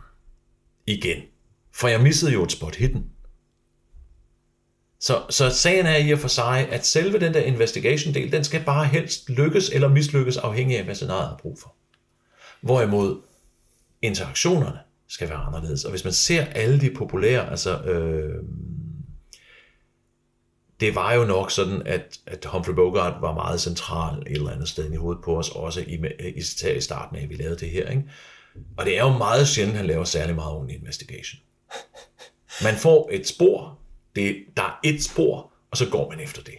Igen. 0.88 1.18
For 1.74 1.88
jeg 1.88 2.02
missede 2.02 2.32
jo 2.34 2.44
et 2.44 2.52
spot 2.52 2.76
hidden. 2.76 3.06
Så, 5.00 5.24
så 5.30 5.50
sagen 5.50 5.86
er 5.86 5.98
i 5.98 6.12
og 6.12 6.20
for 6.20 6.28
sig, 6.28 6.68
at 6.72 6.86
selve 6.86 7.20
den 7.20 7.34
der 7.34 7.42
investigation-del, 7.42 8.32
den 8.32 8.44
skal 8.44 8.64
bare 8.64 8.86
helst 8.86 9.30
lykkes 9.30 9.70
eller 9.70 9.88
mislykkes, 9.88 10.38
afhængig 10.38 10.78
af, 10.78 10.84
hvad 10.84 10.96
scenariet 10.96 11.28
har 11.28 11.38
brug 11.38 11.58
for. 11.62 11.76
Hvorimod 12.62 13.22
interaktionerne 14.02 14.80
skal 15.08 15.30
være 15.30 15.38
anderledes. 15.38 15.86
Og 15.86 15.90
hvis 15.92 16.04
man 16.04 16.14
ser 16.14 16.46
alle 16.46 16.82
de 16.82 16.92
populære, 16.96 17.50
altså 17.50 17.82
øh, 17.82 18.44
det 20.80 20.96
var 20.96 21.14
jo 21.14 21.26
nok 21.26 21.52
sådan, 21.52 21.82
at, 21.86 22.20
at 22.26 22.46
Humphrey 22.46 22.74
Bogart 22.74 23.22
var 23.22 23.34
meget 23.34 23.62
central 23.62 24.22
et 24.22 24.32
eller 24.32 24.52
andet 24.52 24.70
sted 24.70 24.92
i 24.92 24.96
hovedet 24.96 25.24
på 25.24 25.38
os, 25.38 25.50
også 25.50 25.82
i, 25.82 26.02
i, 26.20 26.44
i 26.76 26.82
starten 26.82 27.18
af, 27.18 27.24
at 27.24 27.30
vi 27.30 27.36
lavede 27.36 27.60
det 27.60 27.70
her. 27.70 27.90
Ikke? 27.90 28.04
Og 28.78 28.86
det 28.86 28.98
er 28.98 29.04
jo 29.04 29.18
meget 29.18 29.48
sjældent, 29.48 29.74
at 29.74 29.78
han 29.78 29.88
laver 29.88 30.04
særlig 30.04 30.36
meget 30.36 30.54
ordentlig 30.54 30.78
investigation. 30.80 31.42
Man 32.64 32.76
får 32.76 33.10
et 33.12 33.28
spor, 33.28 33.79
det, 34.16 34.44
der 34.58 34.64
er 34.64 34.80
et 34.84 35.04
spor, 35.04 35.52
og 35.72 35.78
så 35.78 35.90
går 35.90 36.10
man 36.10 36.20
efter 36.20 36.42
det. 36.42 36.56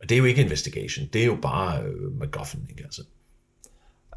Og 0.00 0.08
det 0.08 0.14
er 0.14 0.18
jo 0.18 0.24
ikke 0.24 0.42
investigation, 0.42 1.06
det 1.12 1.22
er 1.22 1.26
jo 1.26 1.38
bare 1.42 1.82
øh, 1.82 2.18
MacGuffin, 2.18 2.66
ikke 2.70 2.82
altså. 2.84 3.02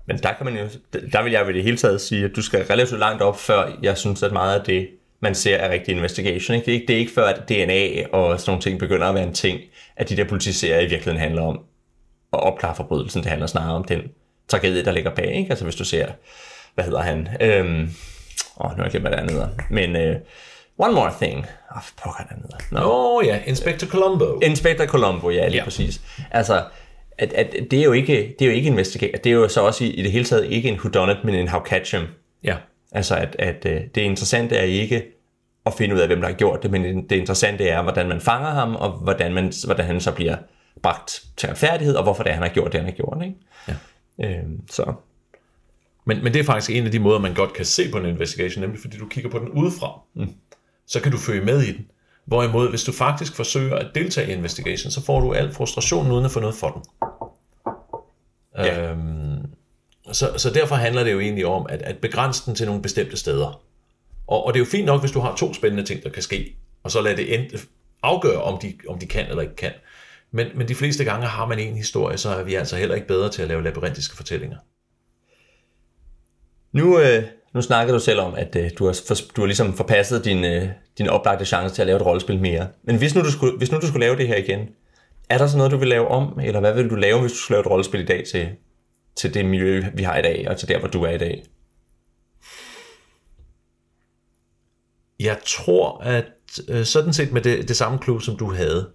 Men 0.08 0.18
der 0.18 0.34
kan 0.34 0.46
man 0.46 0.58
jo, 0.58 0.70
der 1.12 1.24
vil 1.24 1.32
jeg 1.32 1.48
ved 1.48 1.54
det 1.54 1.64
hele 1.64 1.78
taget 1.78 2.02
sige, 2.02 2.26
at 2.26 2.36
du 2.36 2.42
skal 2.42 2.66
relativt 2.66 3.00
langt 3.00 3.22
op, 3.22 3.40
før 3.40 3.78
jeg 3.82 3.98
synes, 3.98 4.24
at 4.24 4.32
meget 4.32 4.60
af 4.60 4.66
det, 4.66 4.90
man 5.20 5.36
ser, 5.36 5.56
er 5.56 5.72
rigtig 5.72 5.96
investigation. 5.96 6.56
Ikke? 6.56 6.66
Det, 6.66 6.72
er 6.72 6.76
ikke, 6.76 6.88
det 6.88 6.96
er 6.96 7.00
ikke 7.00 7.12
før, 7.12 7.28
at 7.28 7.50
DNA 7.50 8.08
og 8.12 8.40
sådan 8.40 8.50
nogle 8.50 8.62
ting 8.62 8.80
begynder 8.80 9.08
at 9.08 9.16
være 9.16 9.28
en 9.28 9.34
ting, 9.34 9.62
at 9.96 10.10
de 10.10 10.18
der 10.18 10.24
politiserier 10.24 10.80
i 10.80 10.90
virkeligheden 10.90 11.20
handler 11.20 11.42
om 11.42 11.60
at 12.34 12.40
opklare 12.40 12.76
forbrydelsen. 12.76 13.22
Det 13.22 13.30
handler 13.30 13.48
snarere 13.48 13.76
om 13.76 13.84
den 13.84 14.02
tragedie, 14.48 14.86
der 14.86 14.92
ligger 14.92 15.16
bag. 15.16 15.36
Ikke? 15.36 15.50
Altså 15.50 15.66
hvis 15.66 15.76
du 15.76 15.86
ser, 15.86 16.08
hvad 16.76 16.86
hedder 16.86 17.02
han? 17.02 17.28
Øhm, 17.42 17.90
åh, 18.60 18.72
nu 18.72 18.76
har 18.76 18.84
jeg 18.84 18.92
glemt, 18.92 19.04
hvad 19.04 19.12
det 19.12 19.18
andet 19.18 19.32
hedder. 19.32 19.50
Men 19.70 19.96
øh, 19.96 20.16
One 20.78 20.94
More 20.94 21.12
Thing. 21.22 21.38
Åh, 21.38 21.78
oh, 21.78 21.84
pokker, 22.04 22.24
det 22.24 22.38
hedder. 22.42 22.58
Nå, 22.72 22.80
no. 22.80 22.86
oh, 22.86 23.26
ja, 23.26 23.40
Inspector 23.46 23.88
Columbo. 23.88 24.40
Inspector 24.40 24.86
Columbo, 24.86 25.30
ja, 25.30 25.48
lige 25.48 25.58
ja. 25.58 25.64
præcis. 25.64 26.02
Altså, 26.32 26.64
at, 27.18 27.34
at 27.34 27.56
det 27.72 27.80
er 27.80 27.84
jo 27.84 27.92
ikke, 27.92 28.36
det 28.40 28.46
er 28.46 28.50
jo 28.50 28.56
ikke 28.56 28.70
investigation. 28.70 29.20
Det 29.24 29.30
er 29.30 29.34
jo 29.34 29.48
så 29.48 29.62
også 29.62 29.84
i, 29.84 29.88
i 29.88 30.04
det 30.04 30.12
hele 30.12 30.26
taget 30.26 30.46
ikke 30.52 30.70
en 30.70 30.76
whodunit, 30.76 31.18
men 31.24 31.36
en 31.36 31.48
how 31.48 31.62
catch 31.62 31.96
him. 31.96 32.08
Ja. 32.44 32.56
Altså, 32.92 33.16
at, 33.16 33.36
at 33.40 33.66
øh, 33.66 33.82
det 33.96 34.02
interessante 34.02 34.56
er 34.56 34.64
ikke 34.64 35.04
at 35.66 35.74
finde 35.74 35.96
ud 35.96 36.00
af, 36.00 36.08
hvem 36.08 36.22
der 36.22 36.28
har 36.28 36.36
gjort 36.36 36.64
det, 36.64 36.72
men 36.72 37.10
det 37.10 37.16
interessante 37.16 37.68
er, 37.70 37.84
hvordan 37.84 38.10
man 38.10 38.22
fanger 38.22 38.50
ham, 38.50 38.76
og 38.76 38.92
hvordan, 38.92 39.34
man, 39.34 39.54
hvordan 39.66 39.86
han 39.86 40.02
så 40.02 40.12
bliver 40.12 40.36
bragt 40.82 41.24
til 41.38 41.50
retfærdighed, 41.50 41.96
og 41.96 42.04
hvorfor 42.04 42.24
det 42.24 42.30
er, 42.30 42.34
han 42.34 42.44
har 42.44 42.50
gjort 42.50 42.72
det, 42.72 42.80
han 42.80 42.90
har 42.90 42.96
gjort. 42.96 43.18
Ikke? 43.24 43.36
Ja. 43.68 44.40
Øhm, 44.40 44.68
så. 44.70 44.94
Men, 46.06 46.24
men 46.24 46.34
det 46.34 46.40
er 46.40 46.44
faktisk 46.44 46.72
en 46.72 46.86
af 46.86 46.92
de 46.92 47.00
måder, 47.00 47.20
man 47.20 47.34
godt 47.34 47.54
kan 47.54 47.66
se 47.66 47.92
på 47.92 47.98
en 47.98 48.06
investigation, 48.06 48.62
nemlig 48.62 48.82
fordi 48.82 48.98
du 48.98 49.08
kigger 49.08 49.30
på 49.30 49.40
den 49.40 49.50
udefra. 49.50 50.00
Mm. 50.14 50.34
Så 50.88 51.02
kan 51.02 51.12
du 51.12 51.18
følge 51.18 51.46
med 51.46 51.62
i 51.62 51.72
den. 51.72 51.88
Hvorimod, 52.26 52.70
hvis 52.70 52.84
du 52.84 52.92
faktisk 52.92 53.36
forsøger 53.36 53.76
at 53.76 53.92
deltage 53.96 54.30
i 54.30 54.34
investigation, 54.34 54.92
så 54.92 55.06
får 55.06 55.20
du 55.20 55.34
al 55.34 55.54
frustrationen 55.54 56.12
uden 56.12 56.26
at 56.26 56.32
få 56.32 56.40
noget 56.40 56.56
for 56.56 56.70
den. 56.70 56.84
Ja. 58.58 58.92
Øhm, 58.92 59.46
så, 60.12 60.34
så 60.38 60.50
derfor 60.50 60.76
handler 60.76 61.04
det 61.04 61.12
jo 61.12 61.20
egentlig 61.20 61.46
om 61.46 61.66
at, 61.70 61.82
at 61.82 61.98
begrænse 61.98 62.46
den 62.46 62.56
til 62.56 62.66
nogle 62.66 62.82
bestemte 62.82 63.18
steder. 63.18 63.62
Og, 64.28 64.46
og 64.46 64.54
det 64.54 64.60
er 64.60 64.66
jo 64.66 64.70
fint 64.72 64.86
nok, 64.86 65.00
hvis 65.00 65.12
du 65.12 65.20
har 65.20 65.36
to 65.36 65.54
spændende 65.54 65.84
ting, 65.84 66.04
der 66.04 66.10
kan 66.10 66.24
ske, 66.24 66.56
og 66.84 66.92
så 66.92 67.02
lad 67.02 67.18
det 67.18 67.34
end, 67.34 67.68
afgøre, 68.04 68.42
om 68.42 68.60
de, 68.60 68.74
om 68.90 69.00
de 69.00 69.06
kan 69.06 69.28
eller 69.28 69.42
ikke 69.42 69.56
kan. 69.56 69.72
Men, 70.32 70.48
men 70.56 70.68
de 70.68 70.76
fleste 70.76 71.04
gange 71.04 71.28
har 71.28 71.46
man 71.46 71.60
en 71.60 71.76
historie, 71.76 72.18
så 72.18 72.30
er 72.30 72.44
vi 72.44 72.56
altså 72.56 72.78
heller 72.78 72.96
ikke 72.96 73.08
bedre 73.08 73.30
til 73.30 73.42
at 73.42 73.48
lave 73.48 73.64
labyrintiske 73.64 74.16
fortællinger. 74.16 74.58
Nu, 76.72 77.00
øh, 77.00 77.24
nu 77.56 77.62
snakker 77.62 77.94
du 77.94 78.00
selv 78.00 78.20
om, 78.20 78.34
at 78.36 78.56
øh, 78.56 78.70
du, 78.80 78.86
har 78.86 79.02
for, 79.08 79.16
du 79.36 79.42
har 79.42 79.46
ligesom 79.46 79.74
forpasset 79.74 80.26
din, 80.26 80.46
øh, 80.46 80.70
din 80.98 81.10
oplagte 81.10 81.46
chance 81.46 81.76
til 81.76 81.82
at 81.82 81.86
lave 81.86 81.96
et 81.96 82.06
rollespil 82.06 82.40
mere. 82.40 82.68
Men 82.84 82.98
hvis 82.98 83.16
nu, 83.16 83.22
du 83.22 83.32
skulle, 83.32 83.58
hvis 83.58 83.72
nu 83.72 83.78
du 83.78 83.88
skulle 83.88 84.06
lave 84.06 84.18
det 84.18 84.28
her 84.28 84.36
igen, 84.36 84.70
er 85.30 85.38
der 85.38 85.48
så 85.48 85.58
noget, 85.58 85.72
du 85.72 85.78
vil 85.78 85.88
lave 85.88 86.08
om, 86.08 86.40
eller 86.44 86.60
hvad 86.60 86.74
vil 86.74 86.90
du 86.90 86.96
lave, 86.96 87.22
hvis 87.22 87.32
du 87.32 87.38
skulle 87.38 87.56
lave 87.56 87.62
et 87.62 87.72
rollespil 87.72 88.00
i 88.00 88.06
dag 88.06 88.24
til, 88.32 88.50
til 89.16 89.34
det 89.34 89.46
miljø, 89.46 89.84
vi 89.94 90.04
har 90.04 90.18
i 90.18 90.22
dag, 90.22 90.46
og 90.50 90.58
til 90.58 90.68
der, 90.68 90.80
hvor 90.80 90.88
du 90.88 91.04
er 91.04 91.10
i 91.10 91.18
dag? 91.18 91.44
Jeg 95.20 95.38
tror, 95.46 96.02
at 96.04 96.26
øh, 96.70 96.86
sådan 96.86 97.14
set 97.14 97.32
med 97.32 97.42
det, 97.42 97.68
det 97.68 97.76
samme 97.76 98.00
klub, 98.00 98.22
som 98.22 98.38
du 98.38 98.54
havde, 98.54 98.90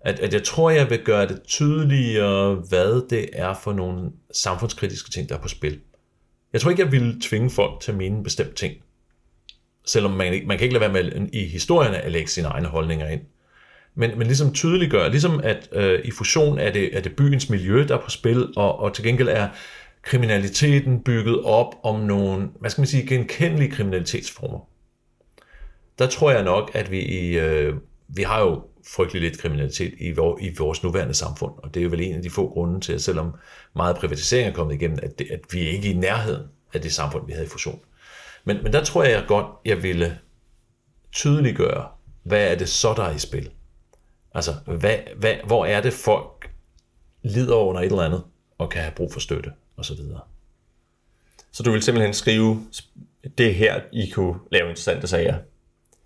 at, 0.00 0.20
at 0.20 0.34
jeg 0.34 0.42
tror, 0.42 0.70
jeg 0.70 0.90
vil 0.90 1.04
gøre 1.04 1.28
det 1.28 1.42
tydeligere, 1.42 2.54
hvad 2.54 3.08
det 3.10 3.28
er 3.32 3.54
for 3.54 3.72
nogle 3.72 4.10
samfundskritiske 4.34 5.10
ting, 5.10 5.28
der 5.28 5.36
er 5.36 5.42
på 5.42 5.48
spil. 5.48 5.80
Jeg 6.52 6.60
tror 6.60 6.70
ikke, 6.70 6.82
jeg 6.82 6.92
ville 6.92 7.20
tvinge 7.20 7.50
folk 7.50 7.80
til 7.80 7.92
at 7.92 7.98
mene 7.98 8.16
en 8.16 8.22
bestemt 8.22 8.54
ting. 8.54 8.74
Selvom 9.86 10.12
man, 10.12 10.42
man 10.46 10.58
kan 10.58 10.64
ikke 10.64 10.78
lade 10.78 10.92
være 10.92 11.02
med 11.02 11.28
i 11.32 11.44
historierne 11.44 11.98
at 11.98 12.12
lægge 12.12 12.30
sine 12.30 12.48
egne 12.48 12.68
holdninger 12.68 13.08
ind. 13.08 13.20
Men, 13.94 14.18
men 14.18 14.26
ligesom 14.26 14.52
tydeliggør, 14.52 15.08
ligesom 15.08 15.40
at 15.44 15.68
øh, 15.72 16.00
i 16.04 16.10
fusion 16.10 16.58
er 16.58 16.72
det, 16.72 16.96
er 16.96 17.00
det 17.00 17.16
byens 17.16 17.50
miljø, 17.50 17.86
der 17.88 17.96
er 17.96 18.00
på 18.00 18.10
spil, 18.10 18.52
og, 18.56 18.78
og 18.78 18.94
til 18.94 19.04
gengæld 19.04 19.28
er 19.28 19.48
kriminaliteten 20.02 21.00
bygget 21.02 21.42
op 21.44 21.74
om 21.82 22.00
nogle, 22.00 22.48
hvad 22.60 22.70
skal 22.70 22.80
man 22.82 22.86
sige, 22.86 23.06
genkendelige 23.06 23.70
kriminalitetsformer. 23.70 24.58
Der 25.98 26.06
tror 26.06 26.30
jeg 26.30 26.44
nok, 26.44 26.70
at 26.74 26.90
vi 26.90 27.00
i, 27.00 27.38
øh, 27.38 27.74
vi 28.08 28.22
har 28.22 28.40
jo 28.40 28.62
frygtelig 28.86 29.22
lidt 29.22 29.38
kriminalitet 29.38 29.94
i, 29.98 30.10
vor, 30.10 30.38
i 30.40 30.54
vores 30.58 30.82
nuværende 30.82 31.14
samfund, 31.14 31.52
og 31.56 31.74
det 31.74 31.80
er 31.80 31.84
jo 31.84 31.90
vel 31.90 32.00
en 32.00 32.14
af 32.14 32.22
de 32.22 32.30
få 32.30 32.48
grunde 32.48 32.80
til, 32.80 32.92
at 32.92 33.02
selvom 33.02 33.34
meget 33.76 33.96
privatisering 33.96 34.48
er 34.48 34.52
kommet 34.52 34.74
igennem, 34.74 34.98
at, 35.02 35.18
det, 35.18 35.30
at 35.30 35.40
vi 35.50 35.60
ikke 35.60 35.90
er 35.90 35.94
i 35.94 35.96
nærheden 35.96 36.46
af 36.74 36.80
det 36.80 36.92
samfund, 36.92 37.26
vi 37.26 37.32
havde 37.32 37.46
i 37.46 37.48
fusion. 37.48 37.80
Men, 38.44 38.62
men 38.62 38.72
der 38.72 38.84
tror 38.84 39.04
jeg 39.04 39.24
godt, 39.28 39.46
jeg 39.64 39.82
ville 39.82 40.18
tydeliggøre, 41.12 41.88
hvad 42.22 42.52
er 42.52 42.54
det 42.54 42.68
så, 42.68 42.94
der 42.94 43.02
er 43.02 43.14
i 43.14 43.18
spil? 43.18 43.50
Altså, 44.34 44.54
hvad, 44.66 44.98
hvad, 45.16 45.34
hvor 45.46 45.66
er 45.66 45.80
det 45.80 45.92
folk 45.92 46.50
lider 47.22 47.56
under 47.56 47.80
et 47.80 47.86
eller 47.86 48.02
andet, 48.02 48.22
og 48.58 48.70
kan 48.70 48.82
have 48.82 48.94
brug 48.94 49.12
for 49.12 49.20
støtte, 49.20 49.52
og 49.76 49.84
så 49.84 49.94
videre. 49.94 50.20
Så 51.52 51.62
du 51.62 51.72
vil 51.72 51.82
simpelthen 51.82 52.14
skrive, 52.14 52.66
det 53.38 53.54
her, 53.54 53.80
I 53.92 54.10
kunne 54.10 54.34
lave 54.50 54.68
interessante 54.68 55.06
sager? 55.06 55.38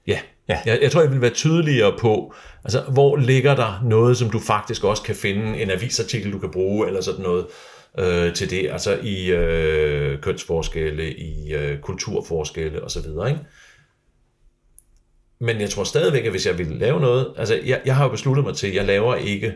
Ja, 0.07 0.21
ja. 0.49 0.61
Jeg, 0.67 0.79
jeg 0.83 0.93
tror, 0.93 1.01
jeg 1.01 1.11
vil 1.11 1.21
være 1.21 1.31
tydeligere 1.31 1.99
på, 1.99 2.35
altså, 2.65 2.81
hvor 2.81 3.17
ligger 3.17 3.57
der 3.57 3.83
noget, 3.85 4.17
som 4.17 4.31
du 4.31 4.39
faktisk 4.39 4.85
også 4.85 5.03
kan 5.03 5.15
finde, 5.15 5.63
en 5.63 5.71
avisartikel, 5.71 6.33
du 6.33 6.39
kan 6.39 6.51
bruge, 6.51 6.87
eller 6.87 7.01
sådan 7.01 7.23
noget, 7.23 7.47
øh, 7.99 8.35
til 8.35 8.51
det, 8.51 8.71
altså 8.71 8.99
i 9.03 9.31
øh, 9.31 10.21
kønsforskelle, 10.21 11.15
i 11.15 11.55
øh, 11.55 11.81
kulturforskelle 11.81 12.85
osv., 12.85 13.07
ikke? 13.29 13.41
Men 15.41 15.61
jeg 15.61 15.71
tror 15.71 15.85
stadigvæk, 15.85 16.25
at 16.25 16.31
hvis 16.31 16.47
jeg 16.47 16.59
ville 16.59 16.79
lave 16.79 17.01
noget, 17.01 17.35
altså 17.37 17.61
jeg, 17.65 17.83
jeg 17.85 17.97
har 17.97 18.05
jo 18.05 18.11
besluttet 18.11 18.45
mig 18.45 18.57
til, 18.57 18.67
at 18.67 18.75
jeg 18.75 18.85
laver 18.85 19.15
ikke 19.15 19.55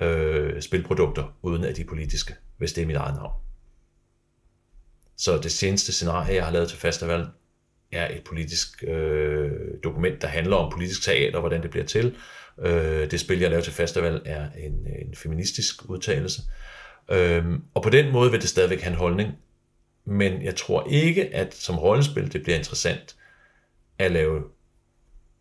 øh, 0.00 0.62
spilprodukter, 0.62 1.36
uden 1.42 1.64
at 1.64 1.76
de 1.76 1.82
er 1.82 1.86
politiske, 1.86 2.34
hvis 2.58 2.72
det 2.72 2.82
er 2.82 2.86
mit 2.86 2.96
eget 2.96 3.14
navn. 3.14 3.32
Så 5.16 5.38
det 5.38 5.52
seneste 5.52 5.92
scenarie, 5.92 6.34
jeg 6.34 6.44
har 6.44 6.52
lavet 6.52 6.68
til 6.68 6.78
festival, 6.78 7.26
er 7.92 8.16
et 8.16 8.24
politisk 8.24 8.84
øh, 8.86 9.50
dokument, 9.84 10.22
der 10.22 10.28
handler 10.28 10.56
om 10.56 10.72
politisk 10.72 11.02
teater, 11.02 11.40
hvordan 11.40 11.62
det 11.62 11.70
bliver 11.70 11.86
til. 11.86 12.16
Øh, 12.58 13.10
det 13.10 13.20
spil, 13.20 13.38
jeg 13.38 13.50
laver 13.50 13.62
til 13.62 13.72
festival, 13.72 14.22
er 14.24 14.50
en, 14.58 14.72
en 15.06 15.14
feministisk 15.14 15.90
udtalelse. 15.90 16.42
Øh, 17.10 17.44
og 17.74 17.82
på 17.82 17.90
den 17.90 18.12
måde 18.12 18.30
vil 18.30 18.40
det 18.40 18.48
stadigvæk 18.48 18.80
have 18.80 18.92
en 18.92 18.98
holdning. 18.98 19.32
Men 20.04 20.42
jeg 20.42 20.56
tror 20.56 20.86
ikke, 20.90 21.34
at 21.34 21.54
som 21.54 21.78
rollespil, 21.78 22.32
det 22.32 22.42
bliver 22.42 22.56
interessant 22.58 23.16
at 23.98 24.12
lave 24.12 24.42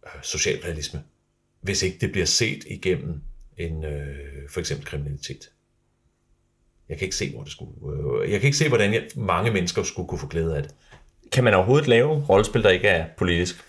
øh, 0.05 0.23
socialrealisme, 0.23 1.03
hvis 1.61 1.83
ikke 1.83 1.97
det 2.01 2.11
bliver 2.11 2.25
set 2.25 2.63
igennem 2.67 3.21
en 3.57 3.83
øh, 3.83 4.49
for 4.49 4.59
eksempel 4.59 4.85
kriminalitet. 4.85 5.49
Jeg 6.89 6.97
kan 6.97 7.05
ikke 7.05 7.15
se, 7.15 7.31
hvor 7.31 7.43
det 7.43 7.51
skulle. 7.51 7.71
Øh, 8.23 8.31
jeg 8.31 8.39
kan 8.39 8.47
ikke 8.47 8.57
se, 8.57 8.67
hvordan 8.67 8.93
jeg, 8.93 9.07
mange 9.15 9.51
mennesker 9.51 9.83
skulle 9.83 10.07
kunne 10.07 10.19
få 10.19 10.27
glæde 10.27 10.57
af 10.57 10.63
det. 10.63 10.75
Kan 11.31 11.43
man 11.43 11.53
overhovedet 11.53 11.87
lave 11.87 12.25
rollespil, 12.29 12.63
der 12.63 12.69
ikke 12.69 12.87
er 12.87 13.07
politisk? 13.17 13.65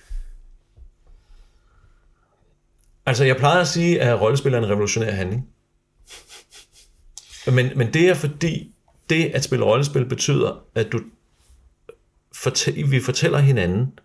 Altså, 3.06 3.24
jeg 3.24 3.36
plejer 3.36 3.60
at 3.60 3.68
sige, 3.68 4.00
at 4.00 4.20
rollespil 4.20 4.54
er 4.54 4.58
en 4.58 4.68
revolutionær 4.68 5.10
handling. 5.10 5.48
Men, 7.46 7.78
men 7.78 7.92
det 7.92 8.08
er 8.08 8.14
fordi, 8.14 8.74
det 9.10 9.24
at 9.24 9.44
spille 9.44 9.64
rollespil 9.64 10.08
betyder, 10.08 10.64
at 10.74 10.92
du 10.92 11.00
fortæ- 12.36 12.90
vi 12.90 13.00
fortæller 13.00 13.38
hinanden, 13.38 13.98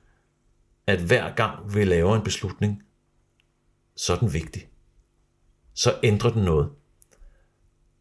at 0.87 0.99
hver 0.99 1.35
gang 1.35 1.75
vi 1.75 1.85
laver 1.85 2.15
en 2.15 2.23
beslutning, 2.23 2.83
så 3.95 4.13
er 4.13 4.17
den 4.17 4.33
vigtig. 4.33 4.67
Så 5.73 5.99
ændrer 6.03 6.29
den 6.31 6.43
noget. 6.43 6.69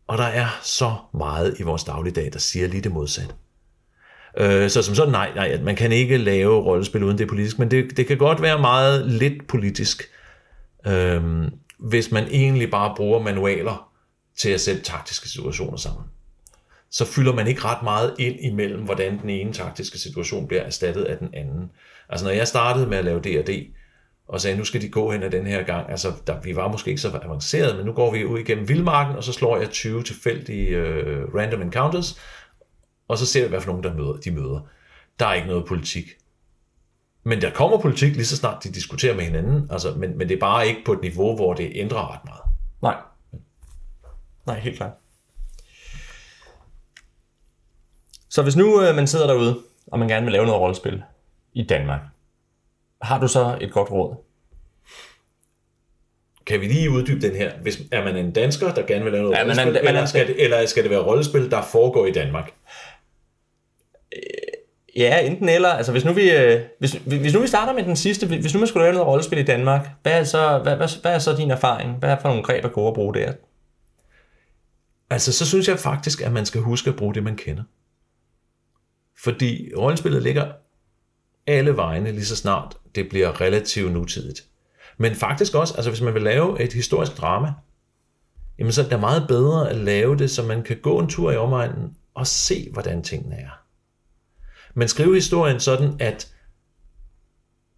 Og 0.06 0.18
der 0.18 0.24
er 0.24 0.48
så 0.62 0.96
meget 1.14 1.60
i 1.60 1.62
vores 1.62 1.84
dagligdag, 1.84 2.32
der 2.32 2.38
siger 2.38 2.68
lige 2.68 2.82
det 2.82 2.92
modsatte. 2.92 3.34
Øh, 4.36 4.70
så 4.70 4.82
som 4.82 4.94
sådan, 4.94 5.12
nej, 5.12 5.30
nej, 5.34 5.60
man 5.62 5.76
kan 5.76 5.92
ikke 5.92 6.16
lave 6.16 6.62
rollespil 6.62 7.02
uden 7.02 7.18
det 7.18 7.24
er 7.24 7.28
politisk, 7.28 7.58
men 7.58 7.70
det, 7.70 7.96
det 7.96 8.06
kan 8.06 8.18
godt 8.18 8.42
være 8.42 8.58
meget 8.58 9.06
lidt 9.06 9.46
politisk, 9.46 10.10
øh, 10.86 11.22
hvis 11.78 12.10
man 12.10 12.24
egentlig 12.30 12.70
bare 12.70 12.94
bruger 12.96 13.22
manualer 13.22 13.90
til 14.38 14.50
at 14.50 14.60
sætte 14.60 14.82
taktiske 14.82 15.28
situationer 15.28 15.76
sammen. 15.76 16.04
Så 16.90 17.04
fylder 17.04 17.34
man 17.34 17.46
ikke 17.46 17.64
ret 17.64 17.82
meget 17.82 18.14
ind 18.18 18.36
imellem, 18.40 18.82
hvordan 18.82 19.18
den 19.22 19.30
ene 19.30 19.52
taktiske 19.52 19.98
situation 19.98 20.48
bliver 20.48 20.62
erstattet 20.62 21.04
af 21.04 21.18
den 21.18 21.28
anden. 21.34 21.70
Altså 22.08 22.26
når 22.26 22.32
jeg 22.32 22.48
startede 22.48 22.86
med 22.86 22.98
at 22.98 23.04
lave 23.04 23.20
D&D, 23.20 23.66
og 24.30 24.40
sagde, 24.40 24.56
nu 24.56 24.64
skal 24.64 24.82
de 24.82 24.88
gå 24.88 25.12
hen 25.12 25.22
ad 25.22 25.30
den 25.30 25.46
her 25.46 25.62
gang. 25.62 25.90
Altså, 25.90 26.12
der, 26.26 26.40
vi 26.40 26.56
var 26.56 26.68
måske 26.68 26.88
ikke 26.88 27.00
så 27.00 27.18
avanceret, 27.22 27.76
men 27.76 27.86
nu 27.86 27.92
går 27.92 28.12
vi 28.12 28.24
ud 28.24 28.38
igennem 28.38 28.68
vildmarken, 28.68 29.16
og 29.16 29.24
så 29.24 29.32
slår 29.32 29.58
jeg 29.58 29.70
20 29.70 30.02
tilfældige 30.02 30.68
øh, 30.68 31.34
random 31.34 31.62
encounters, 31.62 32.20
og 33.10 33.18
så 33.18 33.26
ser 33.26 33.42
vi, 33.42 33.48
hvad 33.48 33.60
for 33.60 33.68
nogen 33.68 33.84
der 33.84 33.94
møder, 33.94 34.12
de 34.12 34.30
møder. 34.30 34.60
Der 35.20 35.26
er 35.26 35.34
ikke 35.34 35.48
noget 35.48 35.66
politik. 35.66 36.04
Men 37.24 37.40
der 37.42 37.50
kommer 37.50 37.78
politik 37.80 38.12
lige 38.12 38.26
så 38.26 38.36
snart 38.36 38.64
de 38.64 38.72
diskuterer 38.72 39.14
med 39.14 39.24
hinanden, 39.24 39.68
altså, 39.70 39.94
men, 39.96 40.18
men 40.18 40.28
det 40.28 40.34
er 40.34 40.40
bare 40.40 40.68
ikke 40.68 40.80
på 40.84 40.92
et 40.92 41.00
niveau, 41.02 41.34
hvor 41.36 41.54
det 41.54 41.72
ændrer 41.74 42.12
ret 42.14 42.24
meget. 42.24 42.42
Nej. 42.82 42.96
Nej, 44.46 44.58
helt 44.58 44.76
klart. 44.76 44.92
Så 48.28 48.42
hvis 48.42 48.56
nu 48.56 48.82
øh, 48.82 48.94
man 48.94 49.06
sidder 49.06 49.26
derude, 49.26 49.58
og 49.86 49.98
man 49.98 50.08
gerne 50.08 50.24
vil 50.26 50.32
lave 50.32 50.46
noget 50.46 50.60
rollespil 50.60 51.02
i 51.52 51.62
Danmark, 51.66 52.00
har 53.02 53.20
du 53.20 53.28
så 53.28 53.58
et 53.60 53.72
godt 53.72 53.90
råd? 53.90 54.16
Kan 56.46 56.60
vi 56.60 56.66
lige 56.66 56.90
uddybe 56.90 57.20
den 57.20 57.36
her? 57.36 57.58
Hvis, 57.58 57.82
er 57.92 58.04
man 58.04 58.16
en 58.16 58.32
dansker, 58.32 58.74
der 58.74 58.86
gerne 58.86 59.04
vil 59.04 59.12
lave 59.12 59.22
noget 59.22 59.36
Ja, 59.36 59.40
ja, 59.40 59.44
men 59.46 59.50
rollespil, 59.58 59.74
han- 59.74 59.84
men 59.84 59.88
eller, 59.88 60.06
skal 60.06 60.26
det, 60.26 60.44
eller 60.44 60.66
skal 60.66 60.82
det 60.82 60.90
være 60.90 61.00
rollespil, 61.02 61.50
der 61.50 61.62
foregår 61.62 62.06
i 62.06 62.12
Danmark? 62.12 62.50
Ja, 64.96 65.26
enten 65.26 65.48
eller. 65.48 65.68
Altså 65.68 65.92
hvis 65.92 66.04
nu 66.04 66.12
vi, 66.12 66.30
øh, 66.30 66.60
hvis, 66.78 66.92
hvis 66.92 67.34
nu 67.34 67.40
vi 67.40 67.46
starter 67.46 67.72
med 67.72 67.84
den 67.84 67.96
sidste, 67.96 68.26
hvis 68.26 68.54
nu 68.54 68.60
man 68.60 68.66
skulle 68.66 68.84
lave 68.84 68.94
noget 68.94 69.08
rollespil 69.08 69.38
i 69.38 69.42
Danmark, 69.42 69.88
hvad 70.02 70.20
er 70.20 70.24
så, 70.24 70.58
hvad, 70.62 70.76
hvad, 70.76 71.00
hvad 71.02 71.14
er 71.14 71.18
så 71.18 71.36
din 71.36 71.50
erfaring? 71.50 71.98
Hvad 71.98 72.10
er 72.10 72.18
for 72.20 72.28
nogle 72.28 72.42
greb 72.42 72.64
at 72.64 72.72
gå 72.72 72.80
og 72.80 72.94
bruge 72.94 73.14
der? 73.14 73.32
Altså, 75.10 75.32
så 75.32 75.46
synes 75.46 75.68
jeg 75.68 75.78
faktisk, 75.78 76.20
at 76.20 76.32
man 76.32 76.46
skal 76.46 76.60
huske 76.60 76.90
at 76.90 76.96
bruge 76.96 77.14
det, 77.14 77.22
man 77.22 77.36
kender. 77.36 77.62
Fordi 79.22 79.70
rollespillet 79.78 80.22
ligger 80.22 80.52
alle 81.46 81.76
vegne 81.76 82.12
lige 82.12 82.24
så 82.24 82.36
snart 82.36 82.76
det 82.94 83.08
bliver 83.08 83.40
relativt 83.40 83.92
nutidigt. 83.92 84.44
Men 84.98 85.14
faktisk 85.14 85.54
også, 85.54 85.74
altså 85.74 85.90
hvis 85.90 86.00
man 86.00 86.14
vil 86.14 86.22
lave 86.22 86.62
et 86.62 86.72
historisk 86.72 87.16
drama, 87.18 87.52
jamen 88.58 88.72
så 88.72 88.82
er 88.82 88.88
det 88.88 89.00
meget 89.00 89.28
bedre 89.28 89.70
at 89.70 89.76
lave 89.76 90.16
det, 90.16 90.30
så 90.30 90.42
man 90.42 90.62
kan 90.62 90.76
gå 90.82 90.98
en 90.98 91.08
tur 91.08 91.32
i 91.32 91.36
omegnen 91.36 91.96
og 92.14 92.26
se, 92.26 92.68
hvordan 92.72 93.02
tingene 93.02 93.36
er. 93.36 93.59
Men 94.74 94.88
skrive 94.88 95.14
historien 95.14 95.60
sådan, 95.60 95.96
at 96.00 96.32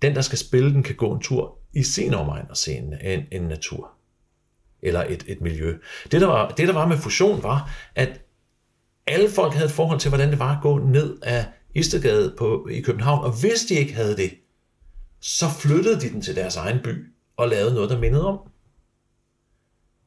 den, 0.03 0.15
der 0.15 0.21
skal 0.21 0.39
spille 0.39 0.73
den, 0.73 0.83
kan 0.83 0.95
gå 0.95 1.15
en 1.15 1.21
tur 1.21 1.59
i 1.73 1.83
sin 1.83 2.15
omegn 2.15 2.47
og 2.51 2.57
se 2.57 2.73
en, 2.73 2.95
en, 3.03 3.25
en 3.33 3.43
natur 3.43 3.91
eller 4.83 5.05
et, 5.09 5.25
et 5.27 5.41
miljø. 5.41 5.79
Det 6.13 6.21
der, 6.21 6.27
var, 6.27 6.49
det, 6.49 6.69
der 6.69 6.75
var 6.75 6.87
med 6.87 6.97
fusion, 6.97 7.43
var, 7.43 7.71
at 7.95 8.21
alle 9.07 9.31
folk 9.31 9.53
havde 9.53 9.67
et 9.67 9.73
forhold 9.73 10.01
til, 10.01 10.09
hvordan 10.09 10.31
det 10.31 10.39
var 10.39 10.57
at 10.57 10.63
gå 10.63 10.79
ned 10.79 11.19
af 11.23 11.47
Istedgade 11.75 12.35
på, 12.39 12.69
i 12.71 12.81
København, 12.81 13.25
og 13.25 13.41
hvis 13.41 13.61
de 13.69 13.75
ikke 13.75 13.95
havde 13.95 14.17
det, 14.17 14.35
så 15.21 15.47
flyttede 15.61 16.01
de 16.01 16.11
den 16.11 16.23
til 16.23 16.37
deres 16.37 16.57
egen 16.57 16.79
by 16.85 17.07
og 17.37 17.49
lavede 17.49 17.75
noget, 17.75 17.91
der 17.91 17.99
mindede 17.99 18.27
om. 18.27 18.39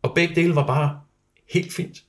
Og 0.01 0.15
begge 0.15 0.35
dele 0.35 0.55
var 0.55 0.67
bare 0.67 1.01
helt 1.53 1.73
fint. 1.73 2.03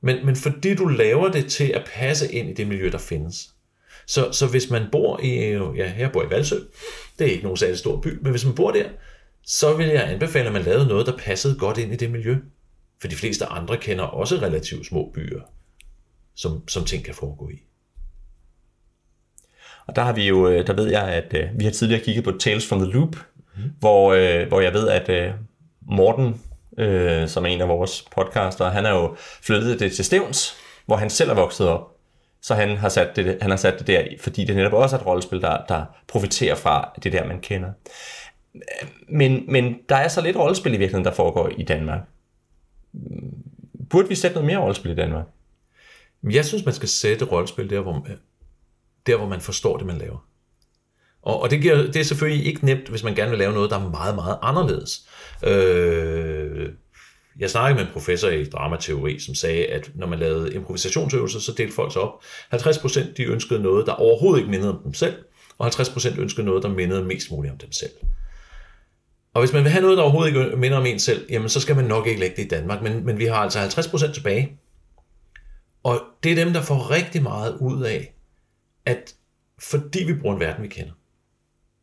Men, 0.00 0.26
men 0.26 0.36
fordi 0.36 0.74
du 0.74 0.86
laver 0.86 1.28
det 1.28 1.50
til 1.50 1.64
at 1.64 1.90
passe 1.94 2.32
ind 2.32 2.50
i 2.50 2.54
det 2.54 2.66
miljø, 2.66 2.90
der 2.92 2.98
findes. 2.98 3.54
Så, 4.10 4.32
så 4.32 4.46
hvis 4.46 4.70
man 4.70 4.82
bor 4.92 5.20
i, 5.22 5.28
ja, 5.76 5.92
jeg 5.98 6.12
bor 6.12 6.22
i 6.22 6.30
Valsø, 6.30 6.56
det 7.18 7.26
er 7.26 7.30
ikke 7.30 7.42
nogen 7.42 7.56
særlig 7.56 7.78
stor 7.78 8.00
by, 8.00 8.18
men 8.22 8.30
hvis 8.30 8.44
man 8.44 8.54
bor 8.54 8.70
der, 8.70 8.88
så 9.46 9.76
vil 9.76 9.86
jeg 9.86 10.10
anbefale, 10.10 10.46
at 10.46 10.52
man 10.52 10.62
lavede 10.62 10.86
noget, 10.86 11.06
der 11.06 11.16
passede 11.16 11.58
godt 11.58 11.78
ind 11.78 11.92
i 11.92 11.96
det 11.96 12.10
miljø. 12.10 12.36
For 13.00 13.08
de 13.08 13.16
fleste 13.16 13.46
andre 13.46 13.76
kender 13.76 14.04
også 14.04 14.36
relativt 14.36 14.86
små 14.86 15.10
byer, 15.14 15.40
som, 16.34 16.68
som 16.68 16.84
ting 16.84 17.04
kan 17.04 17.14
foregå 17.14 17.48
i. 17.48 17.62
Og 19.86 19.96
der 19.96 20.02
har 20.02 20.12
vi 20.12 20.28
jo, 20.28 20.48
øh, 20.48 20.66
der 20.66 20.72
ved 20.72 20.90
jeg, 20.90 21.08
at 21.08 21.34
øh, 21.34 21.48
vi 21.58 21.64
har 21.64 21.72
tidligere 21.72 22.04
kigget 22.04 22.24
på 22.24 22.32
Tales 22.40 22.68
from 22.68 22.80
the 22.80 22.90
Loop, 22.90 23.16
mm. 23.56 23.62
hvor, 23.80 24.12
øh, 24.12 24.48
hvor 24.48 24.60
jeg 24.60 24.72
ved, 24.72 24.88
at 24.88 25.08
øh, 25.08 25.32
Morten 25.80 26.40
øh, 26.78 27.28
som 27.28 27.44
er 27.44 27.48
en 27.48 27.60
af 27.60 27.68
vores 27.68 28.04
podcaster. 28.16 28.70
Han 28.70 28.86
er 28.86 28.90
jo 28.90 29.16
flyttet 29.42 29.80
det 29.80 29.92
til 29.92 30.04
Stævns, 30.04 30.56
hvor 30.86 30.96
han 30.96 31.10
selv 31.10 31.30
er 31.30 31.34
vokset 31.34 31.68
op. 31.68 31.99
Så 32.42 32.54
han 32.54 32.76
har 32.76 32.88
sat 32.88 33.16
det, 33.16 33.38
han 33.40 33.50
har 33.50 33.56
sat 33.56 33.78
det 33.78 33.86
der, 33.86 34.04
fordi 34.20 34.44
det 34.44 34.56
netop 34.56 34.72
også 34.72 34.96
er 34.96 35.00
et 35.00 35.06
rollespil, 35.06 35.40
der, 35.40 35.64
der 35.68 35.84
profiterer 36.08 36.54
fra 36.54 36.92
det 37.02 37.12
der, 37.12 37.26
man 37.26 37.40
kender. 37.40 37.72
Men, 39.08 39.44
men 39.48 39.78
der 39.88 39.96
er 39.96 40.08
så 40.08 40.20
lidt 40.20 40.36
rollespil 40.36 40.74
i 40.74 40.76
virkeligheden, 40.76 41.04
der 41.04 41.12
foregår 41.12 41.50
i 41.58 41.62
Danmark. 41.62 42.00
Burde 43.90 44.08
vi 44.08 44.14
sætte 44.14 44.34
noget 44.34 44.46
mere 44.46 44.58
rollespil 44.58 44.90
i 44.90 44.94
Danmark? 44.94 45.26
Jeg 46.22 46.44
synes, 46.44 46.64
man 46.64 46.74
skal 46.74 46.88
sætte 46.88 47.24
rollespil 47.24 47.70
der, 47.70 47.80
hvor, 47.80 48.06
der, 49.06 49.16
hvor 49.16 49.28
man 49.28 49.40
forstår 49.40 49.76
det, 49.76 49.86
man 49.86 49.98
laver. 49.98 50.26
Og, 51.22 51.42
og 51.42 51.50
det, 51.50 51.62
giver, 51.62 51.76
det 51.76 51.96
er 51.96 52.04
selvfølgelig 52.04 52.46
ikke 52.46 52.64
nemt, 52.64 52.88
hvis 52.88 53.04
man 53.04 53.14
gerne 53.14 53.30
vil 53.30 53.38
lave 53.38 53.52
noget, 53.52 53.70
der 53.70 53.78
er 53.78 53.90
meget, 53.90 54.14
meget 54.14 54.38
anderledes. 54.42 55.08
Øh, 55.44 56.68
jeg 57.40 57.50
snakkede 57.50 57.74
med 57.74 57.86
en 57.86 57.92
professor 57.92 58.28
i 58.28 58.44
dramateori, 58.44 59.18
som 59.18 59.34
sagde, 59.34 59.66
at 59.66 59.90
når 59.94 60.06
man 60.06 60.18
lavede 60.18 60.54
improvisationsøvelser, 60.54 61.40
så 61.40 61.52
delte 61.52 61.74
folk 61.74 61.92
sig 61.92 62.02
op. 62.02 62.22
50% 62.54 63.12
de 63.16 63.22
ønskede 63.22 63.62
noget, 63.62 63.86
der 63.86 63.92
overhovedet 63.92 64.38
ikke 64.38 64.50
mindede 64.50 64.70
om 64.70 64.82
dem 64.84 64.94
selv, 64.94 65.14
og 65.58 65.66
50% 65.66 66.20
ønskede 66.20 66.46
noget, 66.46 66.62
der 66.62 66.68
mindede 66.68 67.04
mest 67.04 67.30
muligt 67.30 67.52
om 67.52 67.58
dem 67.58 67.72
selv. 67.72 67.90
Og 69.34 69.42
hvis 69.42 69.52
man 69.52 69.62
vil 69.64 69.72
have 69.72 69.82
noget, 69.82 69.98
der 69.98 70.02
overhovedet 70.02 70.28
ikke 70.28 70.56
minder 70.56 70.78
om 70.78 70.86
en 70.86 70.98
selv, 70.98 71.26
jamen 71.30 71.48
så 71.48 71.60
skal 71.60 71.76
man 71.76 71.84
nok 71.84 72.06
ikke 72.06 72.20
lægge 72.20 72.36
det 72.36 72.44
i 72.44 72.48
Danmark, 72.48 72.82
men, 72.82 73.06
men 73.06 73.18
vi 73.18 73.24
har 73.24 73.36
altså 73.36 73.58
50% 73.58 74.12
tilbage. 74.12 74.58
Og 75.82 76.00
det 76.22 76.32
er 76.32 76.44
dem, 76.44 76.52
der 76.52 76.62
får 76.62 76.90
rigtig 76.90 77.22
meget 77.22 77.56
ud 77.60 77.82
af, 77.82 78.14
at 78.86 79.14
fordi 79.58 80.04
vi 80.04 80.14
bruger 80.14 80.34
en 80.34 80.40
verden, 80.40 80.62
vi 80.62 80.68
kender, 80.68 80.92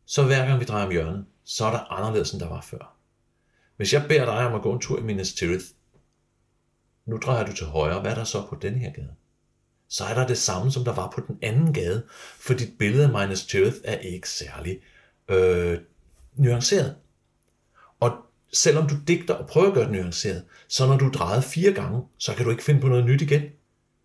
så 0.06 0.22
hver 0.22 0.46
gang 0.46 0.60
vi 0.60 0.64
drejer 0.64 0.86
om 0.86 0.92
hjørnet, 0.92 1.24
så 1.44 1.64
er 1.64 1.70
der 1.70 1.92
anderledes, 1.92 2.32
end 2.32 2.40
der 2.40 2.48
var 2.48 2.60
før. 2.60 2.97
Hvis 3.78 3.92
jeg 3.92 4.04
beder 4.08 4.24
dig 4.24 4.46
om 4.46 4.54
at 4.54 4.62
gå 4.62 4.72
en 4.72 4.80
tur 4.80 4.98
i 4.98 5.02
Minas 5.02 5.32
Tirith, 5.32 5.64
nu 7.06 7.16
drejer 7.16 7.46
du 7.46 7.52
til 7.52 7.66
højre, 7.66 8.00
hvad 8.00 8.10
er 8.10 8.14
der 8.14 8.24
så 8.24 8.46
på 8.48 8.58
denne 8.62 8.78
her 8.78 8.92
gade? 8.92 9.14
Så 9.88 10.04
er 10.04 10.14
der 10.14 10.26
det 10.26 10.38
samme, 10.38 10.72
som 10.72 10.84
der 10.84 10.92
var 10.92 11.10
på 11.14 11.20
den 11.28 11.38
anden 11.42 11.72
gade, 11.72 12.06
for 12.40 12.54
dit 12.54 12.78
billede 12.78 13.04
af 13.04 13.08
Minas 13.08 13.46
Tirith 13.46 13.76
er 13.84 13.98
ikke 13.98 14.28
særlig 14.28 14.78
øh, 15.28 15.78
nuanceret. 16.36 16.96
Og 18.00 18.12
selvom 18.52 18.88
du 18.88 18.94
digter 19.06 19.34
og 19.34 19.46
prøver 19.46 19.68
at 19.68 19.74
gøre 19.74 19.84
det 19.84 19.92
nuanceret, 19.92 20.44
så 20.68 20.86
når 20.86 20.96
du 20.96 21.08
drejer 21.08 21.40
fire 21.40 21.72
gange, 21.72 22.02
så 22.18 22.34
kan 22.34 22.44
du 22.44 22.50
ikke 22.50 22.64
finde 22.64 22.80
på 22.80 22.88
noget 22.88 23.04
nyt 23.04 23.22
igen. 23.22 23.42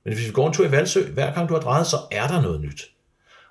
Men 0.04 0.14
hvis 0.14 0.28
vi 0.28 0.32
går 0.32 0.48
en 0.48 0.54
tur 0.54 0.66
i 0.66 0.72
Valsø, 0.72 1.12
hver 1.12 1.34
gang 1.34 1.50
du 1.50 1.54
har 1.54 1.62
drejet, 1.62 1.88
så 1.88 1.98
er 2.12 2.28
der 2.28 2.42
noget 2.42 2.62
nyt. 2.62 2.92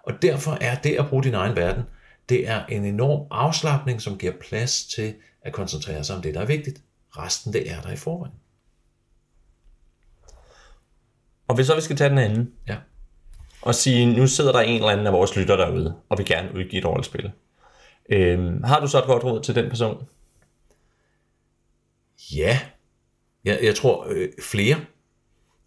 Og 0.02 0.22
derfor 0.22 0.58
er 0.60 0.74
det 0.80 0.96
at 0.98 1.08
bruge 1.08 1.22
din 1.22 1.34
egen 1.34 1.56
verden, 1.56 1.82
det 2.28 2.48
er 2.48 2.66
en 2.66 2.84
enorm 2.84 3.26
afslappning, 3.30 4.02
som 4.02 4.18
giver 4.18 4.32
plads 4.40 4.86
til 4.86 5.14
at 5.44 5.52
koncentrere 5.52 6.04
sig 6.04 6.16
om 6.16 6.22
det, 6.22 6.34
der 6.34 6.40
er 6.40 6.46
vigtigt. 6.46 6.82
Resten, 7.10 7.52
det 7.52 7.70
er 7.70 7.80
der 7.80 7.90
i 7.92 7.96
forvejen. 7.96 8.34
Og 11.48 11.54
hvis 11.54 11.66
så 11.66 11.74
vi 11.74 11.80
skal 11.80 11.96
tage 11.96 12.10
den 12.10 12.18
anden, 12.18 12.52
Ja. 12.68 12.76
og 13.62 13.74
sige, 13.74 14.16
nu 14.16 14.26
sidder 14.26 14.52
der 14.52 14.60
en 14.60 14.74
eller 14.76 14.88
anden 14.88 15.06
af 15.06 15.12
vores 15.12 15.36
lytter 15.36 15.56
derude, 15.56 15.96
og 16.08 16.18
vil 16.18 16.26
gerne 16.26 16.54
udgive 16.54 16.78
et 16.78 16.84
rollespil. 16.84 17.32
Øhm, 18.08 18.62
har 18.62 18.80
du 18.80 18.86
så 18.88 18.98
et 18.98 19.04
godt 19.04 19.24
råd 19.24 19.42
til 19.42 19.54
den 19.54 19.68
person? 19.68 20.08
Ja, 22.34 22.60
jeg, 23.44 23.58
jeg 23.62 23.74
tror 23.74 24.06
øh, 24.10 24.28
flere. 24.42 24.76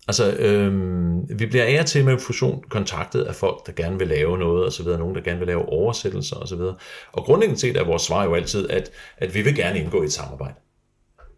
Altså, 0.07 0.35
øhm, 0.35 1.39
vi 1.39 1.45
bliver 1.45 1.63
af 1.63 1.79
og 1.79 1.85
til 1.85 2.05
med 2.05 2.19
fusion 2.19 2.63
kontaktet 2.69 3.23
af 3.23 3.35
folk, 3.35 3.65
der 3.65 3.71
gerne 3.71 3.99
vil 3.99 4.07
lave 4.07 4.37
noget, 4.37 4.65
og 4.65 4.73
så 4.73 4.83
videre, 4.83 4.99
nogen, 4.99 5.15
der 5.15 5.21
gerne 5.21 5.39
vil 5.39 5.47
lave 5.47 5.65
oversættelser, 5.65 6.35
og 6.35 6.47
så 6.47 6.55
videre. 6.55 6.75
Og 7.11 7.23
grundlæggende 7.23 7.59
set 7.59 7.77
er 7.77 7.83
vores 7.83 8.01
svar 8.01 8.23
jo 8.23 8.33
altid, 8.33 8.69
at, 8.69 8.91
at 9.17 9.33
vi 9.33 9.41
vil 9.41 9.55
gerne 9.55 9.79
indgå 9.79 10.01
i 10.01 10.05
et 10.05 10.13
samarbejde. 10.13 10.55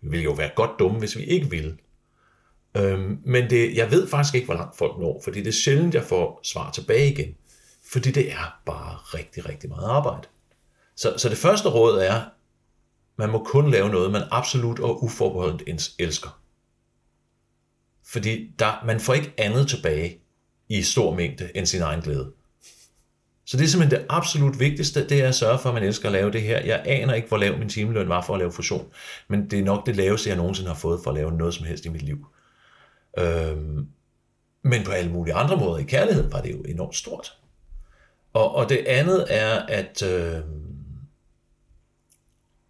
Vi 0.01 0.09
ville 0.09 0.23
jo 0.23 0.31
være 0.31 0.49
godt 0.55 0.71
dumme, 0.79 0.99
hvis 0.99 1.17
vi 1.17 1.23
ikke 1.23 1.49
ville. 1.49 1.77
Øhm, 2.77 3.19
men 3.25 3.49
det, 3.49 3.75
jeg 3.75 3.91
ved 3.91 4.07
faktisk 4.07 4.35
ikke, 4.35 4.45
hvor 4.45 4.55
langt 4.55 4.77
folk 4.77 4.99
når, 4.99 5.21
fordi 5.23 5.39
det 5.39 5.47
er 5.47 5.61
sjældent, 5.63 5.95
jeg 5.95 6.03
får 6.03 6.39
svar 6.43 6.71
tilbage 6.71 7.11
igen. 7.11 7.35
Fordi 7.91 8.11
det 8.11 8.31
er 8.31 8.59
bare 8.65 8.95
rigtig, 8.95 9.49
rigtig 9.49 9.69
meget 9.69 9.87
arbejde. 9.89 10.27
Så, 10.95 11.13
så 11.17 11.29
det 11.29 11.37
første 11.37 11.69
råd 11.69 11.99
er, 11.99 12.21
man 13.17 13.29
må 13.29 13.43
kun 13.43 13.71
lave 13.71 13.89
noget, 13.89 14.11
man 14.11 14.21
absolut 14.31 14.79
og 14.79 15.03
uforbeholdent 15.03 15.89
elsker. 15.99 16.39
Fordi 18.07 18.51
der, 18.59 18.83
man 18.85 18.99
får 18.99 19.13
ikke 19.13 19.33
andet 19.37 19.67
tilbage 19.67 20.19
i 20.69 20.81
stor 20.81 21.15
mængde 21.15 21.51
end 21.55 21.65
sin 21.65 21.81
egen 21.81 22.01
glæde. 22.01 22.31
Så 23.45 23.57
det 23.57 23.63
er 23.63 23.67
simpelthen 23.67 23.99
det 23.99 24.07
absolut 24.09 24.59
vigtigste, 24.59 25.09
det 25.09 25.21
er 25.21 25.27
at 25.27 25.35
sørge 25.35 25.59
for, 25.59 25.69
at 25.69 25.73
man 25.75 25.83
elsker 25.83 26.09
at 26.09 26.13
lave 26.13 26.31
det 26.31 26.41
her. 26.41 26.65
Jeg 26.65 26.83
aner 26.85 27.13
ikke, 27.13 27.27
hvor 27.27 27.37
lav 27.37 27.57
min 27.57 27.69
timeløn 27.69 28.09
var 28.09 28.21
for 28.21 28.33
at 28.33 28.39
lave 28.39 28.51
fusion, 28.51 28.87
men 29.27 29.49
det 29.49 29.59
er 29.59 29.63
nok 29.63 29.85
det 29.85 29.95
laveste, 29.95 30.29
jeg 30.29 30.37
nogensinde 30.37 30.69
har 30.69 30.77
fået 30.77 30.99
for 31.03 31.11
at 31.11 31.15
lave 31.15 31.31
noget 31.31 31.53
som 31.53 31.65
helst 31.65 31.85
i 31.85 31.89
mit 31.89 32.01
liv. 32.01 32.27
Øhm, 33.19 33.87
men 34.61 34.83
på 34.83 34.91
alle 34.91 35.11
mulige 35.11 35.33
andre 35.33 35.57
måder 35.57 35.77
i 35.77 35.83
kærligheden 35.83 36.31
var 36.31 36.41
det 36.41 36.51
jo 36.51 36.61
enormt 36.61 36.95
stort. 36.95 37.37
Og, 38.33 38.55
og 38.55 38.69
det 38.69 38.77
andet 38.77 39.25
er, 39.29 39.59
at 39.59 40.03
øh, 40.03 40.41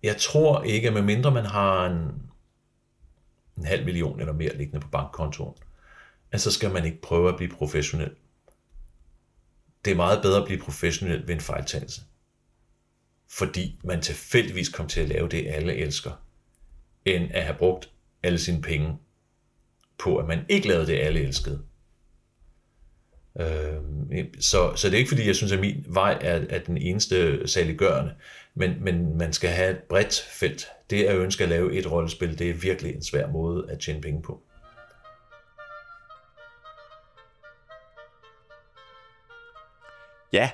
jeg 0.03 0.17
tror 0.17 0.63
ikke, 0.63 0.87
at 0.87 0.93
medmindre 0.93 1.31
man 1.31 1.45
har 1.45 1.85
en, 1.85 2.26
en 3.57 3.65
halv 3.65 3.85
million 3.85 4.19
eller 4.19 4.33
mere 4.33 4.57
liggende 4.57 4.79
på 4.79 4.87
bankkontoen, 4.87 5.55
at 6.31 6.41
så 6.41 6.51
skal 6.51 6.71
man 6.71 6.85
ikke 6.85 7.01
prøve 7.01 7.29
at 7.29 7.37
blive 7.37 7.51
professionel. 7.51 8.11
Det 9.85 9.91
er 9.91 9.95
meget 9.95 10.21
bedre 10.21 10.41
at 10.41 10.45
blive 10.45 10.59
professionel 10.59 11.27
ved 11.27 11.35
en 11.35 11.41
fejltagelse. 11.41 12.01
Fordi 13.29 13.79
man 13.83 14.01
tilfældigvis 14.01 14.69
kom 14.69 14.87
til 14.87 15.01
at 15.01 15.09
lave 15.09 15.27
det, 15.27 15.47
alle 15.47 15.75
elsker, 15.75 16.11
end 17.05 17.31
at 17.31 17.43
have 17.43 17.57
brugt 17.57 17.91
alle 18.23 18.39
sine 18.39 18.61
penge 18.61 18.97
på, 19.97 20.17
at 20.17 20.27
man 20.27 20.45
ikke 20.49 20.67
lavede 20.67 20.87
det, 20.87 20.99
alle 20.99 21.19
elskede. 21.19 21.61
Øh, 23.39 23.81
så, 24.39 24.75
så 24.75 24.87
det 24.87 24.93
er 24.93 24.97
ikke 24.97 25.09
fordi, 25.09 25.27
jeg 25.27 25.35
synes, 25.35 25.51
at 25.51 25.59
min 25.59 25.85
vej 25.87 26.17
er, 26.21 26.45
er 26.49 26.59
den 26.59 26.77
eneste 26.77 27.47
saliggørende, 27.47 28.13
men, 28.55 28.83
men 28.83 29.17
man 29.17 29.33
skal 29.33 29.49
have 29.49 29.71
et 29.71 29.83
bredt 29.83 30.27
felt. 30.31 30.67
Det 30.89 31.03
at 31.03 31.17
ønske 31.17 31.43
at 31.43 31.49
lave 31.49 31.73
et 31.73 31.91
rollespil, 31.91 32.39
det 32.39 32.49
er 32.49 32.53
virkelig 32.53 32.95
en 32.95 33.03
svær 33.03 33.27
måde 33.27 33.65
at 33.69 33.79
tjene 33.79 34.01
penge 34.01 34.21
på. 34.21 34.41
Ja, 40.33 40.49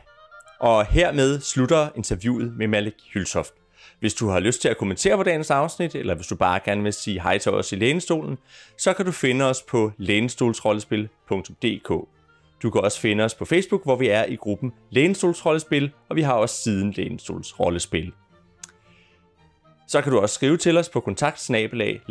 og 0.59 0.85
hermed 0.85 1.41
slutter 1.41 1.89
interviewet 1.95 2.53
med 2.57 2.67
Malik 2.67 2.93
Hylsoft. 3.13 3.53
Hvis 3.99 4.13
du 4.13 4.27
har 4.27 4.39
lyst 4.39 4.61
til 4.61 4.69
at 4.69 4.77
kommentere 4.77 5.17
på 5.17 5.23
dagens 5.23 5.51
afsnit, 5.51 5.95
eller 5.95 6.15
hvis 6.15 6.27
du 6.27 6.35
bare 6.35 6.59
gerne 6.65 6.83
vil 6.83 6.93
sige 6.93 7.21
hej 7.21 7.37
til 7.37 7.51
os 7.51 7.71
i 7.71 7.75
lænestolen, 7.75 8.37
så 8.77 8.93
kan 8.93 9.05
du 9.05 9.11
finde 9.11 9.45
os 9.45 9.61
på 9.61 9.91
lænestolsrollespil.dk. 9.97 12.07
Du 12.63 12.69
kan 12.69 12.81
også 12.81 12.99
finde 12.99 13.23
os 13.23 13.35
på 13.35 13.45
Facebook, 13.45 13.83
hvor 13.83 13.95
vi 13.95 14.07
er 14.07 14.25
i 14.25 14.35
gruppen 14.35 14.73
Lænestolsrollespil, 14.89 15.91
og 16.09 16.15
vi 16.15 16.21
har 16.21 16.33
også 16.33 16.55
siden 16.55 16.91
Lænestolsrollespil. 16.91 18.13
Så 19.93 20.01
kan 20.01 20.11
du 20.11 20.19
også 20.19 20.35
skrive 20.35 20.57
til 20.57 20.77
os 20.77 20.89
på 20.89 20.99
kontaktsnabelag 20.99 22.01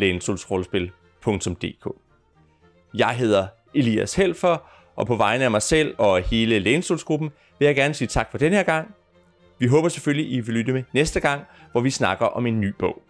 Jeg 2.95 3.11
hedder 3.11 3.47
Elias 3.75 4.15
Helfer, 4.15 4.57
og 4.97 5.07
på 5.07 5.17
vegne 5.17 5.45
af 5.45 5.51
mig 5.51 5.63
selv 5.63 5.95
og 5.99 6.23
hele 6.23 6.59
Lænestolsgruppen 6.59 7.31
vil 7.59 7.67
jeg 7.67 7.75
gerne 7.75 7.95
sige 7.95 8.09
tak 8.09 8.31
for 8.31 8.39
den 8.39 8.53
her 8.53 8.63
gang. 8.63 8.95
Vi 9.59 9.67
håber 9.67 9.89
selvfølgelig, 9.89 10.33
I 10.33 10.41
vil 10.41 10.55
lytte 10.55 10.73
med 10.73 10.83
næste 10.93 11.21
gang, 11.21 11.43
hvor 11.73 11.81
vi 11.81 11.91
snakker 11.91 12.27
om 12.27 12.47
en 12.47 12.61
ny 12.61 12.75
bog. 12.79 13.03